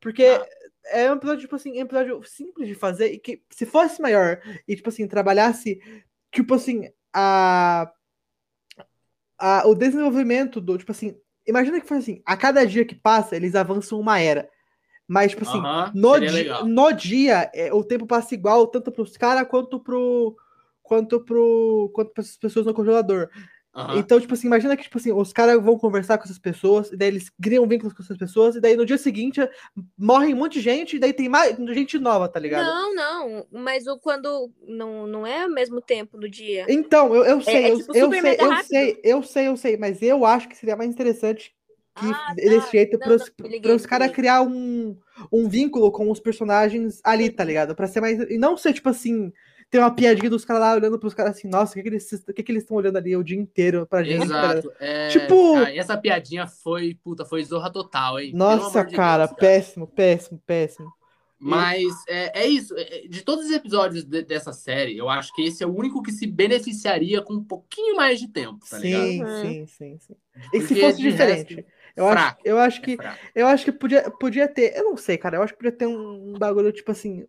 [0.00, 0.46] Porque Dava.
[0.86, 4.00] é um episódio, tipo assim, é um episódio simples de fazer e que se fosse
[4.00, 5.80] maior e, tipo assim, trabalhasse,
[6.32, 7.92] tipo assim, a,
[9.40, 11.16] a, o desenvolvimento do, tipo assim,
[11.46, 14.48] imagina que foi assim, a cada dia que passa, eles avançam uma era.
[15.08, 15.60] Mas, tipo assim,
[15.92, 16.64] no, seria di- legal.
[16.64, 20.36] no dia, é, o tempo passa igual, tanto pros caras quanto pro,
[20.82, 23.28] quanto pro quanto para as pessoas no congelador.
[23.74, 23.98] Aham.
[23.98, 26.96] Então, tipo assim, imagina que, tipo assim, os caras vão conversar com essas pessoas, e
[26.96, 29.40] daí eles criam vínculos com essas pessoas, e daí no dia seguinte
[29.96, 32.64] morre um monte de gente, e daí tem mais gente nova, tá ligado?
[32.66, 33.46] Não, não.
[33.50, 36.66] Mas o quando não, não é ao mesmo tempo no dia.
[36.68, 39.48] Então, eu, eu sei, é eu, tipo eu super sei, mega eu sei, eu sei,
[39.48, 41.52] eu sei, mas eu acho que seria mais interessante
[41.94, 42.70] que Ah, desse tá.
[42.72, 43.30] jeito pros
[43.82, 44.96] me caras criar um,
[45.32, 47.74] um vínculo com os personagens ali, tá ligado?
[47.74, 48.18] Pra ser mais.
[48.30, 49.32] E não ser, tipo assim,
[49.70, 52.12] ter uma piadinha dos caras lá olhando pros caras assim, nossa, o que, que eles
[52.12, 54.56] o que, que eles estão olhando ali o dia inteiro pra gente, tá ligado?
[54.56, 54.72] Exato.
[54.80, 58.32] É, Tipo- ah, essa piadinha foi, puta, foi zorra total, hein?
[58.34, 60.92] Nossa, de cara, Deus, péssimo, péssimo, péssimo.
[61.38, 62.74] Mas é, é isso.
[62.76, 66.02] é- De todos os episódios de- dessa série, eu acho que esse é o único
[66.02, 69.02] que se beneficiaria com um pouquinho mais de tempo, tá ligado?
[69.06, 69.26] sim, Uhum.
[69.26, 70.16] sim, sim, sim.
[70.52, 71.54] E se fosse diferente?
[71.54, 71.64] resto,
[71.96, 73.26] eu, acho, fraco, eu acho é que fraco.
[73.34, 74.76] Eu acho que podia, podia ter.
[74.76, 75.36] Eu não sei, cara.
[75.36, 77.26] Eu acho que podia ter um bagulho, tipo assim.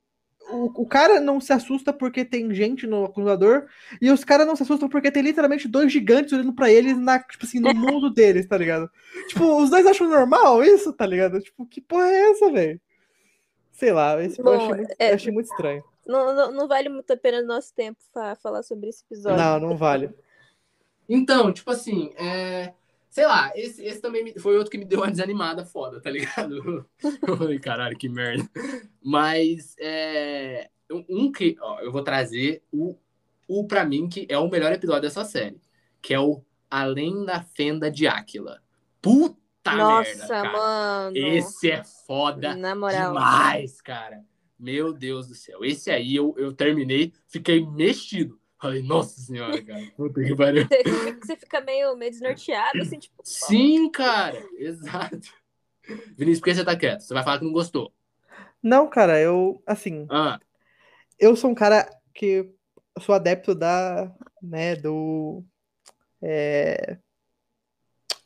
[0.52, 3.68] O, o cara não se assusta porque tem gente no acumulador.
[4.02, 7.20] E os caras não se assustam porque tem literalmente dois gigantes olhando pra eles na,
[7.20, 8.90] tipo assim, no mundo deles, tá ligado?
[9.28, 11.40] Tipo, os dois acham normal isso, tá ligado?
[11.40, 12.82] Tipo, que porra é essa, velho?
[13.72, 15.84] Sei lá, esse, eu, Bom, achei muito, é- eu achei muito estranho.
[16.06, 19.38] Não, não, não vale muito a pena o nosso tempo fa- falar sobre esse episódio.
[19.38, 20.10] Não, não vale.
[21.08, 22.74] Então, tipo assim, é...
[23.12, 26.10] sei lá, esse, esse também me- foi outro que me deu uma desanimada foda, tá
[26.10, 26.84] ligado?
[27.28, 28.50] Eu falei, caralho, que merda.
[29.04, 30.70] Mas é...
[31.10, 32.96] um que ó, eu vou trazer o,
[33.48, 35.62] o pra mim que é o melhor episódio dessa série,
[36.02, 38.62] que é o Além da Fenda de Áquila.
[39.02, 40.52] Puta Nossa, merda, cara.
[40.54, 41.18] mano.
[41.18, 43.14] Esse é foda Na moral.
[43.14, 44.24] demais, cara.
[44.58, 45.66] Meu Deus do céu.
[45.66, 48.40] Esse aí eu, eu terminei, fiquei mexido.
[48.62, 49.82] Falei, nossa senhora, cara.
[49.98, 50.68] Puta que pariu.
[50.68, 53.16] Você, você fica meio, meio desnorteado, assim, tipo.
[53.24, 54.38] Sim, cara.
[54.56, 55.20] Exato.
[56.16, 57.02] Vinícius, por que você tá quieto?
[57.02, 57.92] Você vai falar que não gostou.
[58.62, 59.64] Não, cara, eu.
[59.66, 60.40] Assim, Ah,
[61.20, 62.52] eu sou um cara que
[63.00, 65.44] sou adepto da, né, do
[66.22, 66.98] é,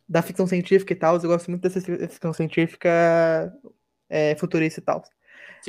[0.07, 1.15] da ficção científica e tal.
[1.15, 2.89] Eu gosto muito dessa fi- ficção científica
[4.09, 5.01] é, futurista e tal.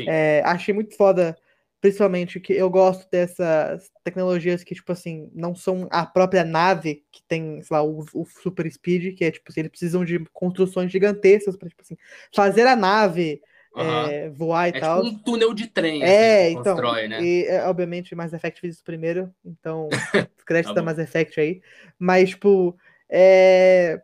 [0.08, 1.36] É, achei muito foda,
[1.80, 7.22] principalmente que eu gosto dessas tecnologias que, tipo assim, não são a própria nave que
[7.28, 10.90] tem, sei lá, o, o Super Speed, que é, tipo assim, eles precisam de construções
[10.90, 11.96] gigantescas pra, tipo assim,
[12.34, 13.40] fazer a nave
[13.76, 14.08] Aham.
[14.08, 15.02] é, voar e É tal.
[15.02, 16.76] tipo um túnel de trem É, assim, então.
[16.76, 17.20] constrói, né?
[17.22, 19.88] E, é, obviamente, Mass Effect fez isso primeiro, então,
[20.46, 20.82] crédito Tá da.
[20.82, 21.60] Mass Effect aí.
[21.98, 22.76] Mas, tipo,
[23.08, 24.02] é.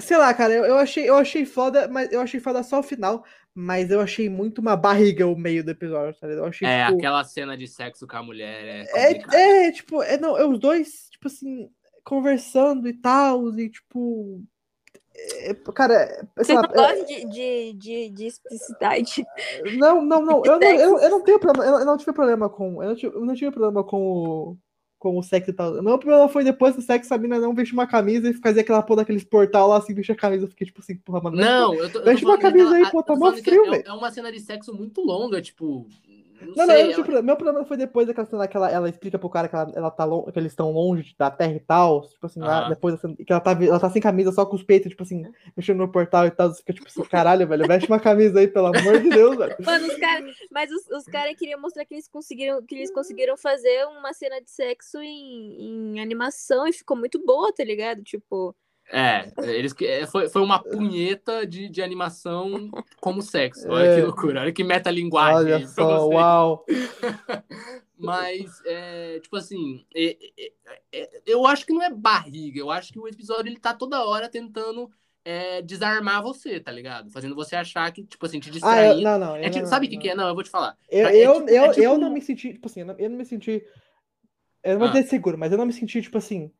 [0.00, 2.82] Sei lá, cara, eu, eu achei, eu achei foda, mas eu achei foda só o
[2.82, 6.44] final, mas eu achei muito uma barriga o meio do episódio, tá ligado?
[6.44, 10.02] Eu achei, É, tipo, aquela cena de sexo com a mulher é é, é, tipo,
[10.02, 11.70] é, não, é os dois, tipo assim,
[12.02, 14.42] conversando e tal, e tipo.
[15.14, 19.24] é, cara, é, Você sei não lá, é- gosta de, de, de, de explicidade.
[19.78, 20.42] Não, não, não.
[20.44, 21.70] Eu não, eu, eu não tenho problema.
[21.70, 22.82] Eu, eu não tive problema com.
[22.82, 24.58] Eu não tive, eu não tive problema com o,
[25.04, 25.74] com o sexo e tal.
[25.74, 28.60] O meu problema foi depois do sexo, a mina não vestir uma camisa e fazer
[28.60, 30.44] aquela porra daqueles portal lá, assim, vestir a camisa.
[30.44, 31.36] Eu fiquei tipo assim, porra, mano.
[31.36, 33.84] Não, eu tô, Veste uma camisa aí, pô, tá mó frio, é- velho.
[33.86, 35.86] É uma cena de sexo muito longa, tipo.
[36.44, 37.22] Não, Não, não, sei, eu não ela- problema.
[37.22, 39.90] Meu problema foi depois daquela cena que ela, ela explica pro cara que, ela, ela
[39.90, 42.02] tá lon- que eles estão longe da Terra e tal.
[42.08, 42.68] Tipo assim, lá, Aham.
[42.70, 45.24] depois que ela tá, ela tá sem camisa, só com os peitos, tipo assim,
[45.56, 46.48] mexendo no portal e tal.
[46.50, 49.56] Você fica tipo assim, caralho, velho, veste uma camisa aí, pelo amor de Deus, velho.
[49.64, 50.36] Mano, os caras.
[50.50, 54.40] Mas os, os caras queriam mostrar que eles conseguiram que eles conseguiram fazer uma cena
[54.40, 58.02] de sexo em, em animação e ficou muito boa, tá ligado?
[58.02, 58.54] Tipo.
[58.92, 62.70] É, eles, é, foi, foi uma punheta de, de animação
[63.00, 63.68] como sexo.
[63.68, 63.94] Olha É.
[63.96, 65.52] que loucura, olha que metalinguagem.
[65.54, 66.64] Olha só, uau.
[67.98, 70.16] Mas, é, tipo assim, é,
[71.26, 72.58] eu acho que não é barriga.
[72.58, 74.90] Eu acho que o episódio ele tá toda hora tentando
[75.24, 77.10] é, desarmar você, tá ligado?
[77.10, 79.00] Fazendo você achar que, tipo assim, te Ah, distraindo.
[79.00, 79.36] eu, não, não.
[79.36, 80.14] É eu tipo, não- sabe o que, que é?
[80.14, 80.76] Não, eu vou te falar.
[80.90, 82.94] Eu, É eu, tipo- eu, é tipo eu não me senti, tipo assim, eu não,
[82.98, 83.64] eu não me senti.
[84.62, 84.92] Eu não vou Ah.
[84.92, 86.50] dizer seguro, mas eu não me senti, tipo assim.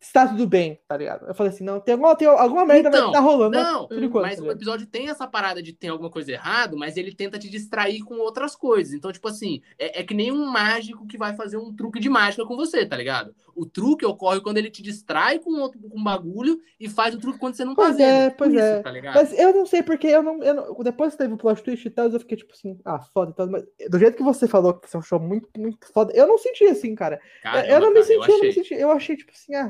[0.00, 1.26] Está tudo bem, tá ligado?
[1.26, 4.02] Eu falei assim, não, tem alguma, tem alguma merda vai Então, tá rolando, Não, por
[4.02, 4.22] enquanto.
[4.24, 7.38] mas tá o episódio tem essa parada de ter alguma coisa errado, mas ele tenta
[7.38, 8.94] te distrair com outras coisas.
[8.94, 12.08] Então, tipo assim, é, é que nem um mágico que vai fazer um truque de
[12.08, 13.34] mágica com você, tá ligado?
[13.56, 17.18] O truque ocorre quando ele te distrai com outro com um bagulho e faz o
[17.18, 18.08] truque quando você não tá Pois vendo.
[18.08, 18.82] é, pois isso, é.
[18.82, 19.14] tá ligado?
[19.14, 21.86] Mas eu não sei porque eu não, eu não- Depois que teve o plot twist
[21.86, 23.46] e tal, eu fiquei tipo assim, ah, foda e tal.
[23.48, 26.64] Mas do jeito que você falou que você achou muito, muito foda, eu não senti
[26.64, 27.20] assim, cara.
[27.42, 28.74] Caramba, eu não me cara, senti, eu, não me senti.
[28.74, 29.63] Eu achei, tipo assim, ah.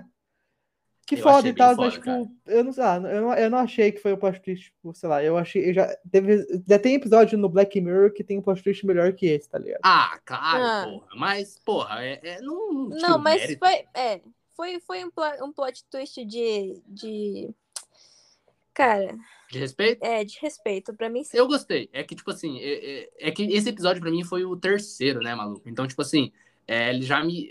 [1.07, 2.11] Que Eu foda e tal, foda, mas, tipo,
[2.47, 5.09] eu não, ah, eu, não, eu não achei que foi o plot twist, tipo, sei
[5.09, 5.69] lá, eu achei.
[5.69, 9.13] Eu já, teve, já tem episódio no Black Mirror que tem um plot twist melhor
[9.13, 9.81] que esse, tá ligado?
[9.85, 10.85] Ah, claro, Ah.
[10.91, 11.07] porra.
[11.17, 13.59] Mas, porra, é, é- não, não, Não, mas mérito.
[13.59, 13.85] foi.
[13.95, 14.21] É.
[14.57, 16.81] Foi, foi um, pla- um plot twist de.
[16.87, 17.51] de.
[18.73, 19.15] Cara,
[19.51, 20.03] De respeito?
[20.05, 20.95] é, de respeito.
[20.95, 21.37] Pra mim, sim.
[21.37, 21.89] Eu gostei.
[21.93, 25.21] É que, tipo assim, é, é- é que esse episódio pra mim foi o terceiro,
[25.21, 25.69] né, maluco?
[25.69, 26.33] Então, tipo assim,
[26.67, 27.51] É, ele já me.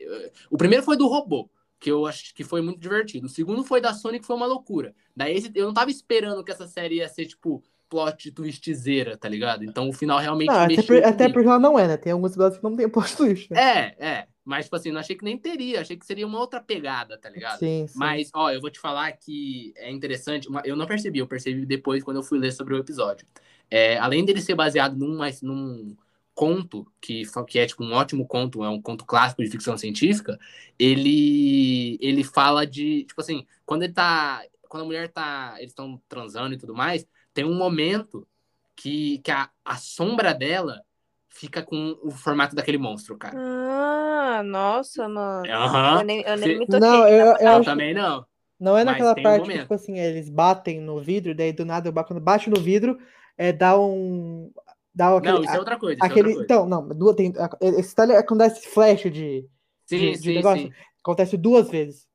[0.49, 1.47] O primeiro foi do robô,
[1.83, 3.27] que eu acho que foi muito divertido.
[3.27, 4.95] O segundo foi da Sony, que foi uma loucura.
[5.13, 9.27] Daí esse, eu não tava esperando que essa série ia ser, tipo, plot twistzeira, tá
[9.27, 9.65] ligado?
[9.65, 10.47] Então o final realmente.
[10.47, 11.97] Não, até, por- até porque ela não é, né?
[11.97, 13.59] Tem alguns episódios que não tem plot twist, né?
[13.99, 14.27] É, é.
[14.45, 15.81] Mas, tipo assim, não achei que nem teria.
[15.81, 17.59] Achei que seria uma outra pegada, tá ligado?
[17.59, 17.97] Sim, sim.
[17.99, 20.47] Mas, ó, eu vou te falar que é interessante.
[20.65, 23.27] eu não percebi, eu percebi depois quando eu fui ler sobre o episódio.
[23.69, 25.95] É, além dele ser baseado num, mais- num
[26.33, 30.39] conto, que, que é tipo um ótimo conto, é um conto clássico de ficção científica,
[30.77, 34.41] ele, ele fala de, tipo assim, quando ele tá.
[34.67, 35.55] Quando a mulher tá.
[35.57, 38.27] Eles estão transando e tudo mais, tem um momento
[38.75, 40.83] que, que a, a sombra dela
[41.29, 43.35] fica com o formato daquele monstro, cara.
[43.37, 45.51] Ah, nossa, mano.
[45.51, 45.99] Aham.
[45.99, 46.79] Eu nem, eu nem me toquei.
[46.79, 48.25] Não, eu, eu Eu também não.
[48.59, 51.65] não é naquela tem um parte que, tipo assim, eles batem no vidro, daí do
[51.65, 52.99] nada, quando bate no vidro,
[53.37, 54.51] é, dá um.
[54.95, 55.95] Dá aquele, Não, isso é outra coisa.
[55.95, 56.63] Isso aquele é outra coisa.
[56.63, 58.17] então, não, duas, tem, esse é
[58.47, 59.47] esse flash de,
[59.85, 60.67] sim, de- de sim, negócio.
[60.67, 60.73] sim.
[61.03, 62.07] Acontece duas vezes.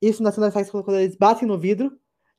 [0.00, 1.92] Isso na cena sexo quando eles batem no vidro.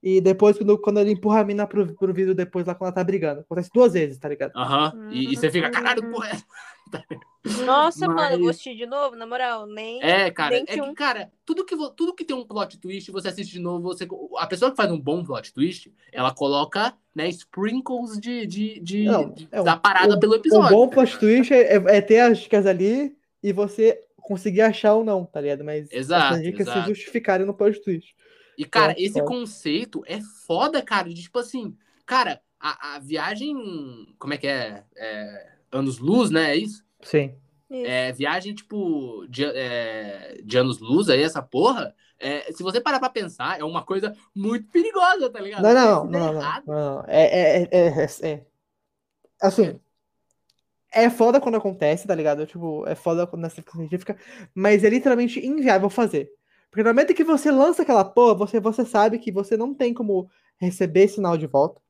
[0.04, 2.96] E depois, quando, quando ele empurra a mina pro, pro vidro, depois lá quando ela
[2.96, 3.42] tá brigando.
[3.42, 4.52] Acontece duas vezes, tá ligado?
[4.56, 5.10] Aham.
[5.12, 6.30] E, e você fica, caralho, porra.
[6.30, 6.46] é essa?"
[7.66, 9.66] Nossa, mano, Mas- assistir de novo, na moral.
[9.66, 10.02] Nem.
[10.04, 12.80] É, cara, nem é que que, um- cara, tudo que, tudo que tem um plot
[12.80, 14.08] twist, você assiste de novo, você.
[14.38, 19.04] A pessoa que faz um bom plot twist, ela coloca, né, sprinkles de, de, de-
[19.06, 20.70] Não, de- é um- da parada um- pelo Um episódio.
[20.76, 25.04] bom tá plot twist é, é- ter as dicas ali e você conseguir achar ou
[25.04, 25.64] não, tá ligado?
[25.64, 26.82] Mas Exato, essas dicas exato.
[26.82, 28.16] se justificarem no plot twist.
[28.62, 31.10] E, cara, esse conceito é foda, cara.
[31.10, 33.56] De tipo assim, cara, a, a viagem.
[34.20, 34.84] Como é que é?
[34.96, 36.52] é Anos-luz, né?
[36.52, 36.86] É isso?
[37.02, 37.36] Sim.
[37.72, 41.96] É, viagem, tipo, de, é, de anos-luz aí, essa porra.
[42.20, 45.64] é, se você parar pra pensar, é uma coisa muito perigosa, tá ligado?
[45.64, 47.06] Não, não, se não, não, não, não.
[47.08, 48.46] É, é, é, é, é-
[49.42, 49.80] Assim,
[50.94, 52.46] é foda quando acontece, tá ligado?
[52.46, 54.16] Tipo, é foda quando nessa científica,
[54.54, 56.30] mas é literalmente inviável fazer.
[56.72, 59.94] Porque no momento que você lança aquela porra, você, você sabe que você não tem
[59.94, 61.82] como receber sinal de volta.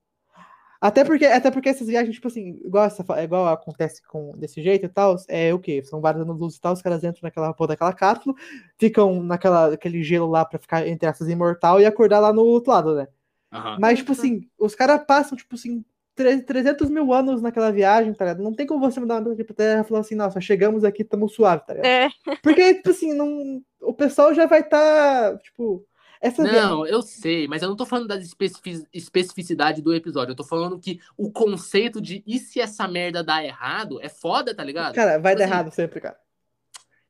[0.81, 4.87] Até porque, até porque essas viagens, tipo assim, igual, essa, igual acontece com desse jeito
[4.87, 5.83] e tal, é o quê?
[5.83, 8.33] São vários anos luz e tal, os caras entram naquela porra daquela cápsula,
[8.79, 12.71] ficam naquela, naquele gelo lá pra ficar, entre essas, imortal e acordar lá no outro
[12.71, 13.07] lado, né?
[13.51, 13.77] Aham.
[13.79, 15.85] Mas, tipo assim, os caras passam, tipo assim,
[16.15, 18.43] 300 mil anos naquela viagem, tá ligado?
[18.43, 21.03] Não tem como você mandar uma mensagem pra Terra e falar assim, nossa, chegamos aqui,
[21.03, 21.87] tamo suave, tá ligado?
[21.87, 22.09] É,
[22.43, 25.85] Porque, tipo assim, não, o pessoal já vai estar, tipo,
[26.21, 26.61] essa viagem.
[26.61, 30.31] Não, eu sei, mas eu não tô falando da especifi- especificidade do episódio.
[30.31, 34.53] Eu tô falando que o conceito de e se essa merda dá errado é foda,
[34.53, 34.93] tá ligado?
[34.93, 36.17] Cara, vai dar assim, errado sempre, cara.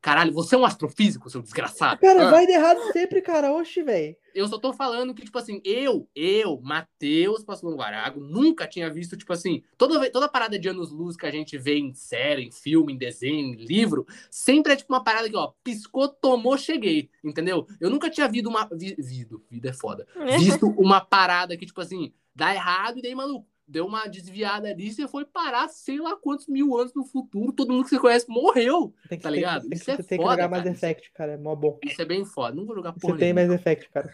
[0.02, 2.00] Caralho, você é um astrofísico, seu desgraçado.
[2.00, 3.52] Cara, Ah, vai dar errado sempre, cara.
[3.52, 4.16] Oxi, velho.
[4.34, 9.16] Eu só tô falando que, tipo assim, eu, eu, Matheus Passolão Guarago, nunca tinha visto,
[9.16, 12.94] tipo assim, toda, toda parada de anos-luz que a gente vê em série, em filme,
[12.94, 17.66] em desenho, em livro, sempre é tipo uma parada que, ó, piscou, tomou, cheguei, entendeu?
[17.78, 18.68] Eu nunca tinha visto uma.
[18.72, 20.04] Vi, vido, vida é foda.
[20.36, 24.92] Visto uma parada que, tipo assim, dá errado e daí, maluco, deu uma desviada ali,
[24.92, 28.26] você foi parar sei lá quantos mil anos no futuro, todo mundo que você conhece
[28.28, 28.94] morreu.
[29.08, 29.60] Tem que, Tá tem, ligado?
[29.62, 30.74] Tem, que- Isso é você tem que foda, jogar mais cara.
[30.74, 31.32] Effect, cara.
[31.32, 31.78] É mó bom.
[31.84, 32.54] Isso é bem foda.
[32.56, 34.12] Não vou jogar porra Você tem mais Effect, cara.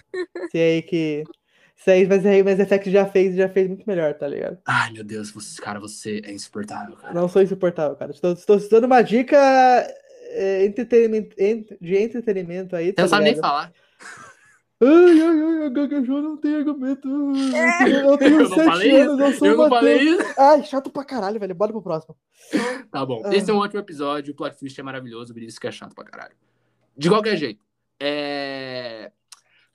[0.51, 1.25] Você aí que.
[1.77, 4.59] Você aí, mas aí mais Effect já fez já fez muito melhor, tá ligado?
[4.67, 7.15] Ai, meu Deus, você, cara, você é insuportável, cara.
[7.15, 8.11] Não sou insuportável, cara.
[8.11, 9.37] Estou, estou te dando uma dica
[10.31, 13.73] é, entretenimento, ent- de entretenimento aí, tá não sabe nem falar.
[14.81, 17.09] Ai, ai, ai, a Gaguejou não tem argumento.
[17.09, 19.11] Eu tenho, eu tenho Eu não sete falei isso.
[19.11, 20.35] anos, eu sou Eu não falei isso.
[20.39, 21.55] Ai, chato pra caralho, velho.
[21.55, 22.17] Bora pro próximo.
[22.91, 23.23] Tá bom.
[23.25, 23.35] Ah.
[23.35, 24.33] Esse é um ótimo episódio.
[24.33, 25.33] O plot twist é maravilhoso.
[25.33, 26.35] O Vinícius que é chato pra caralho.
[26.97, 27.65] De qualquer jeito.
[28.01, 29.11] É...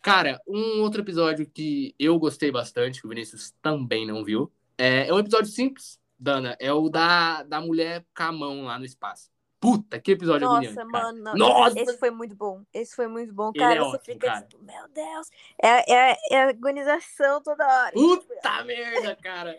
[0.02, 5.08] Cara, um outro episódio que eu gostei bastante, que o Vinícius também não viu, é,
[5.08, 6.56] é um episódio simples, Dana.
[6.60, 9.33] É o da, da mulher com a mão lá no espaço.
[9.64, 11.06] Puta, que episódio Nossa, agoniante, cara.
[11.06, 11.24] mano.
[11.24, 11.36] não.
[11.36, 11.80] Nossa!
[11.80, 12.66] Esse foi muito bom.
[12.74, 13.54] Esse foi muito bom.
[13.54, 14.42] Cara, é você ótimo, fica cara.
[14.42, 15.30] tipo, meu Deus.
[15.58, 17.94] É, é, é agonização toda hora.
[17.94, 19.58] Puta merda, cara.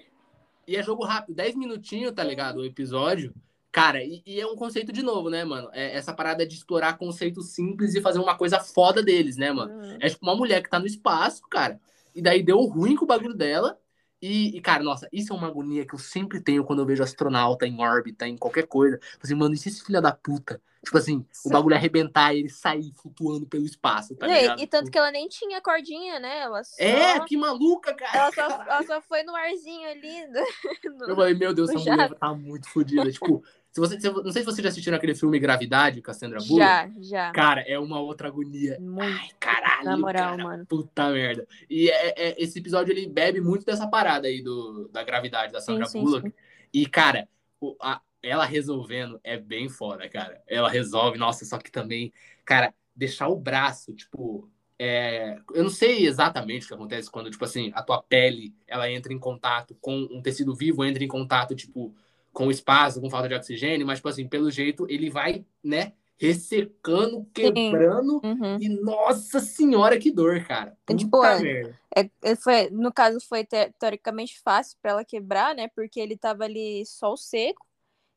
[0.68, 2.58] E é jogo rápido, 10 minutinhos, tá ligado?
[2.58, 3.34] O episódio.
[3.72, 5.70] Cara, e, e é um conceito de novo, né, mano?
[5.72, 9.72] É essa parada de explorar conceitos simples e fazer uma coisa foda deles, né, mano?
[9.72, 9.96] Hum.
[10.02, 11.80] É tipo uma mulher que tá no espaço, cara.
[12.14, 13.80] E daí deu ruim com o bagulho dela.
[14.26, 17.02] E, e, cara, nossa, isso é uma agonia que eu sempre tenho quando eu vejo
[17.02, 18.96] astronauta em órbita, em qualquer coisa.
[18.98, 20.62] Tipo Assim, mano, e se esse filho da puta?
[20.82, 24.62] Tipo assim, o bagulho arrebentar e ele sair flutuando pelo espaço, tá E- ligado?
[24.62, 26.40] e tanto que ela nem tinha cordinha, né?
[26.40, 28.18] Ela só, É, que maluca, cara.
[28.18, 30.26] ela só, ela só foi no arzinho ali.
[30.26, 30.44] no-
[31.08, 33.10] Eu falei, meu Deus, essa mulher tá muito fodida.
[33.12, 33.42] tipo,
[33.74, 36.38] se você, se- não sei se vocês já assistiram aquele filme Gravidade com a Sandra
[36.38, 36.58] Bullock.
[36.60, 37.32] Já, já.
[37.32, 38.78] Cara, é uma outra agonia.
[38.80, 39.02] Muito.
[39.02, 40.66] Ai, caralho, Na moral, cara, mano.
[40.66, 41.44] Puta merda.
[41.68, 45.60] E é- é- esse episódio, ele bebe muito dessa parada aí do, da gravidade da
[45.60, 46.28] Sim, Sandra sim, Bullock.
[46.28, 46.34] sim.
[46.72, 47.28] E, cara,
[47.60, 50.40] o- a- ela resolvendo é bem foda, cara.
[50.46, 52.12] Ela resolve, nossa, só que também,
[52.44, 54.48] cara, deixar o braço, tipo,
[54.78, 58.88] é, eu não sei exatamente o que acontece quando, tipo assim, a tua pele, ela
[58.90, 61.94] entra em contato com um tecido vivo, entra em contato, tipo,
[62.34, 67.24] com espaço, com falta de oxigênio, mas, tipo assim, pelo jeito, ele vai, né, ressecando,
[67.32, 68.58] quebrando, uhum.
[68.60, 70.76] e nossa senhora, que dor, cara.
[70.84, 73.46] Puta tipo, é, é, é, foi, no caso, foi
[73.78, 77.64] teoricamente fácil para ela quebrar, né, porque ele tava ali sol seco,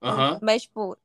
[0.02, 0.40] uhum.
[0.42, 0.98] mas, tipo,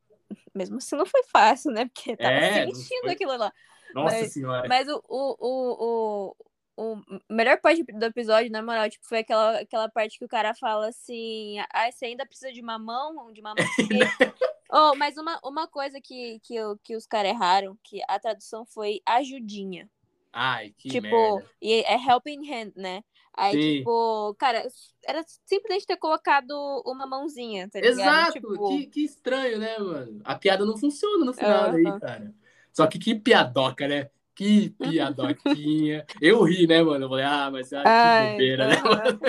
[0.54, 3.52] mesmo assim não foi fácil, né, porque tava é, sentindo aquilo lá.
[3.94, 4.68] Nossa mas, senhora.
[4.68, 6.36] Mas o, o, o, o,
[6.76, 10.54] o melhor parte do episódio, na moral, tipo, foi aquela, aquela parte que o cara
[10.54, 13.32] fala assim: ah, você ainda precisa de mamão?
[13.32, 13.56] De mamão?
[14.72, 19.00] oh, mas uma, uma coisa que, que, que os caras erraram, que a tradução foi
[19.06, 19.88] ajudinha.
[20.32, 21.50] Ai, que Tipo, merda.
[21.60, 23.04] e é helping hand, né?
[23.34, 23.78] Aí, Sim.
[23.78, 24.66] tipo, cara,
[25.06, 28.00] era simplesmente ter colocado uma mãozinha, tá ligado?
[28.00, 28.68] Exato, tipo...
[28.68, 30.20] que, que estranho, né, mano?
[30.24, 31.94] A piada não funciona no final uh -huh.
[31.94, 32.34] aí, cara.
[32.72, 34.10] Só que que piadoca, né?
[34.35, 36.07] Que piadoquinha.
[36.20, 37.05] Eu ri, né, mano?
[37.05, 39.20] Eu falei, ah, mas ah, que bobeira, né, mano?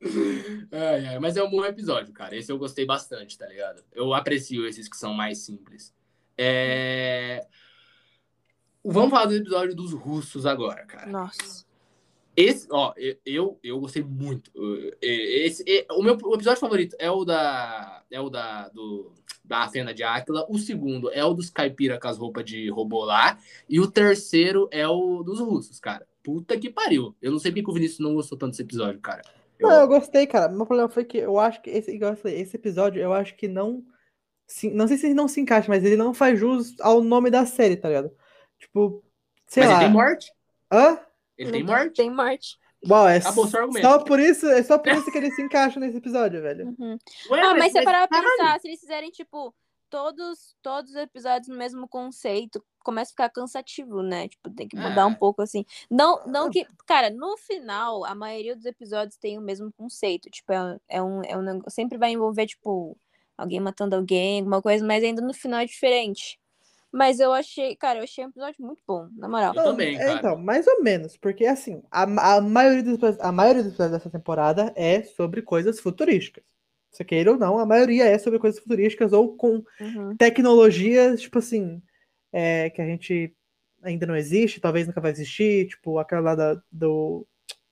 [0.72, 2.34] ai, ai, mas é um bom episódio, cara.
[2.36, 3.82] Esse eu gostei bastante, tá ligado?
[3.92, 5.94] Eu aprecio esses que são mais simples.
[6.36, 7.46] É...
[8.84, 11.10] Vamos falar do episódio dos russos agora, cara.
[11.10, 11.66] Nossa.
[12.34, 12.94] Esse, ó,
[13.26, 14.52] eu, eu gostei muito.
[15.02, 18.04] Esse, o meu o episódio favorito é o da.
[18.10, 18.68] É o da.
[18.68, 19.12] Do,
[19.48, 20.46] da Atena de Áquila.
[20.48, 23.38] O segundo é o dos caipira com as roupas de robô lá.
[23.68, 26.06] E o terceiro é o dos russos, cara.
[26.22, 27.16] Puta que pariu.
[27.22, 29.22] Eu não sei porque o Vinícius não gostou tanto desse episódio, cara.
[29.58, 29.68] Eu...
[29.68, 30.48] Não, eu gostei, cara.
[30.48, 33.34] Meu problema foi que eu acho que esse, igual eu falei, esse episódio, eu acho
[33.34, 33.82] que não.
[34.72, 37.44] Não sei se ele não se encaixa, mas ele não faz jus ao nome da
[37.44, 38.10] série, tá ligado?
[38.58, 39.02] Tipo,
[39.46, 39.78] sei mas lá.
[39.78, 40.32] Ele tem morte?
[40.70, 41.00] Hã?
[41.36, 41.94] Ele tem morte?
[41.94, 42.58] Tem morte.
[42.88, 46.40] Bom, é só por isso, é só por isso que ele se encaixa nesse episódio,
[46.40, 46.74] velho.
[46.78, 46.98] Uhum.
[47.30, 49.54] Ué, ah, mas, mas você parar pra pensar, se eles fizerem, tipo,
[49.90, 54.28] todos, todos os episódios no mesmo conceito, começa a ficar cansativo, né?
[54.28, 55.04] Tipo, tem que mudar é.
[55.04, 55.64] um pouco assim.
[55.90, 56.66] Não, não que.
[56.86, 60.30] Cara, no final, a maioria dos episódios tem o mesmo conceito.
[60.30, 61.60] Tipo, é, é um, é um.
[61.68, 62.96] Sempre vai envolver, tipo,
[63.36, 66.38] alguém matando alguém, alguma coisa, mas ainda no final é diferente.
[66.98, 69.54] Mas eu achei, cara, eu achei um episódio muito bom, na moral.
[69.54, 70.18] Eu também, é, cara.
[70.18, 74.10] Então, mais ou menos, porque assim, a, a, maioria dos, a maioria dos episódios dessa
[74.10, 76.42] temporada é sobre coisas futurísticas.
[76.90, 80.16] Se queira ou não, a maioria é sobre coisas futurísticas ou com uhum.
[80.16, 81.80] tecnologias, tipo assim,
[82.32, 83.32] é, que a gente
[83.80, 87.24] ainda não existe, talvez nunca vai existir, tipo aquela lá da, do,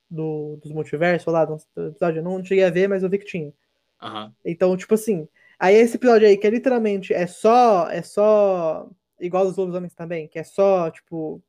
[0.09, 1.57] do, dos multiversos lá do
[1.89, 3.53] episódio, eu não cheguei a ver, mas eu vi que tinha.
[4.01, 4.33] Uhum.
[4.45, 5.27] Então, tipo assim,
[5.59, 8.89] aí esse episódio aí, que é literalmente é só, é só
[9.21, 11.43] igual dos lobisomens também, que é só, tipo.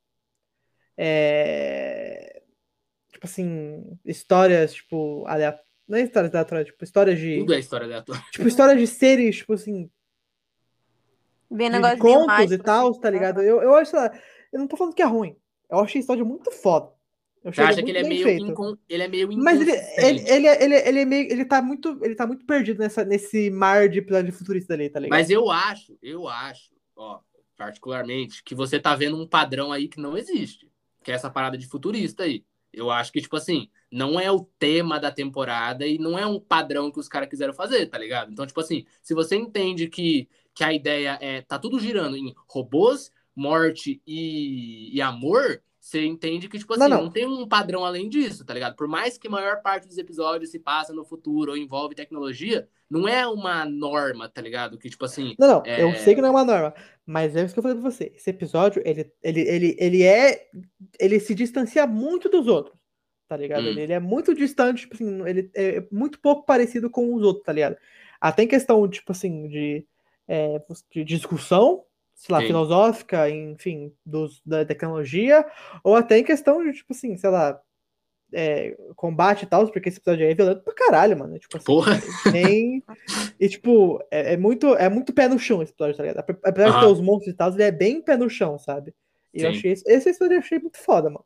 [0.97, 2.41] É,
[3.11, 5.67] tipo assim, histórias, tipo, aleatórias.
[5.87, 7.39] Não é histórias aleatórias, tipo, histórias de.
[7.39, 8.21] Tudo é história aleatória.
[8.31, 9.89] Tipo, histórias de seres, tipo assim.
[11.49, 12.99] Bem, de, de contos e tal, assim.
[12.99, 13.41] tá ligado?
[13.41, 15.37] Eu, eu acho, eu não tô falando que é ruim.
[15.69, 16.91] Eu achei a história muito foda.
[17.43, 18.75] Eu Você acha que ele é, meio incon...
[18.89, 21.31] ele é meio Mas ele, ele, ele, ele, ele, é meio.
[21.31, 21.97] Ele tá muito.
[22.03, 25.17] Ele tá muito perdido nessa, nesse mar de episódio futurista ali, tá ligado?
[25.17, 27.21] Mas eu acho, eu acho, ó,
[27.57, 30.69] particularmente, que você tá vendo um padrão aí que não existe.
[31.03, 32.45] Que é essa parada de futurista aí.
[32.71, 36.39] Eu acho que, tipo assim, não é o tema da temporada e não é um
[36.39, 38.31] padrão que os caras quiseram fazer, tá ligado?
[38.31, 41.41] Então, tipo assim, se você entende que, que a ideia é.
[41.41, 46.89] tá tudo girando em robôs, morte e, e amor, você entende que, tipo assim, não,
[46.89, 47.03] não.
[47.03, 48.75] não, tem um padrão além disso, tá ligado?
[48.75, 52.67] Por mais que a maior parte dos episódios se passa no futuro ou envolve tecnologia,
[52.89, 54.77] não é uma norma, tá ligado?
[54.77, 55.33] Que, tipo assim.
[55.39, 55.81] Não, não, é...
[55.81, 56.73] eu sei que não é uma norma.
[57.07, 58.11] Mas é isso que eu falei pra você.
[58.13, 60.49] Esse episódio, ele, ele, ele, ele é.
[60.99, 62.77] Ele se distancia muito dos outros,
[63.29, 63.63] tá ligado?
[63.63, 63.69] Hum.
[63.69, 67.45] Ele, ele, é muito distante, tipo assim, ele é muito pouco parecido com os outros,
[67.45, 67.77] tá ligado?
[68.19, 69.85] Até em questão, tipo assim, de,
[70.27, 72.47] é, de discussão, sei lá, Sim.
[72.47, 75.45] filosófica, enfim, dos, da tecnologia,
[75.85, 77.57] ou até em questão de, tipo assim, sei lá,
[78.33, 81.37] é, combate e tal, porque esse episódio aí é violento pra caralho, mano.
[81.39, 81.99] Tipo assim, Porra!
[82.31, 82.83] Tem...
[83.39, 86.19] E, tipo, é, é, muito, é muito pé no chão esse episódio, tá ligado?
[86.43, 88.93] Apesar de ter os monstros e tal, ele é bem pé no chão, sabe?
[89.33, 89.45] E Sim.
[89.45, 91.25] eu achei esse, esse episódio eu achei muito foda, mano.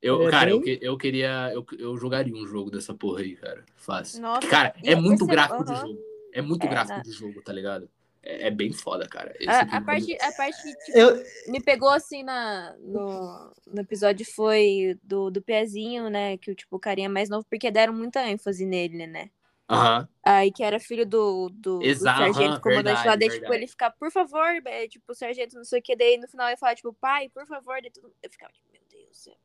[0.00, 0.62] Eu, é cara, bem...
[0.66, 1.52] eu, eu queria.
[1.54, 3.64] Eu, eu jogaria um jogo dessa porra aí, cara.
[3.76, 4.20] Fácil.
[4.20, 5.64] Nossa, cara, é muito gráfico uhum.
[5.64, 5.98] de jogo.
[6.32, 7.02] É muito é, gráfico né?
[7.04, 7.88] de jogo, tá ligado?
[8.22, 9.34] É, é, bem foda, cara.
[9.46, 11.24] A, a, parte, a parte que tipo, eu...
[11.48, 16.36] me pegou assim na, no, no episódio foi do, do pezinho, né?
[16.36, 19.30] Que o tipo, o carinha mais novo, porque deram muita ênfase nele, né?
[19.70, 20.06] Uhum.
[20.24, 23.66] Aí que era filho do, do, Exato, do sargento comandante verdade, lá, daí, tipo, ele
[23.66, 26.58] ficar, por favor, é, tipo, o sargento não sei o que, daí no final ele
[26.58, 28.12] fala, tipo, pai, por favor, daí tudo...
[28.22, 28.81] eu ficava, tipo, meu.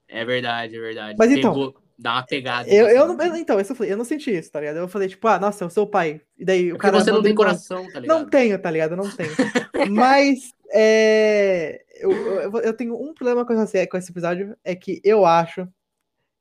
[0.08, 1.16] É verdade, é verdade.
[1.18, 2.70] Mas então, dá uma pegada.
[2.70, 4.78] Eu, eu não, eu- então, eu falei, eu não senti isso, tá ligado?
[4.78, 6.22] Eu falei, tipo, ah, nossa, eu sou o pai.
[6.38, 7.00] E daí É o cara.
[7.00, 8.18] você não tem coração, tá ligado?
[8.20, 8.92] Não tenho, tá ligado?
[8.92, 9.32] Eu não tenho.
[9.92, 15.02] Mas é, eu, eu, eu tenho um problema com, essa, com esse episódio, é que
[15.04, 15.68] eu acho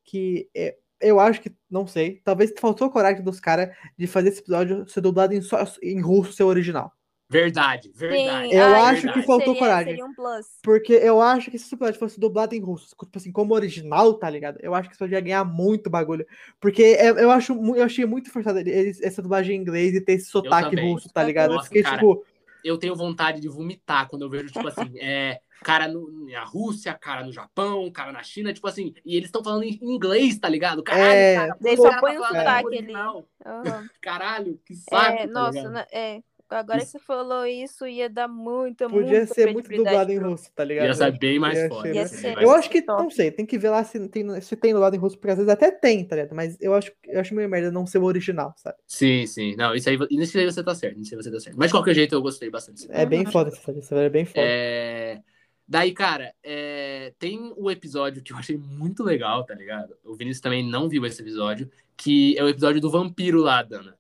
[0.05, 0.49] que.
[0.55, 3.68] é, eu acho que, não sei, talvez faltou coragem dos caras
[3.99, 6.91] de fazer esse episódio ser dublado em, só, em russo, ser original.
[7.29, 8.55] Verdade, verdade.
[8.55, 9.85] Eu ah, acho que faltou seria, coragem.
[9.95, 10.47] Seria um plus.
[10.62, 14.14] Porque eu acho que se esse episódio fosse dublado em russo, tipo assim, como original,
[14.14, 14.59] tá ligado?
[14.62, 16.24] Eu acho que isso podia ganhar muito bagulho.
[16.61, 20.12] Porque é- eu, acho, eu achei muito forçado eles, essa dublagem em inglês e ter
[20.12, 21.51] esse sotaque russo, tá ligado?
[21.51, 21.99] eu Nossa, fiquei cara.
[21.99, 22.24] tipo.
[22.62, 26.95] Eu tenho vontade de vomitar quando eu vejo, tipo assim, é, cara no, na Rússia,
[26.95, 30.49] cara no Japão, cara na China, tipo assim, e eles estão falando em inglês, tá
[30.49, 30.83] ligado?
[30.83, 33.29] Caralho, É, cara, só cara põe um falando sotaque original.
[33.45, 33.89] Aham.
[34.01, 35.72] Caralho, que saco, É, tá nossa, ligado?
[35.72, 36.22] na- é.
[36.49, 36.92] Agora que Isso.
[36.92, 40.86] você falou isso, ia dar muita, Podia muita ser muito dublado em russo, tá ligado?
[40.86, 43.03] Ia ser bem mais Ia ser bem mais Eu acho que, top.
[43.03, 45.38] não sei, tem que ver lá se tem, se tem dublado em russo, porque às
[45.38, 46.34] vezes até tem, tá ligado?
[46.34, 48.76] Mas eu acho, eu acho meio merda não ser o original, sabe?
[48.86, 49.57] Sim, sim.
[49.57, 50.97] Não, isso aí, nisso aí você tá certo.
[50.97, 51.57] Nisso aí você tá certo.
[51.57, 52.86] Mas de qualquer jeito, eu gostei bastante.
[52.90, 54.40] É bem foda essa série é bem foda.
[54.40, 55.20] É...
[55.68, 59.97] Daí, cara, é, tem o episódio que eu achei muito legal, tá ligado?
[60.05, 63.99] O Vinícius também não viu esse episódio, que é o episódio do vampiro lá, Dana.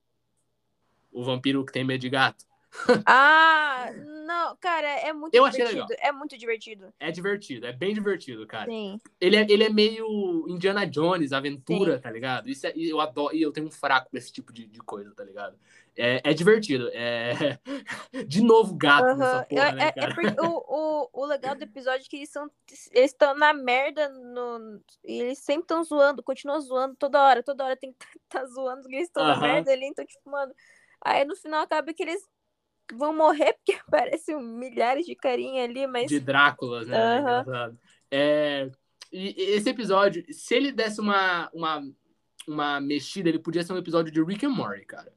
[1.16, 2.44] O vampiro que tem medo de gato.
[3.06, 3.90] Ah,
[4.26, 5.94] não, cara, é muito Eu achei divertido.
[5.98, 6.92] É muito divertido.
[7.00, 8.70] É divertido, é bem divertido, cara.
[8.70, 9.00] Sim.
[9.18, 12.50] Ele é, ele é meio Indiana Jones, aventura, tá ligado?
[12.50, 15.14] Isso é, eu adoro, e eu tenho um fraco pra esse tipo de, de coisa,
[15.14, 15.56] tá ligado?
[15.96, 16.90] É, é divertido.
[16.92, 17.58] É...
[18.26, 19.44] De novo gato nessa Aham.
[19.44, 20.14] porra, É- né, é- é cara?
[20.14, 22.50] porque o, o, o legal do episódio é que eles são.
[22.92, 24.80] Eles estão na merda no.
[25.04, 27.42] E eles sempre estão zoando, continuam zoando toda hora.
[27.42, 29.40] Toda hora tem que estar tá zoando, porque eles estão na Aham.
[29.40, 30.52] merda ali, então, tipo, mano.
[31.04, 32.20] Aí no final acaba que eles
[32.94, 36.08] vão morrer, porque aparecem milhares de carinha ali, mas.
[36.08, 37.18] De Dráculas, né?
[37.20, 37.78] Engraçado.
[38.10, 38.70] É,
[39.12, 41.82] E esse episódio, se ele desse uma, uma,
[42.46, 45.12] uma mexida, ele podia ser um episódio de Rick and Morty, cara.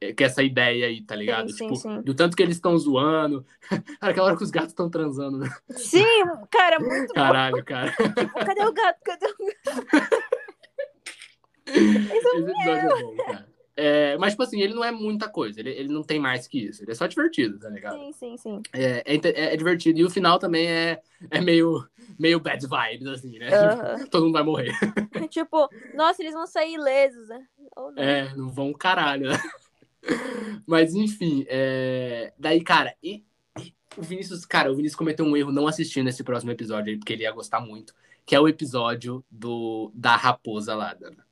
[0.00, 1.48] É, Que é essa ideia aí, tá ligado?
[1.50, 2.02] sim, tipo, sim.
[2.02, 3.46] do tanto que eles estão zoando.
[3.68, 5.48] Cara, aquela hora que os gatos estão transando, né?
[5.70, 6.04] Sim,
[6.50, 7.14] cara, muito bom.
[7.14, 7.92] Caralho, cara.
[7.92, 9.00] Tipo, cadê o gato?
[9.04, 10.24] Cadê o gato?
[11.66, 13.53] Esse episódio é bom, cara.
[13.76, 15.58] É, mas, tipo assim, ele não é muita coisa.
[15.58, 16.82] Ele, ele não tem mais que isso.
[16.82, 17.98] Ele é só divertido, tá ligado?
[17.98, 18.62] Sim, sim, sim.
[18.72, 19.98] É, é, inte- é divertido.
[19.98, 21.00] E o final também é,
[21.30, 21.84] é meio,
[22.18, 23.48] meio bad vibes, assim, né?
[23.52, 24.06] Aham.
[24.10, 24.72] Todo mundo vai morrer.
[25.28, 27.46] tipo, nossa, eles vão sair ilesos, né?
[27.76, 27.92] Não.
[27.96, 29.38] É, não vão caralho, né?
[30.66, 32.32] Mas enfim, é...
[32.38, 33.24] daí, cara, e,
[33.58, 37.12] e o Vinícius, cara, o Vinícius cometeu um erro não assistindo esse próximo episódio porque
[37.12, 37.94] ele ia gostar muito,
[38.26, 41.23] que é o episódio do da raposa lá, Dana.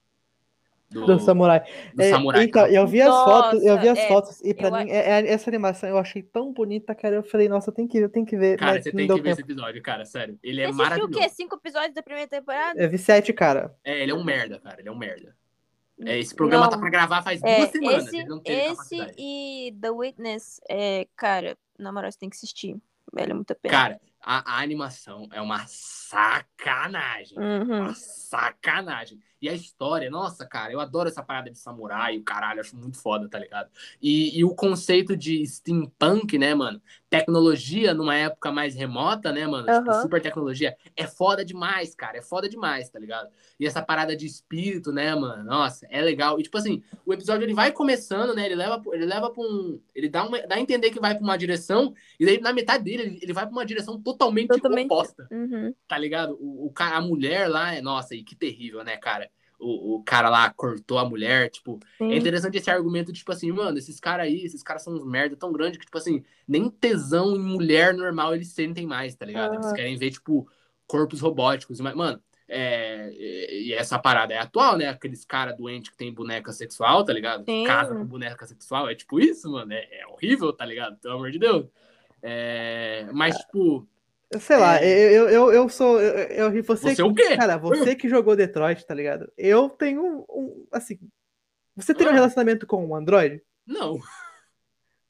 [0.92, 1.60] Do, Do samurai.
[1.94, 2.44] do É, samurai.
[2.44, 4.90] então, eu vi as Nossa, fotos, eu vi as é, fotos, e pra eu mim,
[4.90, 7.14] é- é- essa animação eu achei tão bonita, cara.
[7.16, 8.58] Eu falei, nossa, eu tenho que ver, eu tenho que ver.
[8.58, 9.28] Cara, você tem que ver tempo.
[9.28, 10.38] esse episódio, cara, sério.
[10.42, 11.18] Ele Você é assistiu o maravilhoso.
[11.18, 11.28] quê?
[11.28, 12.80] Cinco episódios da primeira temporada?
[12.80, 13.74] Eu vi sete, cara.
[13.84, 15.34] É, ele é um merda, cara, ele é um merda.
[16.04, 16.70] É, esse programa Não.
[16.70, 21.06] tá pra gravar faz É, duas semanas, esse, não teve esse e The Witness, é,
[21.16, 22.76] cara, na moral, você tem que assistir.
[23.12, 23.72] Vale muito a pena.
[23.72, 27.38] Cara, a, a animação é uma sacanagem.
[27.38, 27.80] Uhum.
[27.82, 29.18] Uma sacanagem.
[29.42, 32.96] E a história, nossa, cara, eu adoro essa parada de samurai, o caralho, acho muito
[32.96, 33.68] foda, tá ligado?
[34.00, 36.80] E, e o conceito de steampunk, né, mano?
[37.10, 39.66] Tecnologia numa época mais remota, né, mano?
[39.66, 40.02] Tipo, Aham.
[40.02, 40.76] super tecnologia.
[40.96, 42.18] É foda demais, cara.
[42.18, 43.30] É foda demais, tá ligado?
[43.58, 45.42] E essa parada de espírito, né, mano?
[45.42, 46.38] Nossa, é legal.
[46.38, 48.46] E, tipo assim, o episódio ele vai começando, né?
[48.46, 49.80] Ele leva, ele leva pra um.
[49.92, 52.84] Ele dá, uma, dá a entender que vai pra uma direção, e daí na metade
[52.84, 54.86] dele ele, ele vai pra uma direção totalmente, Totalmente.
[54.86, 55.74] oposta Uhum.
[55.88, 56.36] tá ligado?
[56.40, 59.28] O, o a mulher lá, é, nossa, e que terrível, né, cara?
[59.62, 62.16] O, o cara lá cortou a mulher, tipo, é Sim.
[62.16, 65.36] interessante esse argumento de, tipo assim, mano, esses caras aí, esses caras são uns merda
[65.36, 69.54] tão grande que, tipo assim, nem tesão em mulher normal eles sentem mais, tá ligado?
[69.54, 69.74] Eles Aham.
[69.74, 70.48] querem ver, tipo,
[70.86, 71.80] corpos robóticos.
[71.80, 74.88] Mas, mano, é, e e essa parada é atual, né?
[74.88, 77.44] Aqueles caras doentes que tem boneca sexual, tá ligado?
[77.44, 77.64] Sim.
[77.64, 79.72] Casa com boneca sexual, é tipo isso, mano.
[79.72, 80.98] É, é horrível, tá ligado?
[80.98, 81.66] Pelo amor de Deus.
[82.20, 83.88] É, mas, tipo,
[84.40, 84.86] Sei lá, É.
[84.86, 86.00] eu, eu, eu, eu sou.
[86.00, 87.36] Eu, eu, você, você o quê?
[87.36, 89.30] Cara, você que jogou Detroit, tá ligado?
[89.36, 90.24] Eu tenho um.
[90.28, 90.98] um- assim.
[91.76, 92.16] Você teria um Ah.
[92.16, 93.42] relacionamento com um Android?
[93.66, 93.98] Não.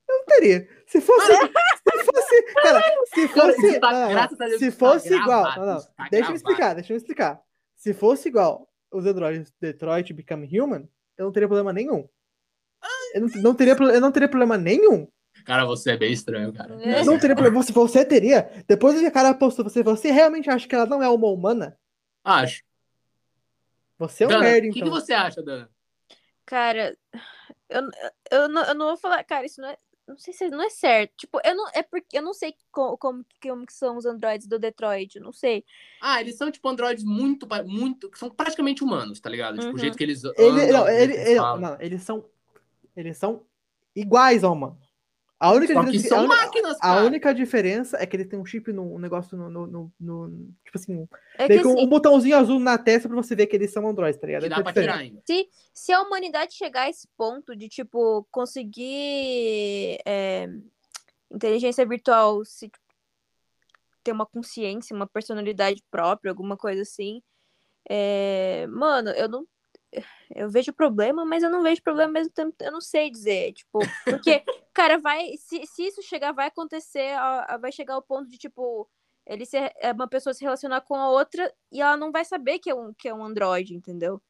[0.08, 0.68] Não teria.
[0.86, 1.32] Se fosse.
[1.32, 2.42] se fosse.
[2.62, 2.82] Cara,
[3.14, 3.80] se fosse.
[3.80, 4.12] tá- não, não, não.
[4.14, 5.42] graças a Deus se tá fosse igual.
[5.42, 5.80] gravado, Não, não.
[5.80, 7.40] tá Deixa eu explicar, deixa eu explicar.
[7.76, 12.08] Se fosse igual os Androids Detroit Become Human, eu não teria problema nenhum.
[13.14, 15.08] Eu não, não teria, eu não teria problema nenhum.
[15.44, 16.74] Cara, você é bem estranho, cara.
[16.82, 17.04] É.
[17.04, 17.62] Não teria problema.
[17.62, 18.50] Você, você teria.
[18.66, 21.76] Depois que a cara postou, você, você realmente acha que ela não é uma humana?
[22.24, 22.62] Acho.
[23.98, 24.92] Você é um Dana, merda, o que, então.
[24.92, 25.70] que você acha, Dana?
[26.44, 26.96] Cara,
[27.68, 27.82] eu,
[28.30, 29.78] eu, não, eu não vou falar, cara, isso não é.
[30.06, 31.12] Não sei se não é certo.
[31.16, 31.68] Tipo, eu não.
[31.72, 35.20] É porque eu não sei como, como, como que são os androides do Detroit.
[35.20, 35.64] Não sei.
[36.00, 38.10] Ah, eles são, tipo, androides muito, muito.
[38.16, 39.54] São praticamente humanos, tá ligado?
[39.54, 39.74] Tipo, Uhum.
[39.74, 40.24] o jeito que eles.
[40.24, 41.60] Ele, andam, não, ele, eles ele- falam.
[41.60, 42.24] não, eles são.
[42.96, 43.46] Eles são
[43.94, 44.76] iguais ao humano.
[45.44, 47.04] A única Só que diferença, são a, única- máquinas, a cara.
[47.04, 50.48] única diferença é que ele tem um chip no um negócio no, no, no- no-
[50.64, 53.48] Tipo assim, É que que um, assim, um botãozinho azul na testa pra você ver
[53.48, 54.42] que eles são androids, tá ligado?
[54.42, 55.20] Que Essa dá é pra tirar ainda.
[55.26, 60.48] se, se a humanidade chegar a esse ponto de, tipo, conseguir é,
[61.28, 62.70] inteligência virtual se
[64.04, 67.20] ter uma consciência, uma personalidade própria, alguma coisa assim.
[67.90, 69.44] é, mano, eu não.
[70.34, 72.54] Eu vejo problema, mas eu não vejo problema ao mesmo tempo.
[72.60, 75.36] Eu não sei dizer, tipo, porque, cara, vai.
[75.36, 78.88] Se, se isso chegar, vai acontecer, a- vai chegar ao ponto de, tipo,
[79.26, 82.58] ele ser, é uma pessoa se relacionar com a outra e ela não vai saber
[82.58, 84.20] que é um, que é um androide, entendeu?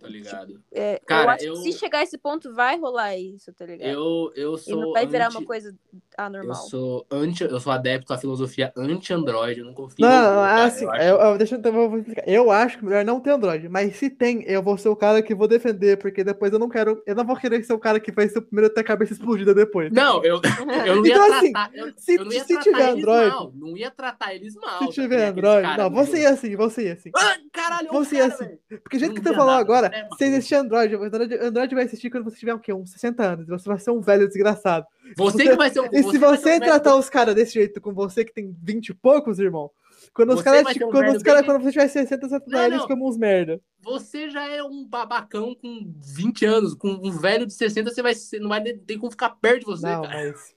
[0.00, 0.60] Tá ligado?
[0.72, 3.64] É, eu Cara, acho eu- que se chegar a esse ponto, vai rolar isso, tá
[3.64, 3.88] ligado?
[3.88, 4.80] Eu, eu e sou.
[4.80, 6.54] não vai virar anti- uma coisa Eu anormal.
[6.56, 10.64] sou anti, eu sou adepto à filosofia anti-android, eu não confio Não, não, cara.
[10.64, 12.28] assim, Eu eu, acho- eu- deixa eu, então, eu vou explicar.
[12.28, 15.22] Eu acho que melhor não ter Android, mas se tem, eu vou ser o cara
[15.22, 18.00] que vou defender, porque depois eu não quero, eu não vou querer ser o cara
[18.00, 19.92] que vai ser o primeiro a ter a cabeça explodida depois.
[19.92, 20.40] Não, eu,
[20.88, 21.70] eu não ia Então, assim, tratar.
[21.74, 23.52] eu, se- eu não ia se tratar tiver eles Android- mal.
[23.54, 24.78] Não ia tratar eles mal.
[24.80, 27.10] Se tá tiver Android, não, você ia assim, você ia assim.
[27.16, 28.58] Ah, caralho, Você cara, assim.
[28.82, 30.24] Porque o jeito Não que via falou nada, agora, é maluco.
[30.24, 32.72] existir Android, Android, Android vai existir quando você tiver o quê?
[32.72, 33.46] Uns 60 anos.
[33.48, 34.86] Você vai ser um velho desgraçado.
[35.16, 37.80] Você Você- que vai ser o E se um você tratar os caras desse jeito
[37.80, 39.70] com você que tem 20 e poucos, irmão,
[40.12, 40.62] quando os Você caras.
[40.64, 42.86] vai ser um quando, os caras bem- quando você tiver 60, você Não, eles não.
[42.88, 43.60] como uns merda.
[43.80, 46.74] Você já é um babacão com 20 anos.
[46.74, 49.66] Com um velho de 60, você vai ser, não vai ter como ficar perto de
[49.66, 50.14] você, Não, cara.
[50.14, 50.54] mas.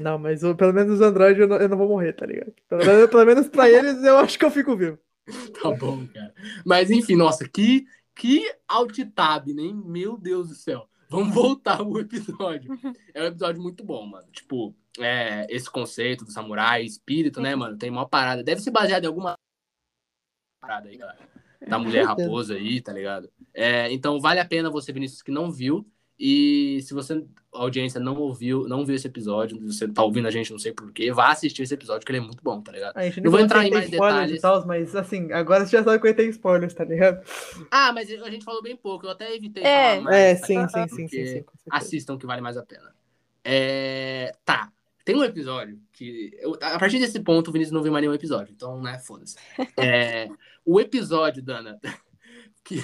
[0.00, 2.52] Não, mas o- pelo menos os Android eu não, eu não vou morrer, tá ligado?
[2.68, 4.98] Pelo menos, pelo menos pra eles eu acho que eu fico vivo.
[5.62, 6.32] Tá bom, cara.
[6.64, 7.84] Mas enfim, nossa, que,
[8.14, 9.72] que alt-tab, né?
[9.72, 10.88] Meu Deus do céu.
[11.08, 12.78] Vamos voltar ao episódio.
[13.12, 14.26] É um episódio muito bom, mano.
[14.32, 17.76] Tipo, é, esse conceito do samurai, espírito, né, mano?
[17.76, 18.42] Tem uma parada.
[18.42, 19.36] Deve ser baseado em alguma
[20.60, 21.28] parada aí, galera.
[21.66, 22.28] Da mulher certeza.
[22.28, 23.30] raposa aí, tá ligado?
[23.52, 25.86] É, então vale a pena você, Vinícius, que não viu.
[26.18, 30.52] E se você, audiência, não ouviu, não viu esse episódio, você tá ouvindo a gente,
[30.52, 32.94] não sei porquê, vá assistir esse episódio, que ele é muito bom, tá ligado?
[33.22, 34.38] Não vou entrar em mais spoilers detalhes.
[34.38, 37.20] e tal, mas assim, agora você já sabe que vai ter spoilers, tá ligado?
[37.70, 39.90] Ah, mas a gente falou bem pouco, eu até evitei É.
[39.96, 40.16] falar mais.
[40.16, 41.44] É, tá sim, sim, sim, sim, sim.
[41.70, 42.94] Assistam que vale mais a pena.
[43.42, 44.70] É, Tá.
[45.04, 46.30] Tem um episódio que.
[46.40, 48.50] eu- a partir desse ponto, o Vinícius não viu mais nenhum episódio.
[48.54, 49.36] Então, né, foda-se.
[49.78, 50.28] É,
[50.64, 51.78] o episódio, Dana,
[52.64, 52.82] que,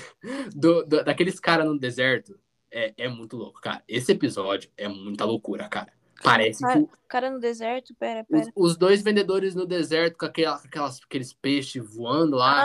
[0.55, 2.39] do, do- daqueles caras no deserto
[2.71, 3.83] é, é muito louco, cara.
[3.89, 5.93] Esse episódio é muita loucura, cara.
[6.23, 8.53] Parece que o- Cara no deserto, pera, os, pera.
[8.55, 12.63] os dois vendedores no deserto com aquela, aquelas, aqueles peixes voando lá.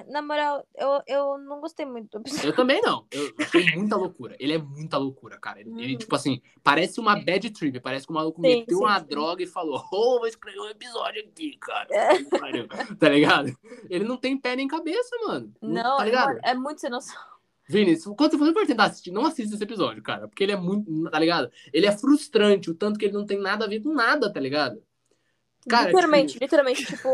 [0.00, 2.48] Ah, na moral, eu, eu não gostei muito do episódio.
[2.50, 3.06] Eu também não.
[3.12, 4.34] Eu achei muita loucura.
[4.40, 5.60] Ele é muita loucura, cara.
[5.60, 5.98] Ele, ele, Uhum.
[5.98, 7.78] tipo assim, parece uma bad trip.
[7.80, 9.06] Parece que o maluco Sim, meteu sim, uma sim.
[9.06, 11.86] droga e falou: Ô, vou escrever um episódio aqui, cara.
[11.92, 12.08] É.
[12.98, 13.56] Tá ligado?
[13.88, 15.54] Ele não tem pé nem cabeça, mano.
[15.62, 16.26] Não, tá ligado?
[16.26, 17.16] mano, é muito sem noção.
[17.68, 20.26] Vini, se- quando você for tentar assistir, não assista esse episódio, cara.
[20.26, 21.10] Porque ele é muito.
[21.10, 21.50] Tá ligado?
[21.72, 24.40] Ele é frustrante, o tanto que ele não tem nada a ver com nada, tá
[24.40, 24.82] ligado?
[25.68, 27.08] Cara, literalmente, tipo, literalmente, tipo,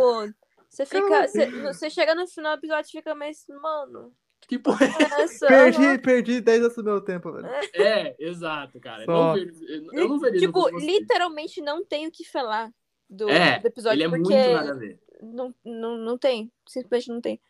[0.69, 1.27] você fica.
[1.27, 4.13] Você, você chega no final do episódio e fica, mas, mano,
[4.47, 5.47] que porra é essa?
[5.49, 7.47] Perdi, perdi 10 anos do meu tempo, velho.
[7.75, 8.15] é?
[8.19, 9.05] Exato, cara.
[9.07, 10.39] Não eu, não veria.
[10.39, 12.71] Tipo, literalmente não tem o que falar
[13.11, 15.01] do, É, do episódio, ele é porque muito nada a ver.
[15.23, 16.53] não, não, não tem.
[16.69, 17.41] Simplesmente não tem.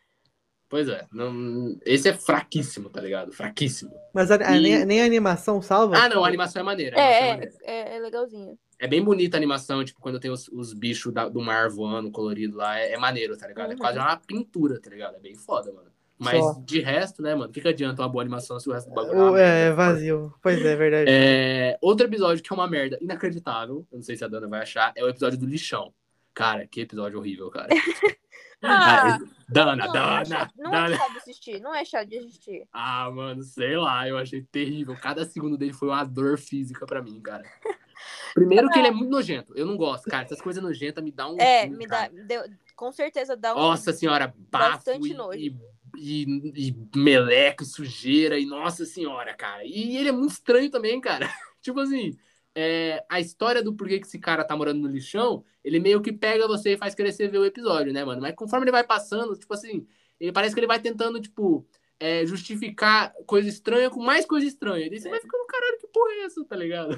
[0.75, 3.31] Pois é, não, esse é fraquíssimo, tá ligado?
[3.31, 3.93] Fraquíssimo.
[4.13, 5.95] Mas a- a- E- nem, nem a animação salva.
[5.97, 6.97] Ah, não, a animação é maneira.
[6.99, 7.53] é É, maneira.
[7.63, 8.59] é, é, é legalzinho.
[8.77, 12.11] É bem bonita a animação, tipo, quando tem os, os bichos da- do mar voando,
[12.11, 13.69] colorido lá, é, é maneiro, tá ligado?
[13.71, 13.79] É Uhum.
[13.79, 15.15] quase uma pintura, tá ligado?
[15.15, 15.87] É bem foda, mano.
[16.19, 16.61] Mas Só.
[16.65, 17.49] de resto, né, mano?
[17.49, 19.75] O que, que adianta uma boa animação se o resto do bagulho é é, merda?
[19.75, 20.33] vazio.
[20.41, 21.09] Pois é, é verdade.
[21.09, 24.59] É, outro episódio que é uma merda inacreditável, eu não sei se a Dana vai
[24.61, 25.93] achar, é o episódio do lixão.
[26.33, 27.69] Cara, que episódio horrível, cara.
[28.67, 30.97] Ah, Dana, não, não, é Dana, não é Dana.
[30.97, 31.59] chato de assistir.
[31.61, 32.67] Não é chato de assistir.
[32.73, 34.95] Ah, mano, sei lá, eu achei terrível.
[34.99, 37.43] Cada segundo dele foi uma dor física pra mim, cara.
[38.33, 39.53] Primeiro que ele é muito nojento.
[39.55, 40.23] Eu não gosto, cara.
[40.25, 41.39] Essas coisas nojentas me dão um.
[41.39, 42.07] É, me dá.
[42.07, 42.43] deu-
[42.75, 43.59] com certeza dá um.
[43.59, 45.39] Nossa senhora, bafo Bastante e, nojo.
[45.39, 45.57] e,
[45.97, 48.37] e, e meleca e sujeira.
[48.37, 49.63] E nossa senhora, cara.
[49.63, 51.29] E ele é muito estranho também, cara.
[51.61, 52.17] tipo assim,
[52.55, 56.13] é, a história do porquê que esse cara tá morando no lixão, ele meio que
[56.13, 58.21] pega você e faz crescer ver o episódio, né, mano?
[58.21, 59.85] Mas conforme ele vai passando, tipo assim,
[60.19, 61.67] ele parece que ele vai tentando, tipo,
[61.99, 64.87] é, justificar coisa estranha com mais coisa estranha.
[64.87, 66.97] E você vai ficando, caralho, que porra é essa, tá ligado?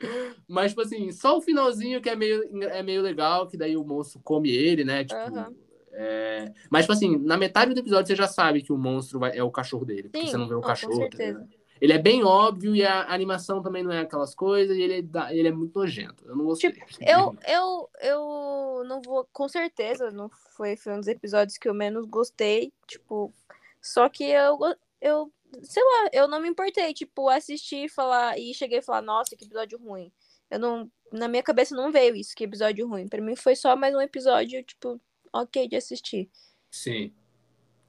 [0.48, 3.84] Mas, tipo assim, só o finalzinho que é meio, é meio legal, que daí o
[3.84, 5.04] monstro come ele, né?
[5.04, 5.18] Tipo.
[5.20, 5.54] Aham.
[5.92, 9.36] é, Mas, tipo assim, na metade do episódio você já sabe que o monstro vai-
[9.36, 10.08] é o cachorro dele.
[10.08, 10.92] Porque Sim, você não vê o não, cachorro.
[10.94, 11.38] com tá certeza.
[11.38, 11.55] ligado?
[11.80, 15.32] Ele é bem óbvio e a animação também não é aquelas coisas e ele, dá,
[15.34, 16.24] ele é muito nojento.
[16.26, 16.72] Eu não gostei.
[16.72, 21.68] Tipo, eu, eu, eu não vou, com certeza, não foi, foi um dos episódios que
[21.68, 23.32] eu menos gostei, tipo,
[23.80, 24.58] só que eu,
[25.00, 29.02] eu, sei lá, eu não me importei, tipo, assistir e falar, e cheguei a falar,
[29.02, 30.10] nossa, que episódio ruim.
[30.50, 33.08] Eu não, na minha cabeça não veio isso, que episódio ruim.
[33.08, 35.00] Pra mim foi só mais um episódio, tipo,
[35.32, 36.30] ok de assistir.
[36.70, 37.12] Sim.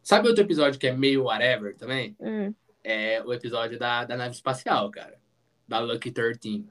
[0.02, 2.16] Sabe outro episódio que é meio whatever também?
[2.20, 2.54] Hum.
[2.90, 5.20] É o episódio da, da nave espacial, cara.
[5.68, 6.66] Da Lucky 13.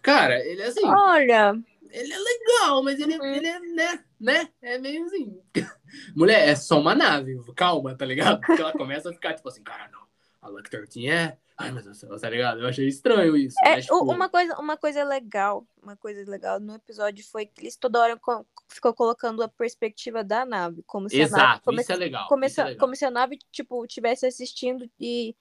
[0.00, 0.86] Cara, ele é assim.
[0.86, 1.54] Olha.
[1.90, 3.24] Ele é legal, mas ele, Uhum.
[3.34, 4.48] ele é, né, né?
[4.62, 5.36] É meio assim.
[6.14, 8.40] Mulher, é só uma nave, calma, tá ligado?
[8.40, 10.04] Porque ela começa a ficar tipo assim, cara, não.
[10.40, 11.36] A Lucky 13 é.
[11.56, 12.60] Ai, meu Deus do céu, tá ligado?
[12.60, 13.64] Eu achei estranho isso.
[13.64, 17.46] É, mas, u- tipo, uma, coisa, uma coisa legal, uma coisa legal no episódio foi
[17.46, 21.54] que eles toda hora co- ficou colocando a perspectiva da nave, como se a nave,
[21.54, 22.26] Exato, como, isso é legal.
[22.26, 22.76] como isso é se, legal.
[22.80, 25.36] como se a nave, tipo, estivesse assistindo e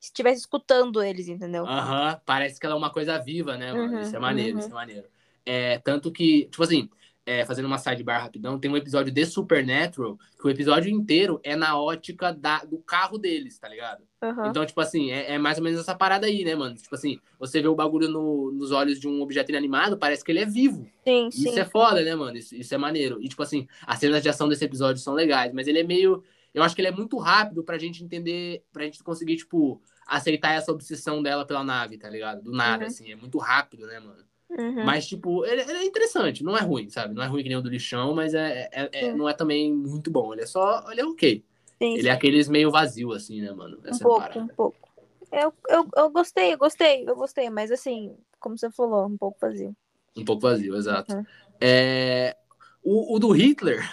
[0.00, 1.64] estivesse escutando eles, entendeu?
[1.64, 3.92] Aham, parece que ela é uma coisa viva, né, mano?
[3.92, 4.58] Uhum, isso é maneiro, uhum.
[4.58, 5.08] isso é maneiro.
[5.44, 6.88] É, tanto que, tipo assim,
[7.28, 11.54] é, fazendo uma sidebar rapidão, tem um episódio de Supernatural que o episódio inteiro é
[11.54, 14.02] na ótica da, do carro deles, tá ligado?
[14.22, 14.48] Aham.
[14.48, 16.74] Então, tipo assim, é, é mais ou menos essa parada aí, né, mano?
[16.74, 20.32] Tipo assim, você vê o bagulho no- nos olhos de um objeto inanimado, parece que
[20.32, 20.90] ele é vivo.
[21.06, 21.48] Sim, sim.
[21.50, 22.36] Isso é foda, né, mano?
[22.36, 23.20] Isso, isso é maneiro.
[23.22, 26.22] E, tipo assim, as cenas de ação desse episódio são legais, mas ele é meio.
[26.54, 30.52] Eu acho que ele é muito rápido pra gente entender, pra gente conseguir, tipo, aceitar
[30.54, 32.42] essa obsessão dela pela nave, tá ligado?
[32.42, 32.88] Do nada, Uhum.
[32.88, 33.12] assim.
[33.12, 34.24] É muito rápido, né, mano?
[34.50, 34.84] Uhum.
[34.84, 37.14] Mas, tipo, ele, ele é interessante, não é ruim, sabe?
[37.14, 39.16] Não é ruim que nem o do lixão, mas é, é- é- Sim.
[39.16, 40.32] não é também muito bom.
[40.32, 40.90] Ele é só.
[40.90, 41.44] Ele é ok.
[41.80, 43.78] Sim, Ele é aqueles meio vazio, assim, né, mano?
[43.78, 44.40] Um Essa é a pouco, parada.
[44.40, 44.88] um pouco.
[45.30, 49.36] Eu, eu, eu gostei, eu gostei, eu gostei, mas assim, como você falou, um pouco
[49.40, 49.76] vazio.
[50.16, 51.14] Um pouco vazio, exato.
[51.14, 51.24] Uhum.
[51.60, 52.36] É,
[52.82, 53.86] o, o do Hitler,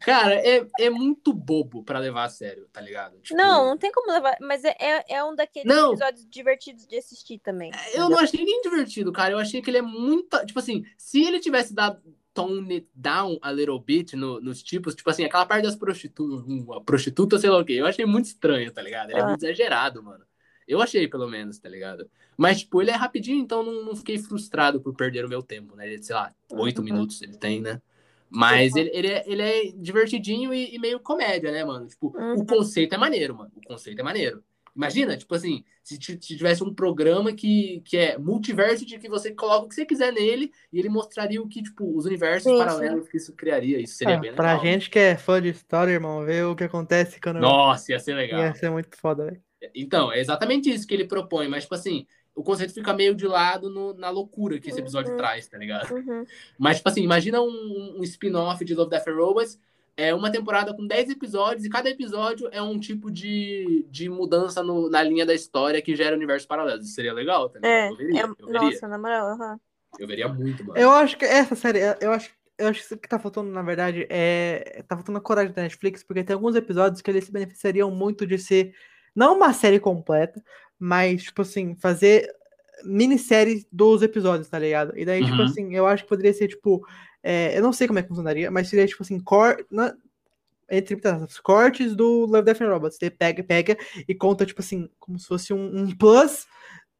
[0.00, 3.18] cara, é, é muito bobo pra levar a sério, tá ligado?
[3.20, 5.90] Tipo, Não, não tem como levar, mas é, é, é um daqueles Não.
[5.92, 7.70] episódios divertidos de assistir também.
[7.94, 9.32] Eu não achei nem divertido, cara.
[9.32, 10.44] Eu achei que ele é muito.
[10.46, 12.00] Tipo assim, se ele tivesse dado
[12.34, 16.40] tone it down a little bit no- nos tipos, tipo assim, aquela parte das prostitutas,
[16.46, 19.10] uma prostituta, sei lá o quê, eu achei muito estranho, tá ligado?
[19.10, 19.26] Ele é Ah.
[19.28, 20.24] muito exagerado, mano.
[20.66, 22.08] Eu achei, pelo menos, tá ligado?
[22.36, 25.76] Mas, tipo, ele é rapidinho, então não, não fiquei frustrado por perder o meu tempo,
[25.76, 25.86] né?
[25.86, 26.84] Ele, sei lá, oito Uhum.
[26.84, 27.82] minutos ele tem, né?
[28.34, 31.86] Mas ele, ele, é, ele é divertidinho e, e meio comédia, né, mano?
[31.86, 32.32] Tipo, Uhum.
[32.32, 33.52] o conceito é maneiro, mano.
[33.56, 34.42] O conceito é maneiro.
[34.74, 39.08] Imagina, tipo assim, se, ti- se tivesse um programa que, que é multiverso, de que
[39.08, 42.52] você coloca o que você quiser nele e ele mostraria o que, tipo, os universos
[42.52, 43.78] Sim, paralelos que isso criaria.
[43.80, 44.58] Isso seria Ah, bem pra legal.
[44.58, 48.14] gente que é fã de história, irmão, ver o que acontece quando Nossa, ia ser
[48.14, 48.48] legal.
[48.48, 49.44] ia ser muito foda, velho.
[49.74, 53.26] Então, é exatamente isso que ele propõe, mas, tipo assim, o conceito fica meio de
[53.26, 55.18] lado no- na loucura que esse episódio Uhum.
[55.18, 55.92] traz, tá ligado?
[55.92, 56.24] Uhum.
[56.58, 59.58] Mas, tipo assim, imagina um, um spin-off de Love, Death and Robots,
[59.96, 64.62] é uma temporada com 10 episódios, e cada episódio é um tipo de, de mudança
[64.62, 66.86] no- na linha da história que gera universos paralelos.
[66.86, 67.70] Isso seria legal, tá ligado?
[67.70, 68.60] É, eu veria, é- eu veria.
[68.62, 69.60] nossa, na moral, aham.
[69.98, 70.78] Eu veria muito, mano.
[70.80, 73.60] Eu acho que essa série, eu acho, eu acho que o que tá faltando, na
[73.60, 74.82] verdade, é.
[74.88, 78.26] Tá faltando a coragem da Netflix, porque tem alguns episódios que eles se beneficiariam muito
[78.26, 78.74] de ser,
[79.14, 80.42] não uma série completa,
[80.84, 82.28] mas, tipo assim, fazer
[82.84, 84.98] minissérie dos episódios, tá ligado?
[84.98, 85.44] E daí, tipo Uhum.
[85.44, 86.84] assim, eu acho que poderia ser, tipo.
[87.22, 89.94] é, eu não sei como é que funcionaria, mas seria, tipo assim, cor, na-
[90.68, 92.96] entre aspas, cortes do Love, Death and Robots.
[92.98, 93.76] Você pega, pega
[94.08, 96.46] e conta, tipo assim, como se fosse um, um plus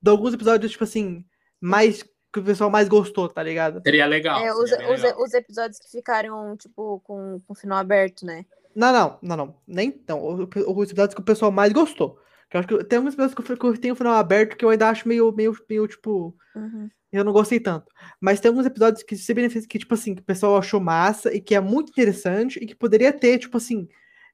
[0.01, 1.25] de alguns episódios, tipo assim,
[1.61, 3.83] mais que o pessoal mais gostou, tá ligado?
[3.85, 4.39] Seria legal.
[4.41, 5.21] É, os, seria os, legal.
[5.23, 8.45] os episódios que ficaram, tipo, com, com o final aberto, né?
[8.77, 9.55] Não, não, não, não.
[9.67, 10.25] Nem então.
[10.25, 12.17] Os episódios que o pessoal mais gostou.
[12.53, 14.63] Que eu acho que tem alguns episódios que eu- que tenho o final aberto que
[14.65, 16.37] eu ainda acho meio, meio, meio tipo.
[16.55, 16.87] Uhum.
[17.11, 17.87] Eu não gostei tanto.
[18.21, 21.35] Mas tem alguns episódios que se beneficiam, que, tipo assim, que o pessoal achou massa
[21.35, 23.89] e que é muito interessante e que poderia ter, tipo assim.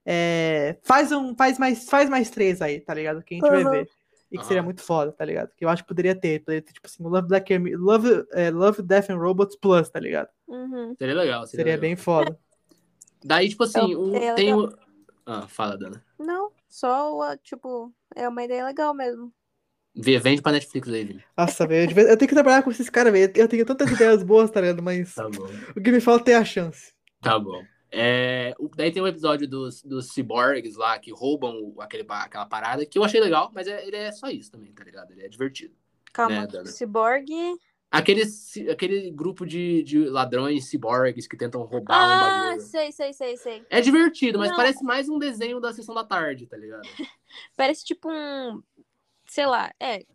[0.05, 1.35] é, faz um.
[1.35, 3.21] Faz mais, faz mais três aí, tá ligado?
[3.23, 3.71] Que a gente vai Aham.
[3.71, 3.87] ver.
[4.31, 4.65] E que seria Aham.
[4.65, 5.51] muito foda, tá ligado?
[5.55, 6.39] Que eu acho que poderia ter.
[6.39, 10.29] Poderia ter, tipo assim, Love, Black, Love, é, Love Death and Robots Plus, tá ligado?
[10.47, 10.93] Uhum.
[10.97, 11.45] Seria legal.
[11.47, 11.81] Seria, Seria legal.
[11.81, 12.37] bem foda.
[13.23, 14.53] Daí, tipo assim, Eu- o- é tem.
[15.31, 16.03] Ah, fala, Dana.
[16.17, 19.31] Não, só, o, tipo, é uma ideia legal mesmo.
[19.95, 21.23] Vê, vende pra Netflix aí, Vini.
[21.37, 21.91] Nossa, velho.
[21.99, 23.31] eu Eu tenho que trabalhar com esses caras, velho.
[23.35, 24.81] Eu tenho tantas ideias boas, tá ligado?
[24.81, 25.45] Mas Tá bom.
[25.75, 26.93] o que me falta é a chance.
[27.21, 27.63] Tá bom.
[27.91, 32.97] É, daí tem um episódio dos, dos cyborgs lá que roubam aquele, aquela parada, que
[32.97, 35.11] eu achei legal, mas é- ele é só isso também, tá ligado?
[35.11, 35.75] Ele é divertido.
[36.13, 36.65] Calma, Né, Dana?
[36.65, 37.27] Cyborg.
[37.91, 38.21] Aquele,
[38.71, 42.61] aquele grupo de, de ladrões cyborgs que tentam roubar um Ah, bagulho.
[42.61, 43.65] sei, sei, sei, sei.
[43.69, 44.55] É divertido, mas Não.
[44.57, 46.83] parece mais um desenho da sessão da tarde, tá ligado?
[47.57, 48.61] Parece tipo um.
[49.27, 50.05] Sei lá, é.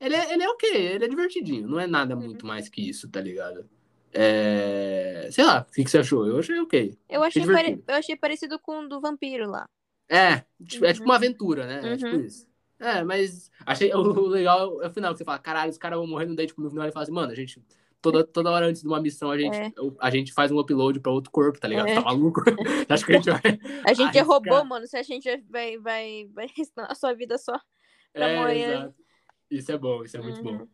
[0.00, 2.22] Ele é, ele é ok, ele é divertidinho, não é nada Uhum.
[2.22, 3.68] muito mais que isso, tá ligado?
[4.12, 5.28] É...
[5.32, 6.26] Sei lá, o que, que você achou?
[6.26, 6.98] Eu achei ok.
[7.08, 9.68] Eu achei, pare- eu achei parecido com o do vampiro lá.
[10.08, 10.94] É, tipo- é Uhum.
[10.94, 11.94] tipo uma aventura, né?
[11.94, 12.20] É tipo Uhum.
[12.24, 12.47] isso.
[12.80, 15.98] É, mas achei o o legal é o final, que você fala, caralho, os caras
[15.98, 17.60] vão morrendo, daí, tipo, no final ele fala assim, mano, a gente,
[18.00, 19.72] toda, toda hora antes de uma missão, a gente, É.
[19.98, 21.88] a gente faz um upload pra outro corpo, tá ligado?
[21.88, 21.94] É.
[21.96, 22.40] Tá maluco?
[22.88, 23.40] Acho que a gente vai.
[23.84, 24.86] A gente é robô, mano.
[24.86, 27.58] Se a gente vai, vai, vai ensinar a sua vida só.
[28.12, 28.72] Pra É, amanhã.
[28.74, 28.94] exato.
[29.50, 30.58] Isso é bom, isso é muito Uhum.
[30.58, 30.68] bom.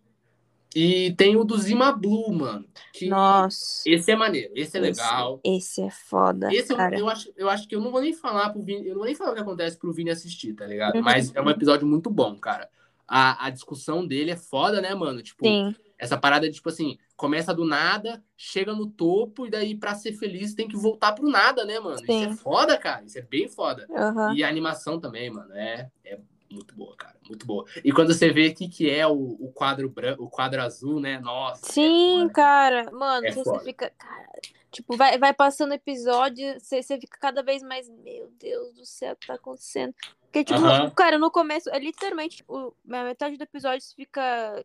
[0.74, 2.64] E tem o do Zima Blue, mano.
[2.92, 3.82] Que Nossa.
[3.86, 5.40] Esse é maneiro, esse é esse- legal.
[5.44, 6.98] Esse, é foda, Esse eu, cara.
[6.98, 9.04] eu, acho, eu acho que eu não vou nem falar pro Vini, eu não vou
[9.06, 10.96] nem falar o que acontece pro Vini assistir, tá ligado?
[10.96, 11.02] Uhum.
[11.02, 12.68] Mas é um episódio muito bom, cara.
[13.06, 15.22] A, a discussão dele é foda, né, mano?
[15.22, 15.74] Tipo, Sim.
[15.98, 20.12] essa parada de, tipo assim, começa do nada, chega no topo, e daí pra ser
[20.14, 21.96] feliz tem que voltar pro nada, né, mano?
[21.96, 22.36] Isso é Sim.
[22.36, 23.04] foda, cara.
[23.04, 23.86] Isso é bem foda.
[23.94, 24.34] Aham.
[24.34, 26.18] E a animação também, mano, é, é
[26.54, 27.16] muito boa, cara.
[27.28, 27.64] Muito boa.
[27.84, 31.00] E quando você vê o que, que é o, o quadro branco, o quadro azul,
[31.00, 31.18] né?
[31.18, 31.72] Nossa.
[31.72, 32.90] Sim, é cara.
[32.92, 33.64] Mano, É você foda.
[33.64, 33.90] fica.
[33.90, 34.28] Cara,
[34.70, 37.88] tipo, vai, vai passando episódio, você, você fica cada vez mais.
[37.88, 39.94] Meu Deus do céu, o que tá acontecendo?
[40.22, 40.90] Porque, tipo, Aham.
[40.90, 44.64] cara, no começo, é literalmente, tipo, a metade do episódio você fica.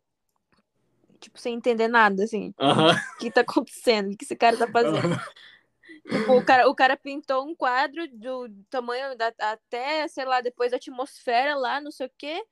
[1.20, 2.54] Tipo, sem entender nada, assim.
[2.60, 2.94] Aham.
[2.94, 4.14] O que tá acontecendo?
[4.14, 5.02] O que esse cara tá fazendo?
[5.02, 5.32] Tipo,
[6.30, 10.78] o cara, o cara pintou um quadro do tamanho da, até, sei lá, depois da
[10.78, 12.44] atmosfera lá, não sei o quê.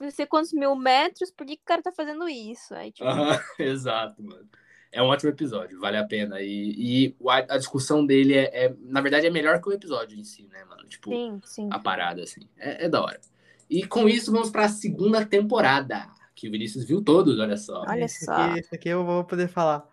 [0.00, 2.74] Não sei quantos mil metros, por que, que o cara tá fazendo isso?
[2.74, 4.48] Aí, tipo, Aham, Exato, mano.
[4.92, 6.40] É um ótimo episódio, vale a pena.
[6.40, 9.72] E, e o- a, a discussão dele é, é- na verdade, é melhor que o
[9.72, 10.86] episódio em si, né, mano?
[10.86, 11.68] Tipo, sim, sim.
[11.70, 12.42] a parada, assim.
[12.58, 13.20] É, é da hora.
[13.68, 16.08] E com isso, vamos pra segunda temporada.
[16.34, 17.82] Que o Vinícius viu todos, olha só.
[17.88, 18.32] Olha esse só.
[18.32, 19.88] Aqui, esse aqui eu vou poder falar.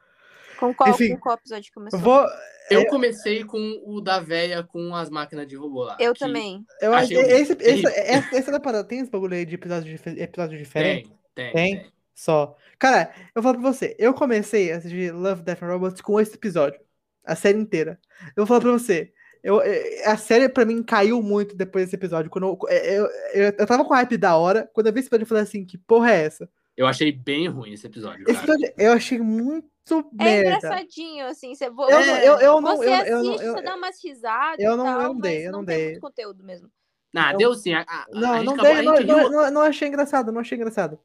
[0.59, 1.99] Com qual, Enfim, com qual episódio começou?
[1.99, 2.25] Eu vou.
[2.69, 5.97] Eu comecei com o da véia com as máquinas de robô lá.
[5.99, 6.63] Eu também.
[6.81, 10.07] Eu acho esse, esse, essa, essa da parada tem esse bagulho aí de episódio, dif-
[10.21, 11.09] episódio diferente?
[11.33, 11.81] Tem, tem, Tem?
[11.81, 11.91] tem.
[12.13, 12.55] Só.
[12.77, 16.35] Cara, eu falo pra você, eu comecei a assistir Love, Death and Robots com esse
[16.35, 16.79] episódio.
[17.25, 17.97] A série inteira.
[18.35, 19.11] Eu vou falar pra você.
[19.41, 22.29] Eu, eh, a série pra mim caiu muito depois desse episódio.
[22.29, 24.69] Quando eu, eu, eu, eu tava com hype da hora.
[24.73, 26.49] Quando eu vi esse episódio, eu falei assim: que porra é essa?
[26.75, 29.67] Eu achei bem ruim esse episódio, Esse episódio eu achei muito
[29.97, 30.57] É merda.
[30.57, 31.55] engraçadinho, assim.
[31.55, 33.61] Você, vo- Eu você- não- eu- eu não- você eu- assiste, eu não- eu- você
[33.61, 35.85] dá umas risadas eu e não- tal, eu não dei, mas eu não tem dei.
[35.89, 36.69] muito conteúdo mesmo.
[37.15, 37.73] Ah, eu- deu sim.
[37.73, 39.61] A, a- a Não, gente não, acabou- dei, a não, gente não, riu- não, não
[39.61, 40.99] achei engraçado, não achei engraçado.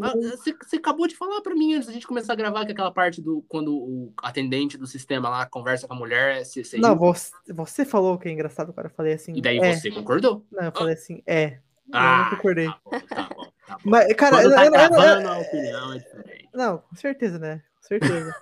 [0.00, 2.70] Ah, Você, você acabou de falar pra mim antes da gente começar a gravar que
[2.70, 6.78] aquela parte do quando o atendente do sistema lá conversa com a mulher, você, você
[6.78, 8.86] Não, você, você falou que é engraçado, cara.
[8.86, 9.32] Eu falei assim.
[9.34, 9.72] E daí é.
[9.72, 10.46] você concordou?
[10.52, 11.54] Não, eu falei assim, é.
[11.54, 11.60] eu
[11.92, 12.66] Ah, não concordei.
[12.68, 13.80] Tá bom, tá bom, tá bom.
[13.84, 16.48] Mas, cara, Quando eu, tá eu- eu- eu- a opinião é diferente.
[16.54, 17.60] Não, com certeza, né?
[17.80, 18.34] Certeza.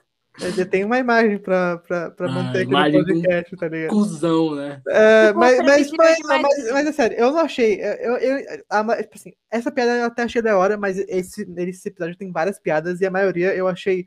[0.57, 3.91] Eu tenho uma imagem pra, pra, pra Ah, manter aqui no podcast, tá ligado?
[3.91, 4.81] Cusão, né?
[4.87, 7.81] É, mas, mas, mas, mas, mas é sério, eu não achei.
[7.81, 11.89] Eu, eu, a tipo assim, essa piada eu até achei da hora, mas esse, esse
[11.89, 14.07] episódio tem várias piadas e a maioria eu achei.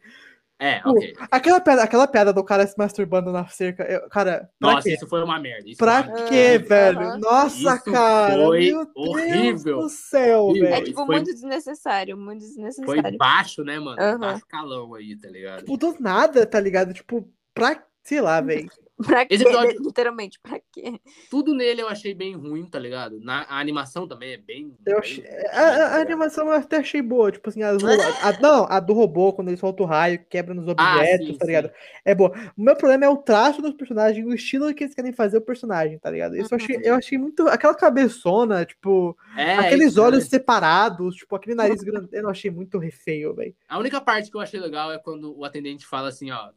[0.64, 1.16] É, Pô, ok.
[1.32, 4.94] Aquela piada, aquela piada do cara se masturbando na cerca, eu- cara, Nossa, quê?
[4.94, 5.68] isso foi uma merda.
[5.68, 6.94] Isso Pra foi uma quê, merda.
[6.94, 7.18] velho?
[7.20, 8.34] Nossa, Isso cara!
[8.46, 9.64] foi meu horrível.
[9.64, 10.68] Deus do céu, Horrível.
[10.68, 10.86] É, velho.
[10.86, 13.18] tipo, foi- muito desnecessário, muito Foi desnecessário.
[13.18, 14.00] baixo, né, mano?
[14.00, 14.20] Aham.
[14.20, 15.60] Baixo calão aí, tá ligado?
[15.62, 16.94] Tipo, do nada, tá ligado?
[16.94, 17.84] Tipo, pra.
[18.04, 18.70] Sei lá, velho.
[19.06, 19.34] Pra quê?
[19.36, 20.99] Esse episódio- Literalmente, pra quê?
[21.30, 23.19] Tudo nele eu achei bem ruim, tá ligado?
[23.19, 24.76] Na, a animação também é bem.
[24.86, 27.61] Eu bem achei, ruim, a, a- tá a animação eu até achei boa, tipo assim,
[27.64, 30.72] as, ro- a, não, a do robô, quando ele solta o raio, quebra nos Ah,
[30.98, 31.68] objetos, sim, tá ligado?
[31.68, 31.73] sim.
[32.06, 32.32] É boa.
[32.57, 35.41] O meu problema é o traço dos personagens, o estilo que eles querem fazer o
[35.41, 36.36] personagem, tá ligado?
[36.36, 37.48] Isso eu achei, eu achei muito.
[37.48, 40.30] Aquela cabeçona, tipo, É, aqueles isso, olhos né?
[40.30, 43.56] separados, tipo, aquele nariz grande, eu achei muito feio, velho.
[43.68, 46.49] A única parte que eu achei legal é quando o atendente fala assim, ó.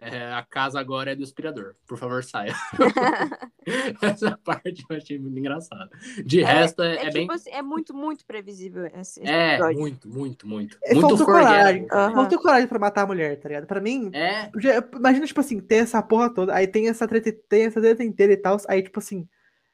[0.00, 1.74] É, a casa agora é do aspirador.
[1.86, 2.54] Por favor, saia.
[4.02, 5.90] Essa parte eu achei muito engraçada.
[6.24, 7.30] De resto, é, É, é tipo bem.
[7.30, 9.78] assim, é muito, muito previsível esse, esse É, episódio.
[9.80, 10.78] muito, muito, muito.
[10.84, 11.86] É, muito faltou coragem.
[11.90, 12.14] Aham.
[12.14, 13.66] Faltou coragem pra matar a mulher, tá ligado?
[13.66, 17.32] Pra mim, É, já- imagina, tipo assim, tem essa porra toda, aí tem essa treta,
[17.48, 19.28] tem essa treta inteira e tal, aí, tipo assim,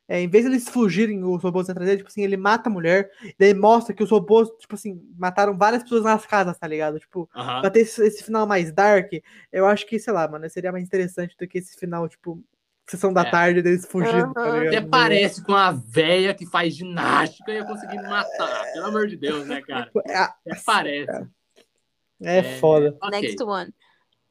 [0.08, 2.72] é, em vez de eles fugirem, os robôs atrás dele, tipo assim, ele mata a
[2.72, 6.98] mulher, daí mostra que os robôs, tipo assim, mataram várias pessoas nas casas, tá ligado?
[7.00, 7.60] Tipo, aham.
[7.60, 9.10] pra ter esse, esse final mais dark,
[9.52, 12.40] eu acho que, sei lá, mano, seria mais interessante do que esse final, tipo,
[12.88, 13.30] sessão da É.
[13.30, 14.60] tarde deles fugindo, tá Aham.
[14.60, 14.76] ligado?
[14.76, 18.64] Até parece com a véia que faz ginástica e ia conseguir me matar.
[18.72, 19.90] Pelo amor de Deus, né, cara?
[20.06, 21.26] É, Até parece.
[22.20, 22.96] é foda.
[23.02, 23.20] Ok.
[23.22, 23.74] Next one.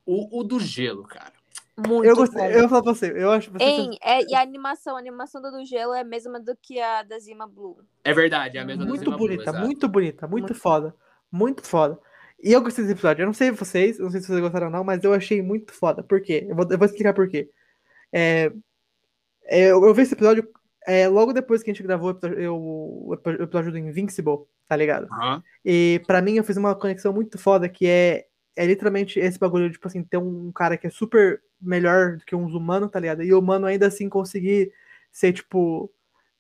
[0.06, 1.34] O, o do gelo, cara.
[1.78, 2.48] Muito Eu gostei, bom.
[2.50, 3.64] eu vou falar pra você, eu acho você.
[3.64, 6.80] Hein, é, e a animação, a animação do do gelo é a mesma do que
[6.80, 7.78] a da Zima Blue.
[8.04, 9.60] É verdade, é a mesma do Muito Zima Blue, bonita, exato.
[9.66, 10.56] muito bonita, muito, Muito.
[10.62, 10.96] foda.
[11.32, 12.00] Muito foda.
[12.42, 13.24] E eu gostei desse episódio.
[13.24, 15.74] Eu não sei vocês, não sei se vocês gostaram ou não, mas eu achei muito
[15.74, 16.02] foda.
[16.02, 16.46] Por quê?
[16.48, 17.50] Eu vou, eu vou explicar por quê.
[18.14, 18.52] É,
[19.46, 20.48] é, eu, eu vi esse episódio
[20.88, 23.78] é, logo depois que a gente gravou o episódio, eu- o epi- o episódio do
[23.78, 25.08] Invincible, tá ligado?
[25.12, 25.44] Aham.
[25.66, 29.72] E pra mim eu fiz uma conexão muito foda que é, é literalmente esse bagulho,
[29.72, 33.24] tipo assim, ter um cara que é super melhor do que uns humanos, tá ligado?
[33.24, 34.72] E o humano ainda assim conseguir
[35.12, 35.92] ser, tipo,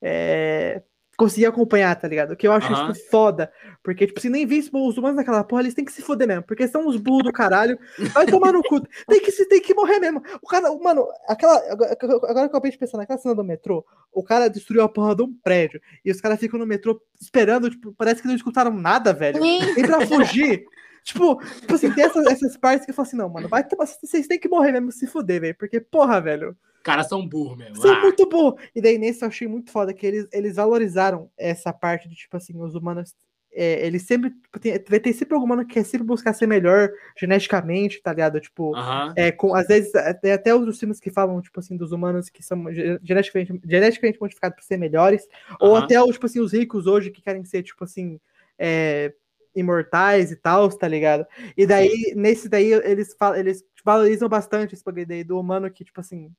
[0.01, 0.81] é,
[1.17, 2.35] conseguir acompanhar, tá ligado?
[2.35, 2.91] Que eu acho Aham.
[2.91, 3.51] isso foda.
[3.81, 6.43] Porque, tipo, se nem visse os humanos naquela porra, eles têm que se foder mesmo.
[6.43, 7.79] Porque são uns burros do caralho.
[8.13, 8.81] Vai tomar no cu.
[9.07, 10.21] Tem que, se- tem que morrer mesmo.
[10.41, 11.55] O cara, mano, aquela.
[11.71, 15.15] Agora que eu acabei de pensar naquela cena do metrô, o cara destruiu a porra
[15.15, 15.81] de um prédio.
[16.03, 19.41] E os caras ficam no metrô esperando, tipo, parece que não escutaram nada, velho.
[19.41, 19.73] Sim.
[19.75, 20.65] Nem pra fugir.
[21.05, 23.85] Tipo, tipo assim, tem essas, essas partes que eu falo assim, não, mano, vai tomar.
[23.85, 25.55] Vocês têm que morrer mesmo, se fuder, velho.
[25.55, 26.57] Porque, porra, velho.
[26.81, 27.75] Caras são burros mesmo.
[27.77, 28.59] São Ah, muito burros.
[28.75, 32.35] E daí nesse eu achei muito foda que eles, eles valorizaram essa parte de, tipo
[32.35, 33.13] assim, os humanos.
[33.53, 34.31] é, eles sempre.
[34.31, 38.39] tipo, Tem, ter sempre algum humano que quer sempre buscar ser melhor geneticamente, tá ligado?
[38.39, 38.75] Tipo.
[39.15, 39.91] É, com, às vezes,
[40.21, 44.19] tem até outros filmes que falam, tipo assim, dos humanos que são ge- geneticamente, geneticamente
[44.19, 45.27] modificados para ser melhores,
[45.59, 48.19] ou até, os, tipo assim, os ricos hoje que querem ser, tipo assim,
[48.57, 49.13] é,
[49.55, 51.25] imortais e tal, tá ligado?
[51.55, 55.85] E daí, nesse daí, eles, falam, eles valorizam bastante esse bagulho daí do humano que,
[55.85, 56.31] tipo assim,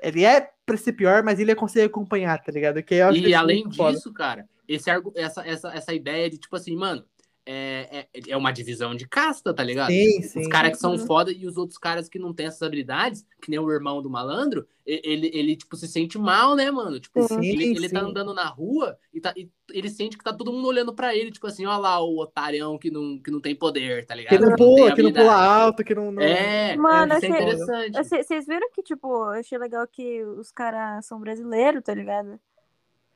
[0.00, 2.82] ele é pra ser pior, mas ele consegue acompanhar, tá ligado?
[2.82, 3.96] Que E além muito foda.
[3.96, 7.04] disso, cara, esse, essa, essa, essa ideia de, tipo assim, mano,
[7.46, 9.90] é, é, é uma divisão de casta, tá ligado?
[9.90, 10.48] Sim, Os sim.
[10.48, 11.06] caras que são Uhum.
[11.06, 14.08] foda e os outros caras que não têm essas habilidades, que nem o irmão do
[14.08, 16.98] malandro, ele, ele tipo, se sente mal, né, mano?
[17.00, 20.32] Tipo, Sim, ele, ele tá andando na rua e, tá, e ele sente que tá
[20.32, 23.40] todo mundo olhando pra ele, tipo assim, ó lá o otarião que não, que não
[23.40, 24.38] tem poder, tá ligado?
[24.38, 26.12] Que não pula, que não pula alto, que não.
[26.12, 26.22] não...
[26.22, 28.08] É, Mano, isso é achei- interessante.
[28.24, 32.38] Vocês viram que, tipo, eu achei legal que os caras são brasileiros, tá ligado?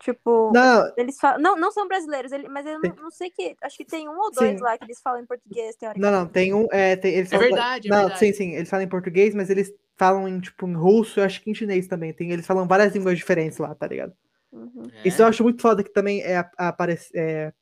[0.01, 1.41] Tipo, Não, eles falam.
[1.41, 3.57] Não, não são brasileiros, ele- mas eu não, não sei que.
[3.63, 4.63] Acho que tem um ou dois Sim.
[4.63, 6.13] lá que eles falam em português, Não, teoricamente.
[6.21, 6.69] não, tem um.
[6.71, 8.19] É, tem, eles É falam- verdade, é não, verdade.
[8.21, 8.55] sim, sim.
[8.55, 11.55] Eles falam em português, mas eles falam em, tipo, em russo, eu acho que em
[11.55, 12.13] chinês também.
[12.13, 14.13] Tem, eles falam várias línguas diferentes lá, tá ligado?
[14.53, 14.85] Uhum.
[15.03, 15.09] É.
[15.09, 17.53] Isso eu acho muito foda que também é, a- aparece- é,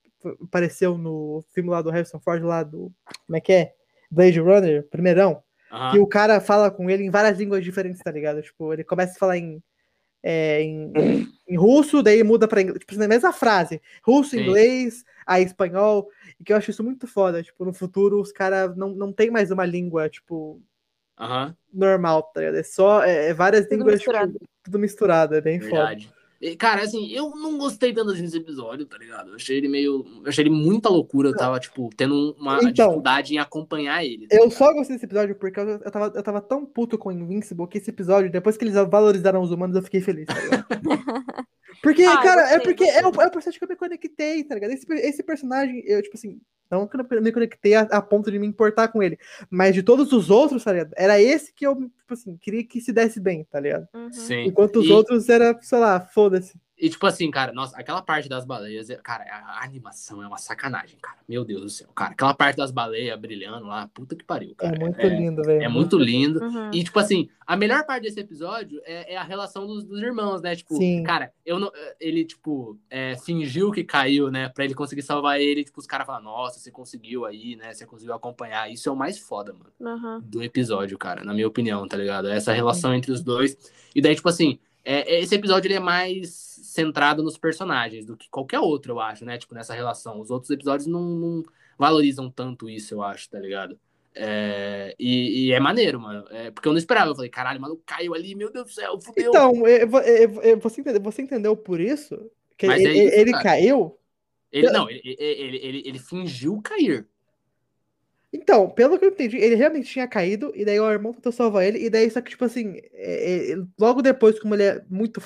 [0.42, 2.92] apareceu no filme lá do Harrison Ford, lá do.
[3.26, 3.72] Como é que é?
[4.10, 5.42] Blade Runner, primeirão.
[5.72, 5.90] Aham.
[5.92, 8.42] Que o cara fala com ele em várias línguas diferentes, tá ligado?
[8.42, 9.62] Tipo, ele começa a falar em.
[10.28, 10.93] É, em,
[11.47, 12.81] em russo, daí muda pra inglês.
[12.81, 13.81] Tipo, na mesma frase.
[14.03, 14.40] Russo, Sim.
[14.40, 16.11] inglês, aí espanhol.
[16.40, 17.44] E que eu acho isso muito foda.
[17.44, 20.61] Tipo, no futuro os caras não, não tem mais uma língua, tipo,
[21.16, 21.57] Aham.
[21.73, 22.57] normal, tá ligado?
[22.57, 24.32] É só é, é várias Tudo línguas, misturado.
[24.32, 25.35] tipo, tudo misturado.
[25.36, 25.86] É bem foda.
[25.86, 26.11] Verdade.
[26.11, 26.15] E,
[26.58, 29.30] Cara, assim, eu não gostei tanto assim desse episódio, tá ligado?
[29.30, 30.04] Eu achei ele meio.
[30.22, 31.30] Eu achei ele muita loucura.
[31.30, 32.72] Eu tava, tipo, tendo uma Então.
[32.72, 34.26] dificuldade em acompanhar ele.
[34.28, 37.10] tá Eu só gostei desse episódio porque eu, eu, tava, eu tava tão puto com
[37.10, 40.66] Invincible que esse episódio, depois que eles valorizaram os humanos, eu fiquei feliz, tá ligado?
[41.82, 44.44] Porque, Ah, cara, é gostei, porque é o, é o personagem que eu me conectei,
[44.44, 44.70] tá ligado?
[44.73, 46.40] Esse, esse personagem, eu, tipo assim,
[46.70, 49.82] não que eu me conectei a, a ponto de me importar com ele, mas de
[49.82, 50.93] todos os outros, tá ligado?
[50.97, 53.86] Era esse que eu, tipo assim, queria que se desse bem, tá ligado?
[53.94, 54.12] Uhum.
[54.12, 54.44] Sim.
[54.47, 56.59] Enquanto os E- outros era, sei lá, foda-se.
[56.78, 60.36] E, tipo assim, cara, nossa, aquela parte das baleias, é- cara, a, animação é uma
[60.36, 61.16] sacanagem, cara.
[61.27, 62.11] Meu Deus do céu, cara.
[62.12, 64.78] Aquela parte das baleias brilhando lá, puta que pariu, É cara.
[64.78, 65.62] muito é, lindo, velho.
[65.62, 66.39] É muito lindo.
[66.44, 66.70] Uhum.
[66.74, 70.43] E, tipo assim, a melhor parte desse episódio é, é a relação dos, dos irmãos,
[70.43, 70.55] né?
[70.55, 71.03] Tipo, Sim.
[71.03, 74.51] cara, eu não, ele, tipo, é, fingiu que caiu, né?
[74.51, 75.65] Pra ele conseguir salvar ele.
[75.65, 77.73] Tipo, os caras falam, nossa, você conseguiu aí, né?
[77.73, 78.70] Você conseguiu acompanhar.
[78.70, 80.20] Isso é o mais foda, mano Uhum.
[80.20, 82.28] do episódio, cara, na minha opinião, tá ligado?
[82.28, 83.57] Essa relação entre os dois.
[83.94, 86.30] E daí, tipo assim, é, é- esse episódio ele é mais
[86.62, 89.36] centrado nos personagens do que qualquer outro, eu acho, né?
[89.36, 90.20] Tipo, nessa relação.
[90.20, 91.42] Os outros episódios não, não
[91.76, 93.76] valorizam tanto isso, eu acho, tá ligado?
[94.14, 96.24] É, e, e é maneiro, mano.
[96.30, 97.10] É, porque eu não esperava.
[97.10, 99.28] Eu falei, caralho, mano, caiu ali, meu Deus do céu, fudeu.
[99.28, 99.52] Então,
[100.62, 102.30] você, entendeu, você entendeu por isso?
[102.56, 103.98] Que Mas é ele, isso, ele caiu?
[104.52, 107.06] ele, não, ele, ele, ele, ele fingiu cair.
[108.32, 111.65] Então, pelo que eu entendi, ele realmente tinha caído, e daí o irmão tentou salvar
[111.65, 115.20] ele, e daí só que, tipo assim, é- é- logo depois, como ele é muito,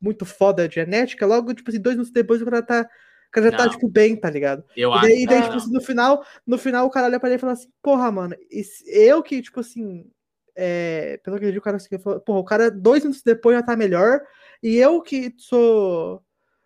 [0.00, 2.82] muito foda de genética, logo, tipo assim, dois minutos depois o cara tá.
[3.28, 3.70] O cara já tá, Não.
[3.70, 4.64] tipo, bem, tá ligado?
[4.76, 5.00] Eu E acho.
[5.00, 5.58] daí, e daí tipo não.
[5.58, 8.36] assim, no final, no final o cara olha pra ele e fala assim, porra, mano,
[8.86, 10.08] eu que, tipo assim,
[10.56, 13.56] é, pelo que eu vi, o cara assim, falou, porra, o cara dois minutos depois
[13.56, 14.20] já tá melhor,
[14.62, 16.22] e eu que sou.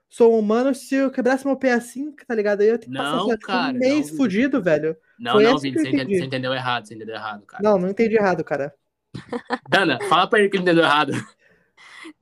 [0.08, 2.62] Sou humano, se eu quebrasse meu pé assim, tá ligado?
[2.62, 4.96] Aí eu tenho que Não, passar cara, um mês não, fudido, velho.
[5.18, 7.62] Não, foi não, Vini, você, você entendeu errado, você entendeu errado, cara.
[7.62, 8.74] Não, não entendi errado, cara.
[9.68, 11.12] Dana, fala pra ele que ele entendeu errado.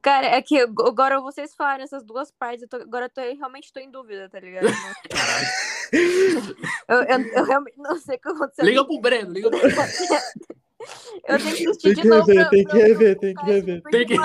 [0.02, 3.36] Cara, é que agora vocês falaram essas duas partes, eu tô- agora eu tô, eu
[3.36, 4.66] realmente tô em dúvida, tá ligado?
[5.08, 5.46] Caralho.
[6.88, 8.64] Eu, eu, eu realmente não sei o que aconteceu.
[8.64, 9.76] Liga pro Breno, liga pro Breno.
[11.26, 12.26] Eu tenho que assistir Tem de que novo.
[12.26, 13.82] rever, pra- tem pra- que rever, pra tem que rever.
[13.82, 14.16] Tem que-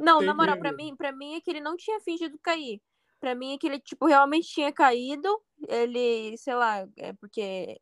[0.00, 2.80] Não, tem na moral, pra mim, pra mim é que ele não tinha fingido cair.
[3.20, 5.28] Pra mim é que ele, tipo, realmente tinha caído.
[5.68, 7.80] Ele, sei lá, é porque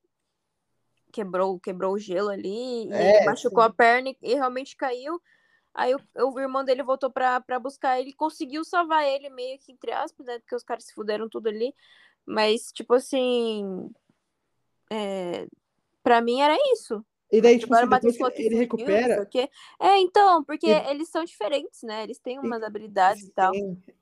[1.13, 3.69] quebrou, quebrou o gelo ali, É, machucou sim.
[3.69, 5.21] a perna e, e realmente caiu.
[5.75, 6.01] Aí o,
[6.33, 10.27] o irmão dele voltou pra, pra buscar ele, conseguiu salvar ele, meio que entre aspas,
[10.27, 10.39] né?
[10.39, 11.75] Porque os caras se fuderam tudo ali.
[12.25, 13.91] Mas, tipo assim.
[14.91, 15.47] É,
[16.03, 17.05] pra mim era isso.
[17.33, 19.27] E daí, tipo, Agora assim, depois ele sei recupera.
[19.27, 19.49] quê.
[19.81, 22.05] É, então, porque E- eles são diferentes, né?
[22.05, 23.53] Eles têm umas habilidades e tal.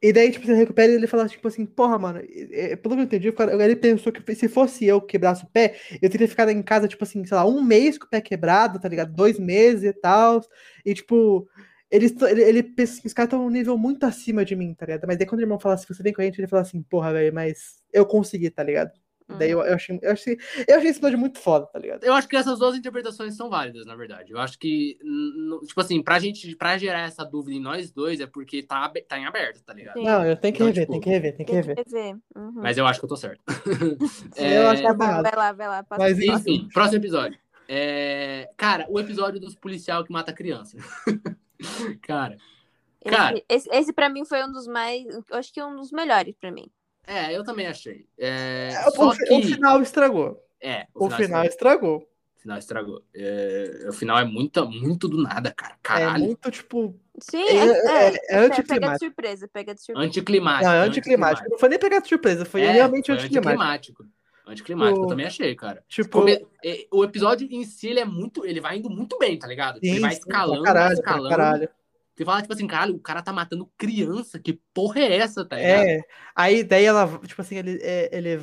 [0.02, 2.94] E daí, tipo, você recupera e ele fala, tipo assim, porra, mano, e- e- pelo
[2.94, 5.76] que eu entendi, o cara- ele pensou que se fosse eu que quebrasse o pé,
[6.02, 8.78] eu teria ficado em casa, tipo assim, sei lá, um mês com o pé quebrado,
[8.78, 9.12] tá ligado?
[9.14, 10.42] Dois meses e tal.
[10.84, 11.48] E, tipo,
[11.90, 12.74] eles, ele, ele
[13.04, 15.06] os caras estão num nível muito acima de mim, tá ligado?
[15.06, 16.82] Mas daí quando o irmão fala assim, você vem com a gente, ele fala assim,
[16.82, 18.92] porra, velho, mas eu consegui, tá ligado?
[19.26, 20.38] Daí eu, eu achei, eu achei,
[20.68, 22.04] eu achei esse episódio muito foda, tá ligado?
[22.04, 24.32] Eu acho que essas duas interpretações são válidas, na verdade.
[24.32, 24.98] Eu acho que,
[25.66, 29.18] tipo assim, pra gente, pra gerar essa dúvida em nós dois, é porque tá, tá
[29.18, 29.94] em aberto, tá ligado?
[29.98, 30.04] Sim.
[30.04, 31.84] Não, eu tenho que Então, rever, tipo, tem que rever, tem que Tem que rever.
[31.86, 32.16] rever.
[32.36, 32.52] Uhum.
[32.56, 33.40] Mas eu acho que eu tô certo.
[34.36, 35.82] Eu acho que É, é bom, vai lá, vai lá.
[35.82, 36.18] passa Mas.
[36.18, 37.38] Enfim, próximo episódio.
[37.66, 40.76] É, Cara, o episódio dos policial que mata a criança.
[42.02, 42.36] cara,
[43.04, 43.36] cara.
[43.48, 45.04] Esse, esse, esse pra mim foi um dos mais.
[45.06, 46.70] Eu acho que é um dos melhores pra mim.
[47.06, 48.06] É, eu também achei.
[48.18, 49.32] É, É, o, que...
[49.34, 50.40] o final estragou.
[50.60, 52.08] É, O final estragou.
[52.36, 53.02] O final estragou.
[53.14, 55.74] É, o final é muito, muito do nada, cara.
[55.74, 56.24] É Caralho.
[56.24, 58.98] muito, tipo, Sim, É- é, é- é é, pega de anticlimático.
[59.04, 60.08] surpresa, pega de surpresa.
[60.08, 60.64] Anticlimático.
[60.68, 61.48] Não, é anticlimático.
[61.50, 63.62] Não foi nem pegar de surpresa, foi É, realmente foi anticlimático.
[63.62, 64.04] anticlimático.
[64.46, 65.82] Anticlimático, eu O- também achei, cara.
[65.88, 68.44] Tipo, Come- é, O episódio em si, ele é muito.
[68.44, 69.78] Ele vai indo muito bem, tá ligado?
[69.78, 71.28] sim, ele vai sim, escalando, caralho, vai pra escalando.
[71.36, 71.68] caralho.
[72.14, 74.38] Você fala, tipo assim, caralho, o cara tá matando criança.
[74.38, 75.84] Que porra é essa, tá ligado?
[75.84, 76.00] É,
[76.34, 78.40] aí daí ela, tipo assim, ele, é, ele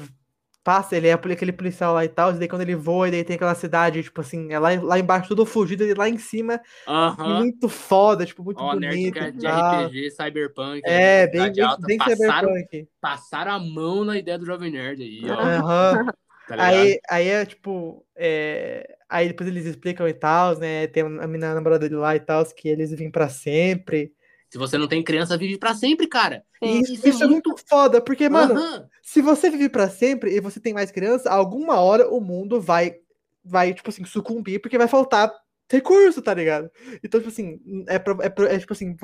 [0.64, 3.24] passa, ele é aquele policial lá e tal, e daí quando ele voa, e daí
[3.24, 6.62] tem aquela cidade, tipo assim, é lá, lá embaixo tudo fugido, e lá em cima,
[6.88, 7.40] Aham.
[7.40, 9.48] muito foda, tipo, muito Nerd bonito que é de.
[9.48, 10.82] RPG, Cyberpunk.
[10.86, 12.88] É, bem, bem, Alta, bem passaram, cyberpunk.
[13.00, 15.40] passaram a mão na ideia do Jovem Nerd aí, ó.
[15.40, 16.06] Aham.
[16.48, 16.74] Tá ligado?
[16.74, 18.06] Aí, aí é tipo.
[18.16, 20.88] é, Aí depois eles explicam e tal, né?
[20.88, 24.14] Tem a menina namorada dele lá e tal, que eles vivem pra sempre.
[24.50, 26.44] Se você não tem criança, vive pra sempre, cara.
[26.64, 26.80] Sim.
[26.80, 28.88] isso, isso é muito foda, porque, mano, Aham.
[29.02, 32.96] se você vive pra sempre e você tem mais criança, alguma hora o mundo vai,
[33.44, 35.32] vai tipo assim, sucumbir, porque vai faltar
[35.70, 36.70] recurso, tá ligado?
[37.04, 38.96] Então, tipo assim, é, pro- é, pro- é, tipo assim,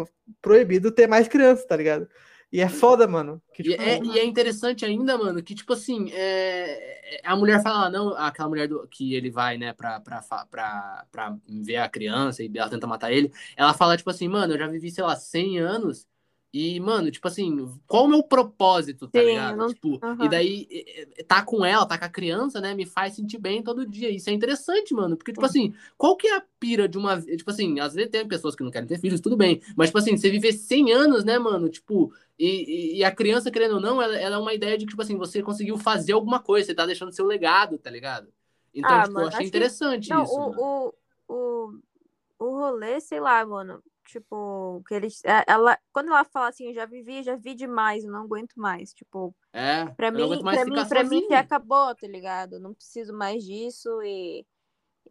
[0.42, 2.08] proibido ter mais criança, tá ligado?
[2.52, 3.41] E é foda, mano.
[3.53, 7.61] Que, E tipo, é, e é interessante ainda, mano, que, tipo assim, é, a mulher
[7.61, 11.90] fala, não, aquela mulher do, que ele vai, né, pra, pra, pra, pra ver a
[11.90, 15.03] criança e ela tenta matar ele, ela fala, tipo assim, mano, eu já vivi, sei
[15.03, 16.07] lá, 100 anos
[16.76, 19.58] e, mano, tipo assim, qual o meu propósito, tá Sim, ligado?
[19.58, 20.26] não- Tipo, aham.
[20.26, 20.68] e daí,
[21.28, 24.10] tá com ela, tá com a criança, né, me faz sentir bem todo dia.
[24.10, 27.22] Isso é interessante, mano, porque, tipo assim, qual que é a pira de uma...
[27.22, 30.00] Tipo assim, às vezes tem pessoas que não querem ter filhos, tudo bem, mas, tipo
[30.00, 32.14] assim, você viver 100 anos, né, mano, tipo...
[32.40, 35.02] E, e- a criança, querendo ou não, ela, ela é uma ideia de que, tipo
[35.02, 38.32] assim, você conseguiu fazer alguma coisa, você tá deixando seu legado, tá ligado?
[38.74, 40.40] Então, Ah, tipo, mano, eu achei acho que- interessante Não, isso.
[40.40, 40.94] o,
[41.28, 41.80] o, o,
[42.40, 43.82] o rolê, sei lá, mano.
[44.08, 45.24] Tipo, que eles.
[45.26, 48.54] é, Ela, quando ela fala assim, eu já vivi, já vi demais, eu não aguento
[48.56, 48.94] mais.
[48.94, 52.60] Tipo, É, pra mim, pra mim, pra mim já acabou, tá ligado?
[52.60, 54.02] Não preciso mais disso.
[54.04, 54.46] E,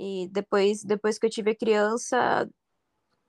[0.00, 2.48] e depois, depois que eu tive a criança,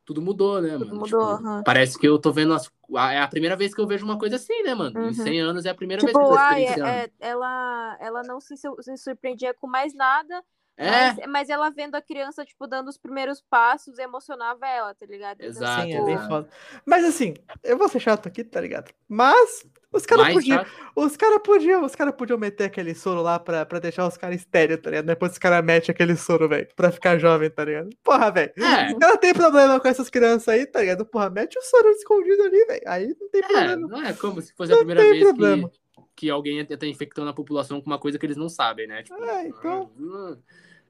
[0.06, 1.00] Tudo mudou, né, Tudo mano?
[1.00, 1.64] mudou, Tipo, aham.
[1.64, 2.70] Parece que eu tô vendo as...
[3.12, 5.00] É a primeira vez que eu vejo uma coisa assim, né, mano?
[5.04, 5.14] Em Uhum.
[5.14, 7.06] 100 anos é a primeira vez que tipo, eu tô ai, experienciando.
[7.06, 10.44] é- ela, ela não se, se surpreendia com mais nada.
[10.80, 15.06] É, Mas, mas ela vendo a criança, tipo, dando os primeiros passos, emocionava ela, tá
[15.08, 15.38] ligado?
[15.42, 16.48] Então, Exato, Sim, é tipo, bem foda.
[16.86, 17.34] Mas assim,
[17.64, 18.94] eu vou ser chato aqui, tá ligado?
[19.10, 20.60] Mas os caras podiam.
[20.60, 20.72] chato.
[20.96, 24.36] Os caras podiam, os cara podiam meter aquele soro lá pra, pra deixar os caras
[24.36, 25.06] estéreos, tá ligado?
[25.06, 27.90] Depois os caras metem aquele soro, velho, pra ficar jovem, tá ligado?
[28.04, 28.54] Porra, velho.
[28.58, 31.06] É, O cara tem problema com essas crianças aí, tá ligado?
[31.08, 32.82] Porra, mete o soro escondido ali, velho.
[32.86, 33.88] Aí não tem é, problema.
[33.88, 35.70] não é como se fosse a Não primeira tem vez problema.
[35.70, 35.80] que,
[36.16, 39.02] que alguém tá infectando a população com uma coisa que eles não sabem, né?
[39.02, 39.92] Tipo, É, então.
[39.98, 40.38] hum,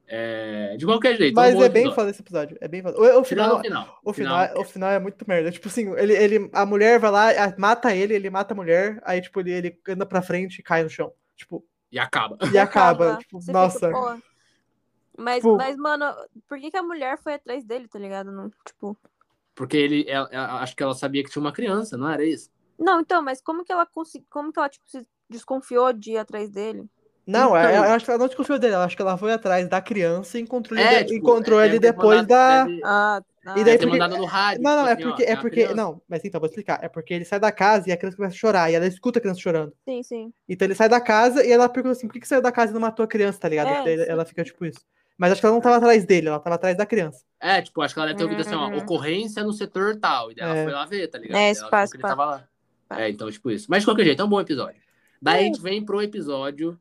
[0.08, 1.34] é, de qualquer jeito.
[1.34, 2.56] Mas um bom é bem foda esse episódio.
[2.60, 2.98] É bem foda.
[2.98, 4.00] O, o final, o final.
[4.04, 5.50] o, final, Final, o final é muito merda.
[5.50, 7.28] Tipo assim, ele, ele, a mulher vai lá,
[7.58, 10.82] mata ele, ele mata a mulher, aí, tipo, ele, ele anda pra frente e cai
[10.82, 11.12] no chão.
[11.36, 12.38] Tipo, E acaba.
[12.52, 13.16] e acaba.
[13.18, 13.78] Tipo, Você nossa.
[13.88, 14.18] fica, "Pô".
[15.16, 16.14] Mas, Tipo- mas, mano,
[16.48, 18.30] por que, que a mulher foi atrás dele, tá ligado?
[18.30, 18.96] Não, tipo.
[19.54, 22.50] Porque ele, ela- ela- acho que ela sabia que tinha uma criança, não era isso?
[22.78, 24.24] Não, então, mas como que ela consegui...
[24.30, 26.84] como que ela, tipo, se desconfiou de ir atrás dele?
[27.28, 29.30] Não, Então- é- eu acho que ela não desconfiou dele, eu acho que ela foi
[29.34, 32.64] atrás da criança e encontrou ele, É, de- tipo, encontrou é, ele depois da.
[32.64, 34.62] deve- Ah, ah, E daí deve ter porque- mandado no rádio.
[34.62, 35.74] Não, não, tipo é assim, ó, porque, é porque, criança.
[35.74, 36.78] não, mas então, vou explicar.
[36.82, 39.18] É porque ele sai da casa e a criança começa a chorar, e ela escuta
[39.18, 39.74] a criança chorando.
[39.86, 40.32] sim, sim.
[40.48, 42.70] Então ele sai da casa e ela pergunta assim, por que, que saiu da casa
[42.70, 43.68] e não matou a criança, tá ligado?
[43.68, 44.80] É, daí ela fica tipo isso.
[45.18, 47.24] Mas acho que ela não tava atrás dele, ela tava atrás da criança.
[47.40, 48.78] É, tipo, acho que ela deve ter ouvido assim, ó, Hum.
[48.78, 50.30] ocorrência no setor tal.
[50.30, 50.64] E daí ela É.
[50.64, 51.36] foi lá ver, tá ligado?
[51.36, 52.44] É, Daí esse ela ele tava lá.
[52.90, 53.66] É, então, tipo isso.
[53.68, 54.80] Mas de qualquer jeito, é um bom episódio.
[55.20, 55.44] Daí a É.
[55.44, 56.78] gente vem pro episódio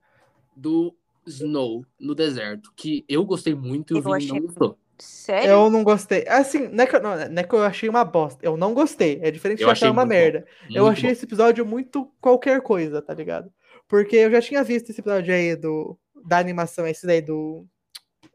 [0.57, 4.77] do Snow no deserto, que eu gostei muito e o Eu Vini achei- não gostou.
[4.99, 5.49] Sério?
[5.51, 6.25] Eu não gostei.
[6.27, 8.39] Assim, não é, que, eu- não, não é que eu achei uma bosta.
[8.43, 9.19] Eu não gostei.
[9.21, 10.45] É diferente de Eu achar achei uma merda.
[10.71, 11.13] eu Muito achei bom.
[11.13, 13.51] esse episódio muito qualquer coisa, tá ligado?
[13.88, 17.65] Porque eu já tinha visto esse episódio aí do, da animação, esse daí do.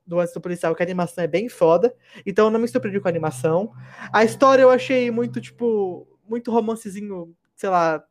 [0.06, 1.92] do Antes do Policial, que a animação é bem foda.
[2.24, 3.72] Então eu não me surpreendi com a animação.
[4.12, 8.04] A história eu achei muito, tipo, muito romancezinho, sei lá,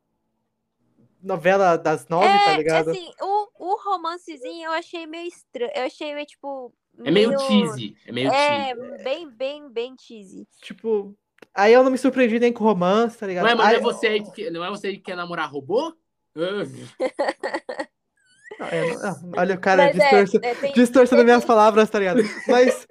[1.22, 2.90] novela das nove, é, tá ligado?
[2.90, 3.31] assim, o,
[3.64, 5.70] o romancezinho eu achei meio estranho.
[5.74, 6.72] Eu achei meio, tipo.
[7.04, 7.96] É meio cheesy.
[8.06, 9.04] É meio É, cheesy.
[9.04, 10.46] bem, bem, bem cheesy.
[10.62, 11.16] Tipo,
[11.54, 13.44] aí eu não me surpreendi nem com romance, tá ligado?
[13.44, 15.16] Não é, mas Aí- não é você aí que, não é você aí que quer
[15.16, 15.94] namorar robô?
[18.60, 21.98] Ah, é, não- não, olha o cara distorce- é, é, tem, distorcendo minhas palavras, tá
[21.98, 22.20] ligado?
[22.48, 22.86] Mas.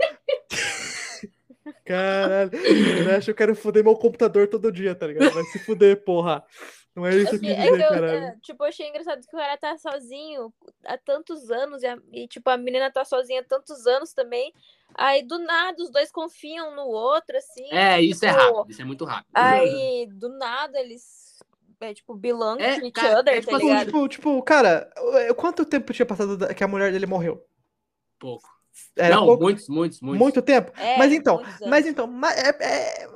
[1.86, 5.32] Caralho, eu acho que eu quero foder meu computador todo dia, tá ligado?
[5.34, 6.44] Vai se fuder, porra.
[6.96, 8.34] Não é isso que eu Assim, é dizer, eu, caralho.
[8.34, 10.54] é, tipo, eu achei engraçado que o cara tá sozinho
[10.86, 14.54] há tantos anos e, a- e, tipo, a menina tá sozinha há tantos anos também.
[14.96, 17.64] Aí, do nada, os dois confiam no outro, assim.
[17.70, 18.70] É, isso é tipo, rápido.
[18.72, 19.30] Isso é muito rápido.
[19.34, 21.40] Aí, do nada, eles,
[21.82, 23.92] é, tipo, belong É, to each cara, other, é tá tipo assim, Tipo, ligado?
[24.08, 24.90] tipo, tipo, cara,
[25.30, 27.44] eh, quanto tempo tinha passado que a mulher dele morreu?
[28.20, 28.50] Pouco.
[28.96, 30.20] Era não, pouco- muitos, muitos, muitos.
[30.20, 30.72] muito tempo?
[30.78, 32.50] É, mas então, mas então, é,
[33.04, 33.08] é,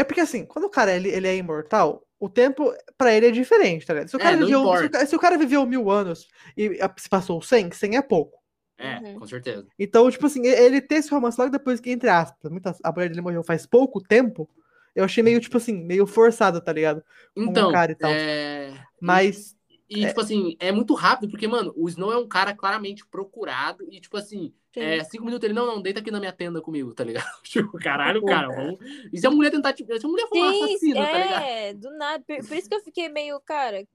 [0.00, 3.30] é porque assim, quando o cara ele, ele é imortal, o tempo pra ele é
[3.30, 4.08] diferente, tá ligado?
[4.08, 4.88] Se o É, cara, não viveu, se, o importa.
[4.90, 8.38] ca- se o cara viveu mil anos e se passou 100, 100 é pouco.
[8.78, 9.18] É, Uhum.
[9.20, 9.66] com certeza.
[9.78, 12.92] Então, tipo assim, e- ele ter esse romance logo depois que, entre aspas, muitas, a
[12.92, 14.48] mulher dele morreu faz pouco tempo,
[14.94, 17.02] eu achei meio, tipo assim, meio forçado, tá ligado?
[17.36, 18.10] Então, cara e tal.
[18.10, 18.72] é...
[19.00, 19.56] Mas,
[19.88, 23.86] E, tipo assim, é muito rápido, porque, mano, o Snow é um cara claramente procurado
[23.90, 24.84] e, tipo assim, Sim.
[24.84, 27.26] é, cinco minutos ele, não, não, deita aqui na minha tenda comigo, tá ligado?
[27.42, 28.78] Tipo, caralho, cara, vamos...
[29.12, 31.42] E se a mulher tentar, tipo, se a mulher for uma Sim, assassina, tá ligado?
[31.42, 32.24] é, do nada.
[32.26, 33.86] Por, por isso que eu fiquei meio, cara,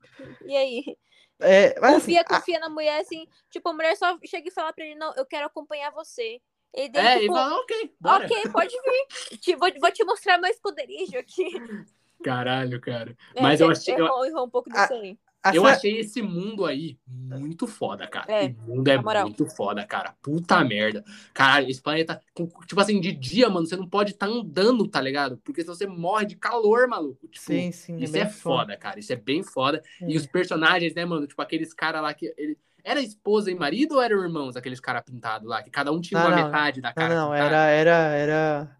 [0.45, 0.97] e aí?
[1.39, 4.51] é, mas assim, confia, a- confia na mulher, assim, tipo, a mulher só chega e
[4.51, 6.41] fala pra ele, não, eu quero acompanhar você.
[6.73, 8.25] Ele daí, É, e tipo, fala, ok, bora.
[8.25, 9.37] ok, pode vir.
[9.39, 11.45] Te- vou, vou te mostrar meu esconderijo aqui.
[12.23, 13.15] Caralho, cara.
[13.35, 15.17] É, Mas eu é- achei, eu, errou, errou um pouco disso aí.
[15.43, 18.31] A eu achei esse mundo aí muito foda, cara.
[18.31, 20.15] É, o mundo é muito foda, cara.
[20.21, 21.03] Puta merda.
[21.33, 22.21] Caralho, esse planeta,
[22.65, 25.37] tipo assim, de dia, mano, você não pode estar andando, tá ligado?
[25.43, 27.27] Porque senão você morre de calor, maluco.
[27.27, 27.97] Tipo, Sim, sim.
[27.97, 28.99] Isso bem é foda, cara.
[28.99, 29.83] Isso é bem foda.
[30.01, 30.17] E É.
[30.17, 31.27] os personagens, né, mano?
[31.27, 32.33] Tipo, aqueles caras lá que.
[32.37, 32.57] Ele...
[32.85, 35.63] Era esposa e marido ou eram irmãos, aqueles caras pintados lá?
[35.63, 36.45] Que cada um tinha Não, uma não.
[36.45, 37.15] metade da Não, cara.
[37.15, 37.45] não, pintada?
[37.55, 38.77] era, era, era,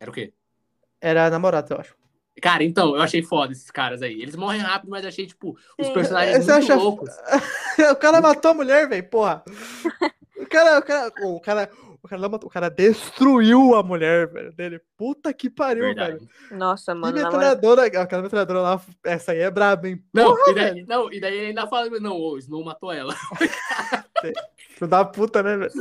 [0.00, 0.32] Era o quê?
[1.00, 1.96] era namorado, eu acho.
[2.40, 4.22] Cara, então, eu achei foda esses caras aí.
[4.22, 7.10] Eles morrem rápido, mas achei, tipo, os personagens Você muito acha- loucos.
[7.92, 9.44] o cara matou a mulher, velho, porra.
[10.38, 11.70] O cara, o cara, o cara,
[12.02, 14.80] o cara, o cara destruiu a mulher, velho, dele.
[14.96, 16.14] Puta que pariu, Verdade.
[16.18, 16.28] velho.
[16.58, 17.30] Nossa, E mano, moral.
[17.32, 20.02] metralhadora, aquela metralhadora lá, essa aí é braba, hein?
[20.12, 20.86] Não, Porra, e daí, velho.
[20.88, 23.14] não, e daí ele ainda fala, não, o Snow matou ela.
[24.74, 25.72] Filho da puta, né, velho?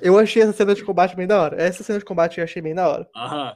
[0.00, 1.60] Eu achei essa cena de combate bem da hora.
[1.62, 3.08] Essa cena de combate eu achei bem da hora.
[3.14, 3.54] Aham.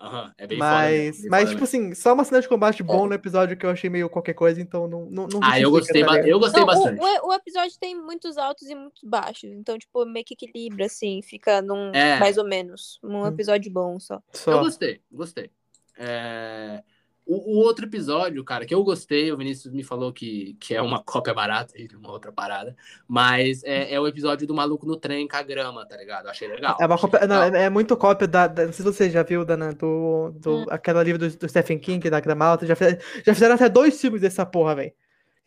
[0.00, 0.32] Aham.
[0.38, 0.70] É bem foda.
[0.70, 3.66] Mas, bem mas foda tipo assim, só uma cena de combate bom no ejustifica que
[3.66, 6.60] eu achei meio qualquer coisa, então não, não, não Ah, eu gostei, ba- eu gostei
[6.60, 7.00] Não, bastante.
[7.00, 9.50] o, o, o episódio tem muitos altos e muitos baixos.
[9.50, 12.20] Então, tipo, meio que equilibra, assim, fica num É.
[12.20, 12.98] mais ou menos.
[13.02, 13.26] Um Hum.
[13.26, 14.14] episódio bom só.
[14.14, 14.60] Eu Só.
[14.60, 15.50] gostei, gostei.
[15.98, 16.82] É,
[17.30, 20.80] O, o outro episódio, cara, que eu gostei, o Vinícius me falou que, que é
[20.80, 22.74] uma cópia barata de uma outra parada,
[23.06, 26.26] mas é, é o episódio do maluco no trem com a grama, tá ligado?
[26.28, 26.78] Achei legal.
[26.80, 29.22] É, uma cópia, não, é, é muito cópia da, da- Não sei se você já
[29.22, 30.66] viu, Dana, do, do, Hum.
[30.70, 32.64] aquela livro do, do Stephen King, da Grama Alta.
[32.66, 34.92] Já, fizeram- já fizeram até dois filmes dessa porra, velho.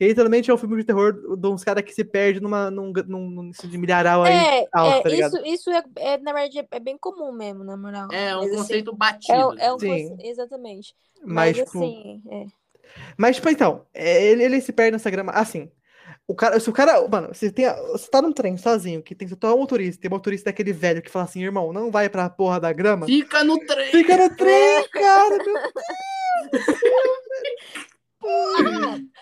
[0.01, 2.91] Que literalmente é um filme de terror de uns caras que se perdem numa, num,
[2.91, 4.33] num, num, de milharal aí.
[4.33, 7.63] É, alto, é, tá isso, isso é, é, na verdade, é, é bem comum mesmo,
[7.63, 8.07] na moral.
[8.11, 9.47] É um Mas, assim, conceito é, batido.
[9.49, 10.09] um- é um Sim.
[10.09, 10.95] conce- Exatamente.
[11.23, 12.45] Mas, Mas, tipo, assim, é.
[13.15, 15.33] mas, tipo, então, é, ele, ele se perde nessa grama.
[15.33, 15.69] Assim,
[16.27, 17.07] o cara, se o cara.
[17.07, 20.09] Mano, você, tem, a- você tá num trem sozinho, que tem só um motorista, tem
[20.09, 23.05] um motorista daquele velho que fala assim, irmão, não vai pra porra da grama.
[23.05, 23.91] Fica no trem!
[23.91, 25.61] Fica no trem, cara, meu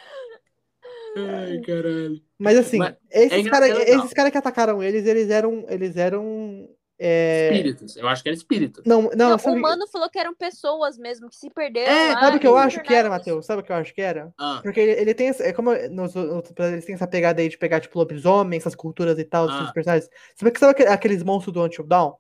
[1.18, 2.22] Ai, caralho.
[2.38, 3.98] Mas assim, Mas esses caras é legal.
[4.00, 5.66] esses cara que atacaram eles, eles eram.
[5.68, 6.70] Eles eram.
[6.98, 7.96] é, Espíritos.
[7.98, 8.82] Eu acho que era espírito.
[8.86, 11.92] Não, não, Não, sabe, o mano falou que eram pessoas mesmo, que se perderam.
[11.92, 13.46] É, lá sabe o que eu acho que era, Matheus?
[13.46, 14.34] Sabe o que eu acho que era?
[14.38, 15.44] Ah, Porque ele, ele tem essa.
[15.44, 19.18] É como nos, outros eles têm essa pegada aí de pegar, tipo, lobisomem, essas culturas
[19.18, 19.72] e tal, esses Ah.
[19.74, 20.10] personagens.
[20.36, 22.14] Sabe, sabe aquele- aqueles monstros do Until Dawn?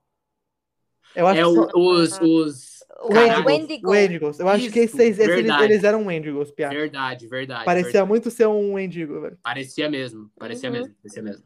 [1.15, 2.78] Eu acho é que são- os, os.
[3.01, 3.45] O Caralho.
[3.45, 3.89] Wendigo.
[3.91, 4.39] Wendigos.
[4.39, 6.69] Eu acho que Isso, esses, esses- eles, eram Wendigos, piá.
[6.69, 7.63] Verdade, verdade.
[7.65, 8.09] Parecia verdade.
[8.09, 9.37] muito ser um Wendigo, velho.
[9.41, 10.75] Parecia mesmo, parecia Uhum.
[10.77, 11.43] mesmo, parecia mesmo.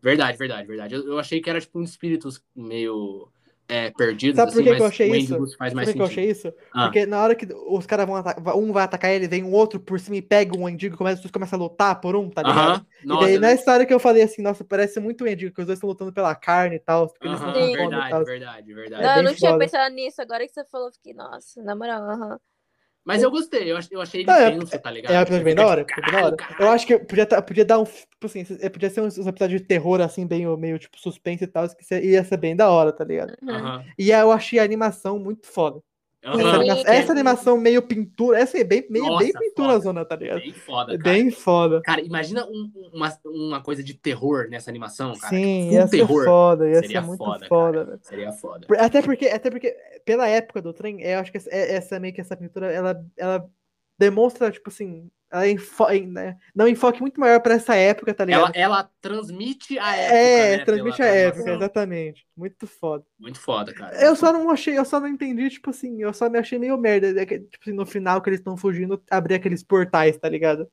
[0.00, 0.94] Verdade, verdade, verdade.
[0.94, 3.28] Eu, eu achei que era tipo um espíritos meio
[3.68, 5.34] é, perdidos, Sabe por assim, que que eu achei isso?
[5.58, 6.52] Faz Sabe por que eu achei isso?
[6.72, 6.88] Ah.
[6.88, 9.80] Porque na hora que os caras vão atacar, um vai atacar ele, vem um outro
[9.80, 12.78] por cima e pega um Wendigo e começa, começa a lutar por um, tá ligado?
[12.78, 15.60] Aham, E nossa, daí, na história que eu falei assim, nossa, parece muito Wendigo, que
[15.60, 17.12] os dois estão lutando pela carne e tal.
[17.22, 18.24] não têm fome e verdade, tal.
[18.24, 19.02] verdade, verdade.
[19.02, 19.58] Não, É eu bem não tinha foda.
[19.58, 22.40] pensado nisso, agora que você falou, eu fiquei, nossa, na moral, aham.
[23.06, 25.14] Mas eu gostei, eu eu achei ele é- tenso, tá ligado?
[25.14, 26.36] É um episódio bem da hora, tipo, da hora.
[26.36, 27.84] caralho, Eu acho que podia, tá- podia dar um.
[27.84, 31.46] Tipo assim, é, podia ser uns, episódios de terror, assim, bem, meio tipo suspense e
[31.46, 33.34] tal, que ia ser bem da hora, tá ligado?
[33.40, 33.84] Uhum.
[33.96, 35.80] E eu achei a animação muito foda.
[36.34, 36.82] Essa, anima- Sim.
[36.86, 39.80] essa animação meio pintura, essa é bem, meio, bem Nossa, pintura foda.
[39.80, 40.40] zona, tá ligado?
[40.40, 41.10] Bem foda, É cara.
[41.16, 41.80] bem foda.
[41.82, 45.34] Cara, imagina um- uma, uma coisa de terror nessa animação, cara.
[45.34, 46.24] Sim, ia ser terror.
[46.24, 47.98] foda, ia Seria ser muito foda, foda.
[48.02, 48.66] Seria foda.
[48.78, 52.12] Até porque, até porque, pela época do trem, eu acho que essa, é- essa meio
[52.14, 53.48] que essa pintura, ela, ela
[53.98, 58.24] demonstra, tipo assim, ela enfo, né, dá um enfoque muito maior pra essa época, tá
[58.28, 58.56] Ela, ligado?
[58.56, 60.16] ela transmite a época.
[60.16, 62.26] é, né, transmite pela a época, exatamente.
[62.36, 63.04] Muito foda.
[63.18, 63.96] Muito foda, cara.
[64.00, 66.76] Eu só não achei, eu só não entendi, tipo assim, eu só me achei meio
[66.78, 67.08] merda.
[67.20, 70.68] é Tipo assim, no final que eles estão fugindo, abrir aqueles portais, tá ligado?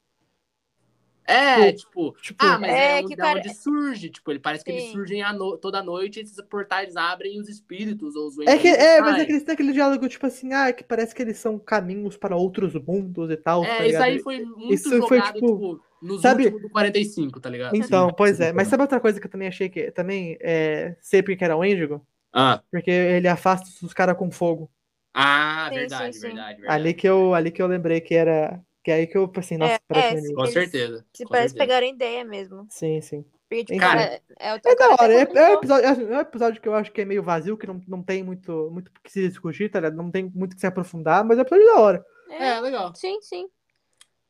[1.25, 2.11] É, tipo.
[2.21, 4.09] Tipo, Ah, mas é, É, um- que da cara- onde surge.
[4.09, 8.15] Tipo, ele parece que eles surgem no- toda noite esses portais abrem e os espíritos
[8.15, 10.71] ou os é que, é, mas é que eles têm aquele diálogo, tipo assim, ah,
[10.73, 13.63] que parece que eles são caminhos para outros mundos e tal.
[13.65, 14.03] tá É, isso ligado?
[14.03, 17.75] aí foi muito Isso jogado, foi, tipo, tipo, nos sabe- últimos do 45, tá ligado?
[17.75, 18.51] Então, Sim, pois é.
[18.51, 21.63] Mas sabe outra coisa que eu também achei que também é, sei porque era o
[21.63, 22.05] Índigo?
[22.33, 24.71] Ah, Porque ele afasta os caras com fogo.
[25.13, 26.27] ah Sim, verdade, sim, sim.
[26.27, 26.81] verdade, verdade.
[26.83, 28.63] Ali que eu, ali que eu lembrei que era.
[28.83, 30.35] Que é aí que eu pensei, nossa, É, parece é.
[30.35, 31.05] Com certeza.
[31.13, 31.65] Se com parece certeza.
[31.65, 32.67] pegaram ideia mesmo.
[32.69, 33.25] Sim, sim.
[33.47, 35.13] Porque, tipo, Cara, é, é, o É da até hora.
[35.13, 37.67] É, é um episódio, é um episódio que eu acho que é meio vazio, que
[37.67, 39.95] não, não tem muito, muito o que se discutir, tá ligado?
[39.95, 42.05] Não tem muito o que se aprofundar, mas é um episódio da hora.
[42.29, 42.93] É, É, legal.
[42.95, 43.47] Sim, sim.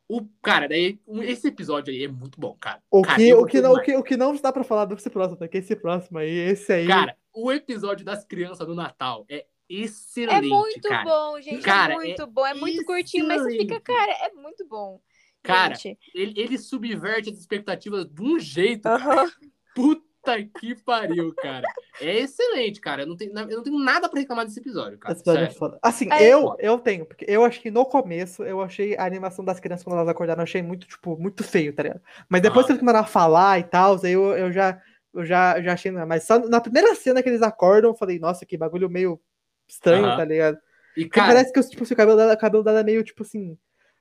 [0.07, 2.79] O, cara, daí, esse episódio aí é muito bom, cara.
[2.91, 5.09] O Cara, que, o, que não, o, que, o que não dá pra falar desse
[5.09, 5.47] próximo, tá?
[5.47, 6.85] Que esse próximo aí, esse aí.
[6.85, 9.45] Cara, o episódio das crianças do Natal é
[9.81, 11.03] excelente, É muito cara.
[11.03, 11.61] bom, gente.
[11.63, 12.45] Cara, é muito bom.
[12.45, 13.83] É muito curtinho, mas você fica, excelente.
[13.83, 14.99] cara, é muito bom.
[15.41, 15.99] Cara, Gente.
[16.15, 18.85] Ele, ele subverte as expectativas de um jeito.
[18.85, 19.29] Aham.
[19.75, 21.67] Puta que pariu, cara.
[21.99, 23.01] É excelente, cara.
[23.03, 25.11] Eu não tenho, eu não tenho nada pra reclamar desse episódio, cara.
[25.13, 25.59] Esse episódio é Sério.
[25.59, 25.79] foda.
[25.81, 29.43] Assim, Aí- eu, eu tenho, porque eu acho que no começo eu achei a animação
[29.43, 32.01] das crianças quando elas acordaram, eu achei muito, tipo, muito feio, tá ligado?
[32.29, 32.67] Mas depois Ah.
[32.67, 34.81] que eles começaram a falar e tal, aí eu, eu já,
[35.13, 35.91] eu já, já achei.
[35.91, 39.19] Mas só na primeira cena que eles acordam, eu falei, nossa, que bagulho meio
[39.67, 40.17] estranho, Aham.
[40.17, 40.57] tá ligado?
[40.95, 43.23] E, cara, parece que tipo, assim, o cabelo dela, o cabelo dela é meio tipo
[43.23, 43.57] assim.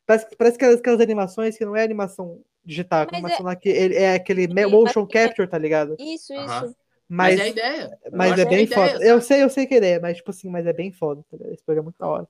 [0.07, 3.57] Parece, parece que aquelas, aquelas animações que não é animação digital, é Mas animação lá
[3.57, 5.97] que ele, é aquele mas motion é- capture, tá ligado?
[5.99, 6.47] Isso, isso.
[6.47, 6.75] mas,
[7.09, 7.99] Mas, é a ideia.
[8.05, 9.05] Eu mas é bem ideia, foda.
[9.05, 11.55] Eu sei, eu sei que é, mas tipo assim, mas é bem foda, tá ligado?
[11.55, 12.29] Esse programa é muito da hora.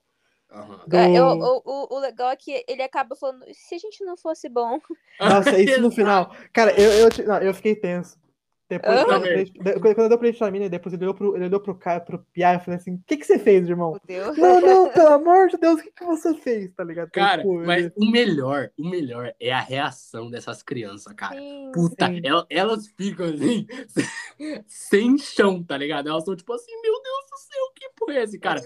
[0.52, 0.80] Aham.
[0.86, 4.04] Do- É, eu- o, o, o legal é que ele acaba falando, se a gente
[4.04, 4.78] não fosse bom.
[5.18, 6.34] Nossa, isso no final.
[6.52, 8.18] Cara, eu, eu, não, eu fiquei tenso.
[8.72, 11.60] Depois, quando, eu dei- quando eu dei pra gente depois ele olhou pro, ele olhou
[11.60, 13.92] pro cara, pro Pia e falou assim: O que, que você fez, irmão?
[13.92, 14.38] Meu Deus.
[14.38, 17.10] Não, não, pelo amor de Deus, o que, que você fez, tá ligado?
[17.10, 21.36] Cara, Tipo, mas ele- o melhor, o melhor é a reação dessas crianças, cara.
[21.36, 21.70] Sim.
[21.74, 22.20] Puta, Sim.
[22.24, 23.66] el- elas ficam assim,
[24.66, 26.08] sem chão, tá ligado?
[26.08, 28.60] Elas são tipo assim, meu Deus do céu, que porra é esse, cara?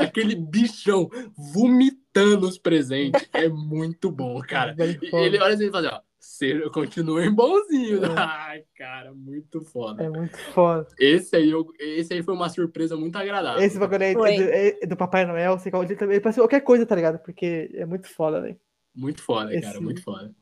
[0.00, 4.74] Aquele bichão vomitando os presentes é muito bom, cara.
[4.78, 5.24] E foda.
[5.26, 6.11] ele olha assim e fala assim, ó,
[6.42, 8.02] "Seja- continuem bonzinhos.
[8.02, 8.06] É.
[8.16, 10.02] Ai, cara, muito foda.
[10.02, 10.86] É muito foda.
[10.98, 13.62] Esse aí, eu- esse aí foi uma surpresa muito agradável.
[13.62, 14.34] Esse bagulho aí Foi.
[14.34, 17.18] é do, é do Papai Noel, sei qual, ele também parece qualquer coisa, tá ligado?
[17.20, 18.58] Porque é muito foda, velho.
[18.94, 20.34] Muito foda, cara, Esse- muito foda.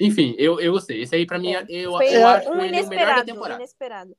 [0.00, 1.02] Enfim, eu, eu gostei.
[1.02, 3.24] Esse aí, pra mim, É, eu, Foi eu acho um ele o melhor da inesperado,
[3.26, 3.54] temporada.
[3.60, 4.16] inesperado.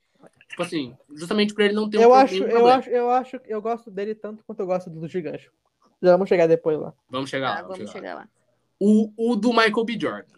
[0.48, 2.78] Tipo assim, justamente por ele não ter um Eu pro- acho, nenhum eu problema.
[2.80, 5.50] acho, eu acho, eu gosto dele tanto quanto eu gosto do gigante.
[6.02, 6.94] Já vamos chegar depois lá.
[7.10, 7.68] Vamos chegar Tá, lá.
[7.68, 8.30] vamos chegar lá.
[8.80, 9.98] O, o do Michael B.
[10.00, 10.34] Jordan.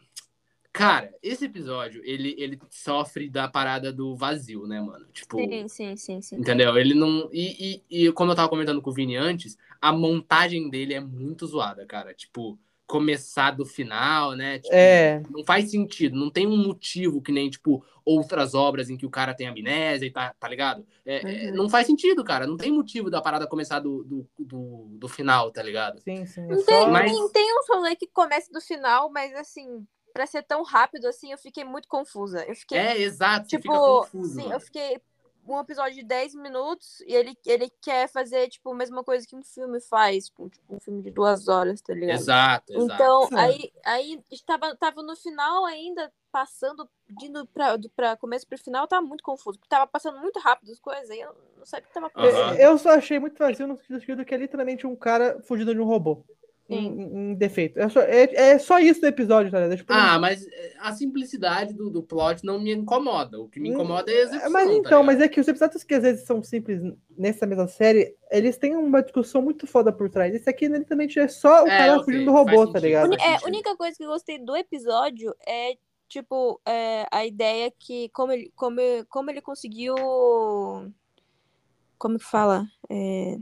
[0.76, 5.06] Cara, esse episódio, ele, ele sofre da parada do vazio, né, mano?
[5.14, 6.35] Tipo, Sim, sim, sim, sim.
[6.35, 6.77] entendeu?
[6.77, 7.30] Ele não.
[7.31, 10.99] E, e, e como eu tava comentando com o Vini antes, a montagem dele é
[10.99, 12.14] muito zoada, cara.
[12.14, 14.60] Tipo, começar do final, né?
[14.60, 18.97] Tipo, É, Não faz sentido, não tem um motivo que nem, tipo, outras obras em
[18.97, 20.85] que o cara tem amnésia e tá, tá ligado?
[21.06, 21.56] É, é, Uhum.
[21.56, 22.45] não faz sentido, cara.
[22.45, 26.02] Não tem motivo da parada começar do, do, do, do final, tá ligado?
[26.02, 26.41] sim, sim.
[26.41, 26.89] É Não tem.
[26.91, 31.34] Mas- tem, uns rolê que começa do final, mas assim, pra ser tão rápido assim,
[31.34, 32.46] eu fiquei muito confusa.
[32.46, 34.34] Eu fiquei, É, exato, você tipo, fica confuso.
[34.34, 35.02] sim, eu fiquei
[35.46, 39.36] um episódio de 10 minutos e ele, ele quer fazer, tipo, a mesma coisa que
[39.36, 42.22] um filme faz, tipo, tipo, um filme de duas horas, tá ligado?
[42.22, 42.94] Exato, exato.
[42.94, 43.36] Então, Sim.
[43.36, 46.90] aí, aí estava, tava no final ainda, passando,
[47.22, 50.72] indo pra, do, pra começo pro final, tava muito confuso, porque tava passando muito rápido
[50.72, 52.58] as coisas, aí eu não sabia o que tava acontecendo.
[52.58, 55.86] Eu só achei muito vazio no sentido que é literalmente um cara fugindo de um
[55.86, 56.24] robô.
[56.68, 57.80] Um, um defeito.
[57.80, 58.24] É só, é,
[58.54, 59.74] é só isso do episódio, tá ligado?
[59.74, 63.40] É tipo, Ah, mas é, a simplicidade do, do plot não me incomoda.
[63.40, 64.52] O que me incomoda é a execução.
[64.52, 65.06] Mas tá então, ligado?
[65.06, 66.82] mas é que os episódios que às vezes são simples
[67.18, 70.34] nessa mesma série, eles têm uma discussão muito foda por trás.
[70.34, 72.82] Esse aqui, literalmente, é só o É, cara ok, fugindo do faz robô, tá sentido.
[72.82, 73.14] ligado?
[73.20, 75.78] É, a única coisa que eu gostei do episódio é,
[76.10, 79.94] tipo, é, a ideia que como ele, como, como ele conseguiu.
[81.98, 82.66] Como que fala?
[82.90, 83.38] É,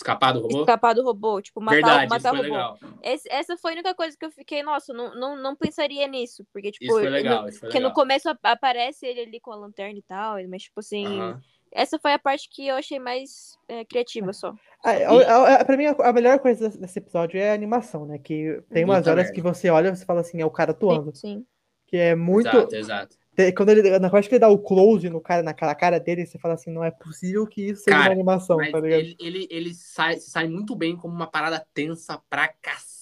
[0.00, 0.60] Escapar do robô?
[0.60, 2.52] Escapar do robô, tipo, matar, Verdade, matar isso o foi robô.
[2.54, 2.78] legal.
[3.02, 6.44] Esse- essa foi a única coisa que eu fiquei, nossa, não, não, não pensaria nisso.
[6.52, 7.94] Porque, tipo, Isso foi no- legal, isso foi porque no legal.
[7.94, 11.40] começo ap- aparece ele ali com a lanterna e tal, mas, tipo assim, Aham.
[11.70, 14.54] essa foi a parte que eu achei mais é, criativa só.
[14.82, 18.18] A, a, a- pra mim, a, melhor coisa desse- episódio é a animação, né?
[18.18, 19.32] Que tem umas horas merda.
[19.34, 21.14] que você olha e você fala assim, é o cara atuando.
[21.14, 21.46] Sim, sim.
[21.86, 22.48] Que é muito.
[22.48, 23.16] Exato, exato.
[23.46, 26.26] Te- Quando ele, na parte que ele dá o close no cara, naquela cara dele,
[26.26, 29.00] você fala assim, não é possível que isso seja uma Cara, animação, Mas tá ligado?
[29.00, 32.48] ele, ele, ele sai, sai muito bem como uma parada tensa pra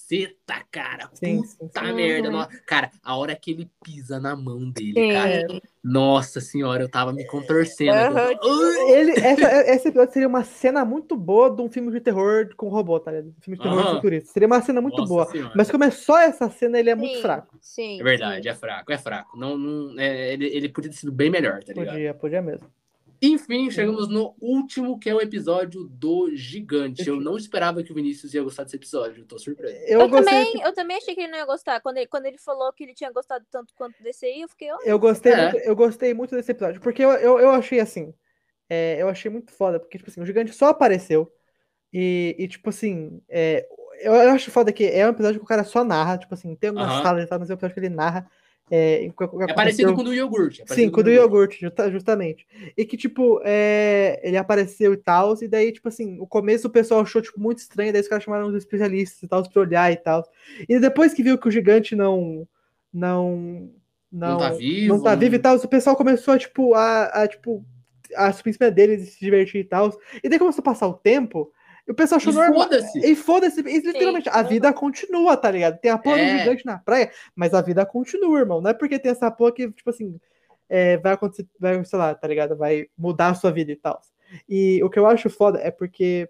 [0.09, 1.09] caceta, cara.
[1.13, 1.93] Sim, Puta sim, sim.
[1.93, 2.29] merda.
[2.29, 2.37] Uhum.
[2.39, 5.11] no- Cara, a hora que ele pisa na mão dele, Sim.
[5.11, 5.47] cara.
[5.83, 7.91] Nossa senhora, eu tava me contorcendo.
[8.17, 8.35] Ai,
[8.93, 12.67] Ele, essa- esse episódio seria uma cena muito boa de um filme de terror com
[12.69, 13.27] robô, tá ligado?
[13.29, 13.95] Um filme de terror Aham.
[13.95, 14.31] futurista.
[14.33, 15.25] Seria uma cena muito Nossa boa.
[15.27, 15.53] Senhora.
[15.55, 17.57] Mas como é só essa cena, ele é muito fraco.
[17.61, 17.99] Sim.
[17.99, 18.49] É verdade, sim.
[18.49, 19.37] é fraco, é fraco.
[19.37, 21.93] Não, não, é, ele, ele podia ter sido bem melhor, tá ligado?
[21.93, 22.67] Podia, podia mesmo.
[23.21, 27.07] Enfim, chegamos no último, que é o episódio do gigante.
[27.07, 29.75] Eu não esperava que o Vinícius ia gostar desse episódio, tô surpreso.
[29.85, 30.45] Eu, Eu, gostei.
[30.45, 31.81] também, eu também achei que ele não ia gostar.
[31.81, 34.71] Quando ele, quando ele falou que ele tinha gostado tanto quanto desse aí, eu fiquei,
[34.71, 34.77] ó.
[34.85, 35.51] Eu gostei, É.
[35.51, 38.13] muito, eu gostei muito desse episódio, porque eu, eu, eu achei assim.
[38.69, 41.31] é, eu achei muito foda, porque, tipo assim, o gigante só apareceu.
[41.93, 43.67] E, e, tipo assim, é,
[44.01, 46.55] eu, eu acho foda que é um episódio que o cara só narra, tipo assim,
[46.55, 47.03] tem algumas Aham.
[47.03, 48.29] falas e tal, mas é um episódio que ele narra.
[48.71, 50.61] É, É parecido com o do iogurte.
[50.61, 52.45] é Sim, com o do iogurte, justa- justamente.
[52.77, 56.71] E que, tipo, é, ele apareceu e tal, e daí, tipo assim, o começo o
[56.71, 59.91] pessoal achou, tipo, muito estranho, daí os caras chamaram os especialistas e tal, pra olhar
[59.91, 60.23] e tal.
[60.67, 62.47] E depois que viu que o gigante não.
[62.93, 63.69] Não.
[64.11, 64.87] Não tá vivo.
[64.87, 67.63] não tá vivo e tal, o pessoal começou, tipo, a, a tipo,
[68.15, 69.91] a subir em cima deles e se divertir e tal.
[70.23, 71.51] E daí começou a passar o tempo,
[71.89, 72.61] e o pessoal achou E normal.
[72.61, 72.99] foda-se.
[72.99, 75.79] E foda-se, e literalmente, a vida continua, tá ligado?
[75.79, 76.37] Tem a porra do É.
[76.39, 78.61] gigante na praia, mas a vida continua, irmão.
[78.61, 80.19] Não é porque tem essa porra que, tipo assim,
[80.69, 82.55] é, vai acontecer, vai, sei lá, tá ligado?
[82.55, 83.99] Vai mudar a sua vida e tal.
[84.47, 86.29] E o que eu acho foda é porque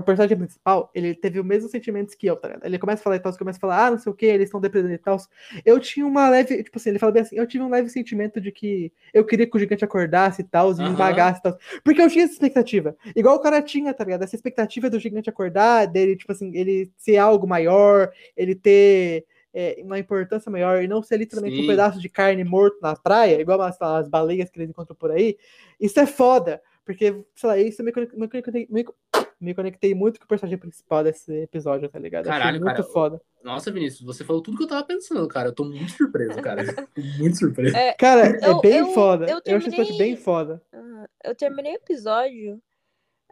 [0.00, 2.64] o personagem principal, ele teve os mesmos sentimentos que eu, tá ligado?
[2.64, 4.46] Ele começa a falar e tal, começa a falar, ah, não sei o que, eles
[4.46, 5.18] estão dependendo e tal.
[5.64, 8.40] Eu tinha uma leve, tipo assim, ele fala bem assim, eu tive um leve sentimento
[8.40, 10.92] de que eu queria que o gigante acordasse e tal, e me Aham.
[10.92, 11.58] esmagasse e tal.
[11.84, 12.96] Porque eu tinha essa expectativa.
[13.14, 14.24] Igual o cara tinha, tá ligado?
[14.24, 19.80] Essa expectativa do gigante acordar, dele, tipo assim, ele ser algo maior, ele ter é,
[19.82, 21.66] uma importância maior e não ser literalmente um Sim.
[21.66, 25.36] pedaço de carne morto na praia, igual as, as baleias que eles encontram por aí.
[25.78, 26.62] Isso é foda.
[26.84, 28.84] Porque, sei lá, isso eu me conectei, me conectei, me,
[29.40, 32.26] me conectei muito com o personagem principal desse episódio, tá ligado?
[32.28, 33.20] Achei Caralho, muito cara, foda.
[33.42, 35.48] Nossa, Vinícius, você falou tudo que eu tava pensando, cara.
[35.48, 36.62] Eu tô muito surpreso, cara.
[37.18, 37.74] Muito surpreso.
[37.76, 39.24] É, Cara, Eu- é bem eu- foda.
[39.24, 40.62] eu Eu, achei terminei- bem foda.
[40.72, 42.60] ah, eu terminei o episódio.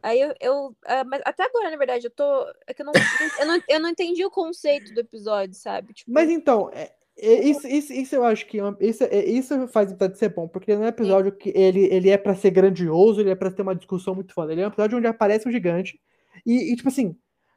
[0.03, 0.33] Aí eu.
[0.41, 0.77] eu
[1.07, 2.47] mas até agora, na verdade, eu tô.
[2.67, 2.93] É que eu não,
[3.41, 5.93] eu, não, eu não entendi o conceito do episódio, sabe?
[5.93, 9.67] Tipo, Mas então, é- é- isso, isso, isso eu acho que é isso, é- isso
[9.69, 12.35] faz o episódio ser bom, porque não é um episódio que ele, ele é pra
[12.35, 14.53] ser grandioso, ele é pra ter uma discussão muito foda.
[14.53, 15.99] Ele é um episódio onde aparece um gigante
[16.47, 17.17] e, e, tipo assim,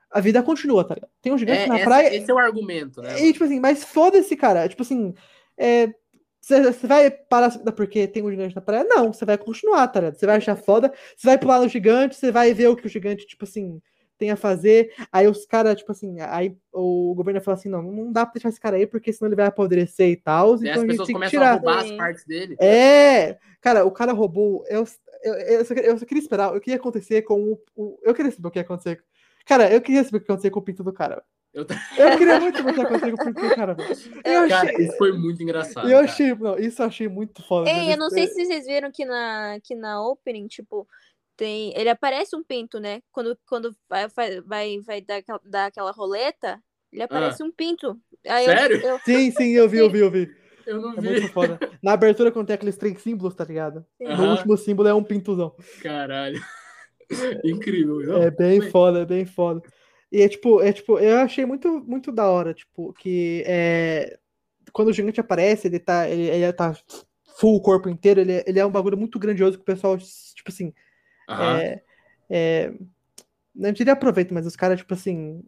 [0.09, 1.11] a vida continua, tá ligado?
[1.21, 3.19] Tem um gigante É, na essa- praia esse é o argumento, né?
[3.21, 4.67] e, tipo assim, mas foda-se, cara.
[4.67, 5.13] Tipo assim,
[5.57, 5.87] é,
[6.41, 8.83] você você vai parar porque tem um gigante na praia?
[8.83, 10.15] Não, você vai continuar, tá ligado?
[10.17, 12.89] Você vai achar foda, você vai pular no gigante, você vai ver o que o
[12.89, 13.79] gigante, tipo assim,
[14.21, 14.93] tem a fazer.
[15.11, 18.49] Aí os caras, tipo assim, aí o governo fala assim: não, não dá pra deixar
[18.49, 20.55] esse cara aí, porque senão ele vai apodrecer e tal.
[20.55, 21.53] Então as a gente pessoas começam a tirar.
[21.55, 21.97] roubar as Sim.
[21.97, 22.55] partes dele.
[22.59, 24.63] É, cara, o cara roubou.
[24.69, 24.85] Eu,
[25.23, 28.13] eu, eu, só, eu só queria esperar o que ia acontecer com o, o- Eu
[28.13, 29.03] queria saber o que ia acontecer.
[29.45, 31.23] Cara, eu queria saber o que ia acontecer com o pinto do cara.
[31.53, 33.73] Eu t- Eu queria muito saber o que ia acontecer com o pinto do cara.
[33.73, 33.89] velho.
[34.23, 34.85] Eu Cara, achei.
[34.85, 35.87] isso foi muito engraçado.
[35.89, 36.05] Eu cara.
[36.05, 37.69] achei, não, isso eu achei muito foda.
[37.69, 37.91] Ei, velho.
[37.91, 40.87] eu não sei se vocês viram que na, que na opening, tipo,
[41.41, 41.73] tem.
[41.75, 43.01] Ele aparece um pinto, né?
[43.11, 46.61] Quando, quando vai, vai, vai, vai dar, aquela, dar aquela roleta,
[46.93, 47.99] ele aparece um pinto.
[48.27, 48.57] Aí eu- Ah.
[48.57, 48.77] Sério?
[48.85, 50.29] eu- Sim, sim, eu vi, eu vi, eu vi.
[50.67, 51.09] Eu não É vi.
[51.09, 51.57] muito foda.
[51.81, 53.83] Na abertura, quando tem aqueles três símbolos, tá ligado?
[53.99, 54.31] No Aham.
[54.33, 55.55] último símbolo é um pintuzão.
[55.81, 56.39] Caralho.
[57.43, 57.99] Incrível.
[58.01, 59.61] Não, É bem foi- foda, é bem foda.
[60.11, 64.19] E é tipo, é tipo, eu achei muito, muito da hora, tipo, que é,
[64.71, 66.75] quando o gigante aparece, ele tá, ele, ele tá
[67.39, 70.49] full o corpo inteiro, ele, ele é um bagulho muito grandioso que o pessoal, tipo
[70.49, 70.73] assim,
[71.27, 71.57] Aham.
[71.57, 71.81] é,
[72.29, 72.73] é,
[73.53, 75.43] não diria aproveita, mas os caras, tipo assim,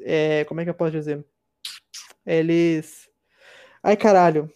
[0.00, 1.24] é, como é que eu posso dizer?
[2.26, 3.08] Eles.
[3.82, 4.52] Ai, caralho.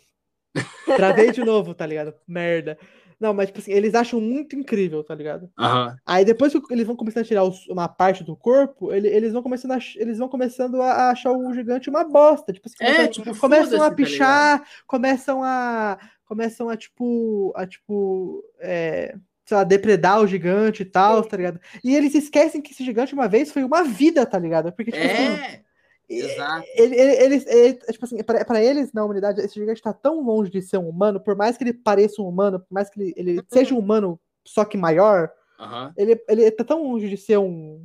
[0.97, 2.15] Travei de novo, tá ligado?
[2.27, 2.78] Merda.
[3.19, 5.49] Não, mas, tipo assim, eles acham muito incrível, tá ligado?
[5.57, 5.97] Aham.
[6.05, 9.32] Aí depois que eles vão começando a tirar os- uma parte do corpo, ele- eles
[9.32, 12.53] vão começando a, eles vão começando a achar o gigante uma bosta.
[12.53, 15.99] Tipo assim, É, começam, tipo, começam a tá pichar, começam a.
[16.24, 17.53] Começam a, tipo.
[17.55, 18.43] A, tipo.
[18.59, 21.60] É, sei lá, depredar o gigante e tal, tá ligado?
[21.82, 24.73] E eles esquecem que esse gigante uma vez foi uma vida, tá ligado?
[24.73, 25.23] Porque, tipo assim.
[25.23, 25.60] É,
[26.09, 26.66] exato.
[26.77, 30.20] Ele, ele- eles, ele- tipo assim, pra, pra eles na humanidade, esse gigante tá tão
[30.23, 33.01] longe de ser um humano, por mais que ele pareça um humano, por mais que
[33.01, 35.93] ele, ele seja um humano, só que maior, Aham.
[35.97, 37.85] Ele, ele tá tão longe de ser um,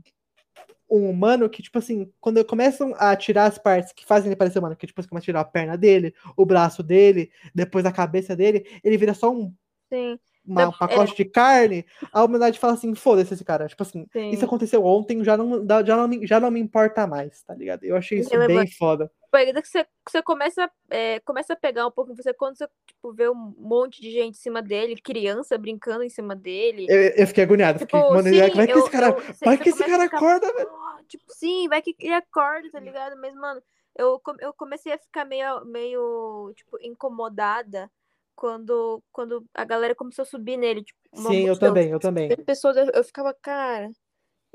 [0.89, 4.59] um humano que, tipo assim, quando começam a tirar as partes que fazem ele parecer
[4.59, 8.35] humano, que tipo, começa a tirar a perna dele, o braço dele, depois a cabeça
[8.35, 9.53] dele, ele vira só um,
[9.91, 13.67] Sim, uma- Não, um pacote de carne, a humanidade fala assim, foda-se esse cara.
[13.67, 14.29] Tipo assim, sim.
[14.29, 17.83] isso aconteceu ontem, já não, já, não, me- já não me importa mais, tá ligado?
[17.83, 18.77] Eu achei isso bem Relevante.
[18.77, 19.11] foda.
[19.29, 23.11] Foi que você, você começa, é, começa a pegar um pouco você quando você tipo,
[23.13, 26.85] vê um monte de gente em cima dele, criança brincando em cima dele.
[26.89, 29.57] Eu, eu fiquei agoniado, fiquei, Tipo, mano, sim, vai que eu- esse cara, eu- vai
[29.57, 30.69] que esse cara ficar, acorda, velho.
[31.09, 33.19] Tipo, sim, vai que ele acorda, tá ligado?
[33.19, 33.61] Mas, mano,
[33.97, 37.91] eu, eu comecei a ficar meio, meio tipo, incomodada
[38.37, 40.83] quando, quando a galera começou a subir nele.
[40.83, 42.29] Tipo, uma Sim, eu também, eu também.
[42.29, 43.89] Tem pessoas, eu, eu ficava, cara,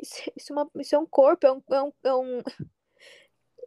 [0.00, 2.38] isso, isso, é uma- isso é um corpo, é um, é um, é um,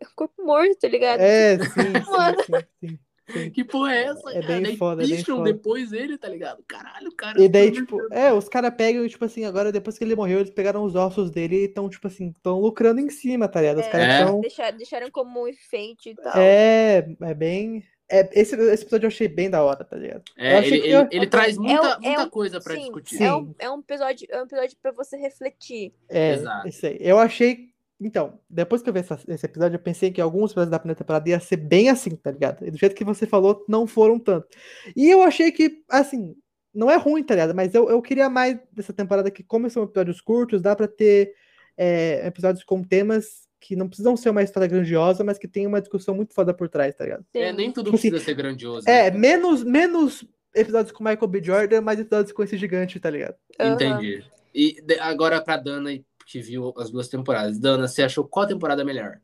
[0.01, 1.21] é um corpo morto, tá ligado?
[1.21, 2.37] É, sim, Mano.
[2.37, 2.99] sim, sim, sim,
[3.33, 3.51] sim.
[3.51, 4.29] Que porra é essa?
[4.31, 4.47] É cara?
[4.47, 5.53] bem Daí foda, é bem foda.
[5.53, 6.63] depois ele, tá ligado?
[6.67, 7.39] Caralho, cara.
[7.39, 10.03] E daí, pelo tipo, de é, os caras pegam e, tipo assim, agora depois que
[10.03, 13.47] ele morreu, eles pegaram os ossos dele e estão, tipo assim, estão lucrando em cima,
[13.47, 13.79] tá ligado?
[13.79, 14.19] Os É, caras É.
[14.19, 14.41] estão.
[14.41, 16.35] deixaram, deixaram como um enfeite e tal.
[16.39, 17.83] É, é bem.
[18.09, 20.23] É, esse, esse episódio eu achei bem da hora, tá ligado?
[20.37, 22.29] É, Eu achei ele, que ele, eu- ele traz muita, É um- é muita um-
[22.29, 23.17] coisa pra sim, discutir.
[23.17, 23.23] Sim.
[23.23, 25.93] É um, é um episódio, é um episódio para você refletir.
[26.09, 26.67] É, Exato.
[26.67, 26.97] isso aí.
[26.99, 27.73] Eu achei.
[27.99, 30.97] Então, depois que eu vi essa- esse episódio, eu pensei que alguns episódios da primeira
[30.97, 32.65] temporada ia ser bem assim, tá ligado?
[32.67, 34.47] E do jeito que você falou, não foram tanto.
[34.95, 36.35] E eu achei que, assim,
[36.73, 37.55] não é ruim, tá ligado?
[37.55, 41.33] Mas eu, eu queria mais dessa temporada que, como são episódios curtos, dá pra ter
[41.77, 45.81] é, episódios com temas que não precisam ser uma história grandiosa, mas que tem uma
[45.81, 47.25] discussão muito foda por trás, tá ligado?
[47.33, 48.87] É, nem tudo Tipo assim, precisa ser grandioso.
[48.87, 49.17] É, né?
[49.17, 50.23] menos, menos
[50.53, 51.43] episódios com Michael B.
[51.43, 53.35] Jordan, mais episódios com esse gigante, tá ligado?
[53.59, 53.73] Aham.
[53.73, 54.23] Entendi.
[54.53, 55.89] E agora pra Dana,
[56.27, 57.57] que viu as duas temporadas.
[57.57, 59.19] Dana, você achou qual temporada melhor?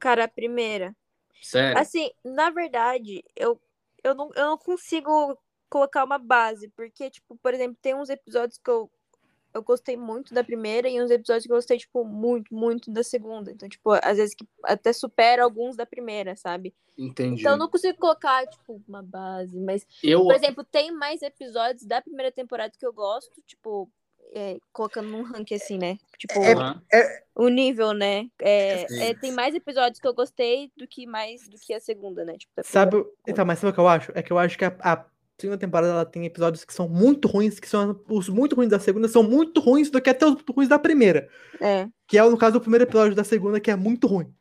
[0.00, 0.94] Cara, a primeira.
[1.40, 1.78] Sério?
[1.78, 3.60] Assim, na verdade, eu,
[4.02, 5.38] eu, não, eu não consigo
[5.70, 8.90] colocar uma base, porque, tipo, por exemplo, tem uns episódios que eu,
[9.54, 13.04] eu gostei muito da primeira e uns episódios que eu gostei, tipo, muito, muito da
[13.04, 13.52] segunda.
[13.52, 16.74] Então, tipo, às vezes que até supera alguns da primeira, sabe?
[16.98, 17.40] Entendi.
[17.40, 21.86] Então eu não consigo colocar, tipo, uma base, mas Eu, Por exemplo, tem mais episódios
[21.86, 23.88] da primeira temporada que eu gosto, tipo,
[24.34, 25.96] é, colocando num ranking assim, né?
[26.18, 26.82] Tipo, Aham.
[27.36, 28.28] o nível, né?
[28.40, 32.24] É, é, tem mais episódios que eu gostei do que mais do que a segunda,
[32.24, 32.36] né?
[32.36, 34.12] Tipo, Sabe, então, mas sabe o que eu acho?
[34.14, 35.06] É que eu acho que a, a
[35.38, 38.78] segunda temporada ela tem episódios que são muito ruins, que são os muito ruins da
[38.78, 41.28] segunda, são muito ruins do que até os ruins da primeira.
[41.60, 41.88] É.
[42.06, 44.32] Que é no caso do primeiro episódio da segunda, que é muito ruim.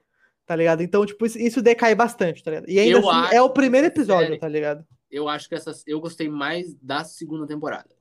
[0.46, 0.84] Tá ligado?
[0.84, 2.70] Então, tipo, isso, decai bastante, tá ligado?
[2.70, 4.86] E ainda assim, é o primeiro episódio, série- tá ligado?
[5.10, 7.93] eu acho que essa, eu gostei mais da segunda temporada.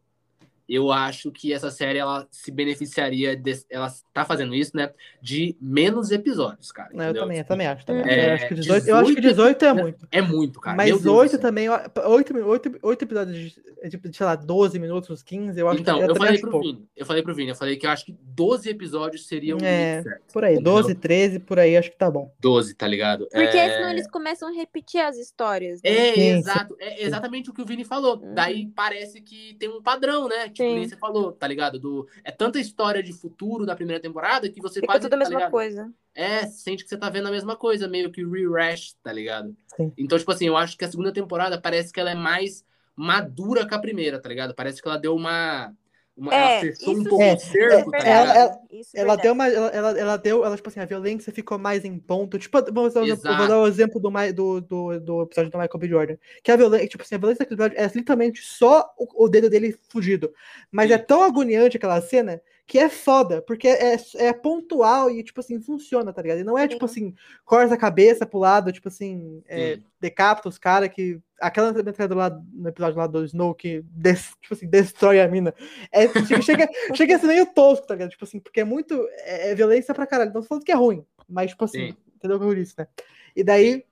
[0.72, 4.90] Eu acho que essa série ela se beneficiaria, de- ela tá fazendo isso, né?
[5.20, 6.90] De menos episódios, cara.
[6.92, 7.22] Não, eu entendeu?
[7.22, 7.84] também, eu também acho.
[7.86, 8.10] Também.
[8.10, 10.08] É, eu, acho que 18, eu acho que 18 é muito.
[10.10, 10.76] É muito, cara.
[10.76, 11.40] Mas Deus 8 do céu.
[11.40, 11.92] também, 8,
[12.38, 16.08] 8, 8 episódios de, de, sei lá, 12 minutos, 15, eu acho Então, que eu
[16.08, 16.66] também falei pro pouco.
[16.66, 19.94] Vini, eu falei pro Vini, eu falei que eu acho que 12 episódios seriam É,
[19.94, 20.32] muito certo.
[20.32, 20.72] Por aí, entendeu?
[20.72, 22.32] 12, 13, por aí, acho que tá bom.
[22.40, 23.28] 12, tá ligado?
[23.30, 23.76] Porque é...
[23.76, 25.80] senão eles começam a repetir as histórias.
[25.82, 25.90] Né?
[25.90, 26.76] É, Sim, exato.
[26.78, 28.18] É exatamente o que o Vini falou.
[28.18, 28.34] Uhum.
[28.34, 30.48] Daí parece que tem um padrão, né?
[30.48, 30.74] Tipo, Sim.
[30.76, 31.78] nem você falou, tá ligado?
[31.78, 35.00] Do, é tanta história de futuro da primeira temporada que você Fica quase.
[35.02, 35.50] tudo a tá mesma ligado?
[35.50, 35.92] coisa.
[36.14, 39.56] É, sente que você tá vendo a mesma coisa, meio que rehash, tá ligado?
[39.76, 39.92] Sim.
[39.96, 42.64] Então, tipo assim, eu acho que a segunda temporada parece que ela é mais
[42.96, 44.54] madura que a primeira, tá ligado?
[44.54, 45.74] Parece que ela deu uma.
[46.16, 47.36] Uma É, ela um isso pouco sim.
[47.36, 48.30] o cerco, tá é, ligado?
[48.30, 49.48] ela- ela- é Ela deu uma.
[49.48, 50.44] Ela, ela, ela deu.
[50.44, 52.38] Ela, tipo assim, a violência ficou mais em ponto.
[52.38, 55.88] Tipo, vou, vou dar o exemplo do, do, do, do episódio do Michael B.
[55.88, 56.16] Jordan.
[56.42, 59.48] Que a violência, tipo assim, a violência daquele episódio é literalmente só o, o dedo
[59.50, 60.32] dele fugido.
[60.70, 60.94] Mas Sim.
[60.94, 65.60] é tão agoniante aquela cena que é foda, porque é, é pontual e, tipo assim,
[65.60, 66.38] funciona, tá ligado?
[66.40, 66.68] E não é, Sim.
[66.68, 67.14] tipo assim,
[67.44, 71.18] corta a cabeça pro lado, tipo assim, é, decapita os caras que.
[71.42, 75.52] Aquela metralhadora lá no episódio lá do Snow que, des- tipo assim, destrói a mina.
[75.90, 78.10] É, chega, chega, chega a ser meio tosco, tá ligado?
[78.10, 78.94] Tipo assim, porque é muito.
[79.24, 80.32] É, é violência pra caralho.
[80.32, 81.96] Não tô falando que é ruim, mas, tipo assim, Sim.
[82.16, 82.86] entendeu o que eu disse, né?
[83.34, 83.84] E daí.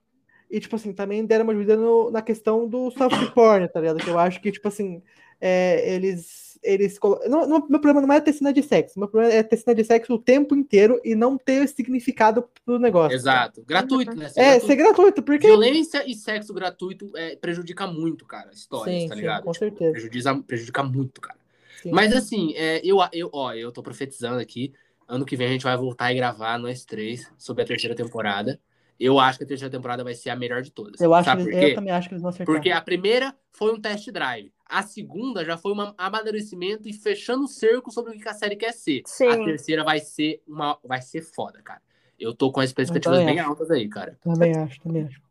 [0.49, 3.99] E, tipo assim, também deram uma ajuda no- na questão do soft porn, tá ligado?
[4.03, 5.01] Que eu acho que, tipo assim,
[5.39, 6.50] é, eles.
[6.63, 8.99] Eles não, não- meu problema não é ter cena de sexo.
[8.99, 12.77] Meu problema é ter cena de sexo o tempo inteiro e não ter significado pro
[12.77, 13.15] negócio.
[13.15, 13.63] Exato.
[13.65, 14.29] Gratuito, né?
[14.29, 14.67] Ser É, gratuito.
[14.67, 15.47] ser gratuito, porque.
[15.47, 19.43] Violência e sexo gratuito é, prejudica muito, cara, histórias, Sim, tá sim, ligado?
[19.43, 19.91] com Tipo, certeza.
[19.91, 21.39] Prejudica, prejudica muito, cara.
[21.81, 21.91] Sim.
[21.91, 24.71] Mas assim, é, eu, eu, ó, eu tô profetizando aqui.
[25.07, 28.59] Ano que vem a gente vai voltar e gravar nós três sobre a terceira temporada.
[28.99, 31.01] Eu acho que a terceira temporada vai ser a melhor de todas.
[31.01, 32.53] eu, acho que, eles- eu também acho que eles vão acertar.
[32.55, 34.53] Porque a primeira foi um test drive.
[34.71, 38.55] A segunda já foi um amadurecimento e fechando o cerco sobre o que a série
[38.55, 39.01] quer ser.
[39.05, 39.27] Sim.
[39.27, 41.81] A terceira vai ser uma, vai ser foda, cara.
[42.17, 43.49] Eu tô com as expectativas bem acho.
[43.49, 44.17] altas aí, cara.
[44.21, 45.21] Também acho, também acho.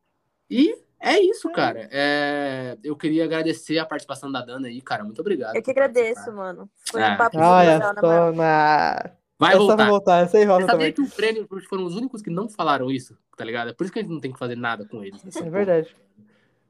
[0.51, 1.89] E É isso, cara.
[1.91, 5.03] É, Eu queria agradecer a participação da Dana aí, cara.
[5.03, 5.57] Muito obrigado.
[5.57, 6.69] Eu que agradeço, mano.
[6.91, 8.31] Foi Ah, um papo que muito Olha legal, na moral.
[8.33, 9.11] só na.
[9.39, 9.89] Vai Essa vai voltar.
[9.89, 13.17] voltar, essa aí Você sabia que o prêmio foram os únicos que não falaram isso,
[13.39, 13.71] tá ligado?
[13.71, 15.25] É por isso que a gente não tem que fazer nada com eles.
[15.25, 15.87] nessa É porra.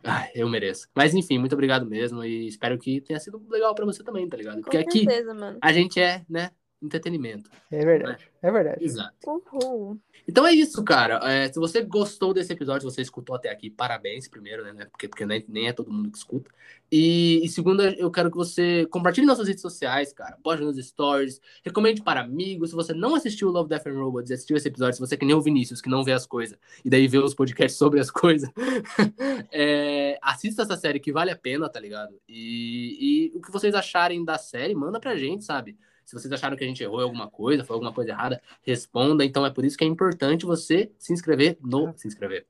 [0.03, 0.89] Ai, eu mereço.
[0.95, 4.37] Mas enfim, muito obrigado mesmo e espero que tenha sido legal pra você também, tá
[4.37, 4.57] ligado?
[4.57, 5.59] Com Porque aqui certeza, mano.
[5.61, 6.51] a gente é, né,
[6.83, 7.51] entretenimento.
[7.71, 8.31] É verdade.
[8.43, 8.85] É verdade.
[8.85, 9.15] Exato.
[9.53, 9.99] Uhul.
[10.27, 11.21] Então é isso, cara.
[11.31, 14.87] É, se você gostou desse episódio, você escutou até aqui, parabéns, primeiro, né?
[14.87, 16.51] Porque, porque nem, nem é todo mundo que escuta.
[16.91, 20.39] E, e segundo, eu quero que você compartilhe nossas redes sociais, cara.
[20.43, 22.71] Poste nos stories, recomende para amigos.
[22.71, 25.19] Se você não assistiu Love, Death and Robots e assistiu esse episódio, se você é
[25.19, 28.01] que nem o Vinícius, que não vê as coisas, e daí vê os podcasts sobre
[28.01, 28.49] as coisas,
[29.53, 32.19] é, assista essa série que vale a pena, tá ligado?
[32.29, 35.77] E, e o que vocês acharem da série, manda pra gente, sabe?
[36.11, 39.25] Se vocês acharam que a gente errou em alguma coisa, foi alguma coisa errada, responda.
[39.25, 41.93] Então é por isso que é importante você se inscrever no.
[41.97, 42.47] Se inscrever.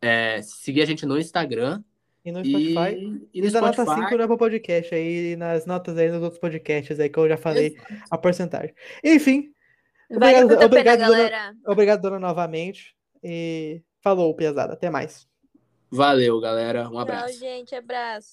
[0.00, 1.82] é, seguir a gente no Instagram
[2.24, 2.94] E no Spotify.
[2.98, 4.04] e, e E no da nota Spotify.
[4.04, 7.36] 5 no Apple Podcast aí, nas notas aí nos outros podcasts aí que eu já
[7.36, 7.94] falei Exato.
[8.10, 8.74] a porcentagem.
[9.02, 9.52] Enfim,
[10.10, 11.54] Vale Obrigado- a pena, obrigado, dona- galera.
[11.66, 12.94] obrigado, dona, novamente.
[13.24, 14.74] E falou, pesada.
[14.74, 15.26] Até mais.
[15.90, 16.82] Valeu, galera.
[16.88, 17.38] Um Tchau, abraço.
[17.38, 17.74] gente.
[17.74, 18.28] Abraço.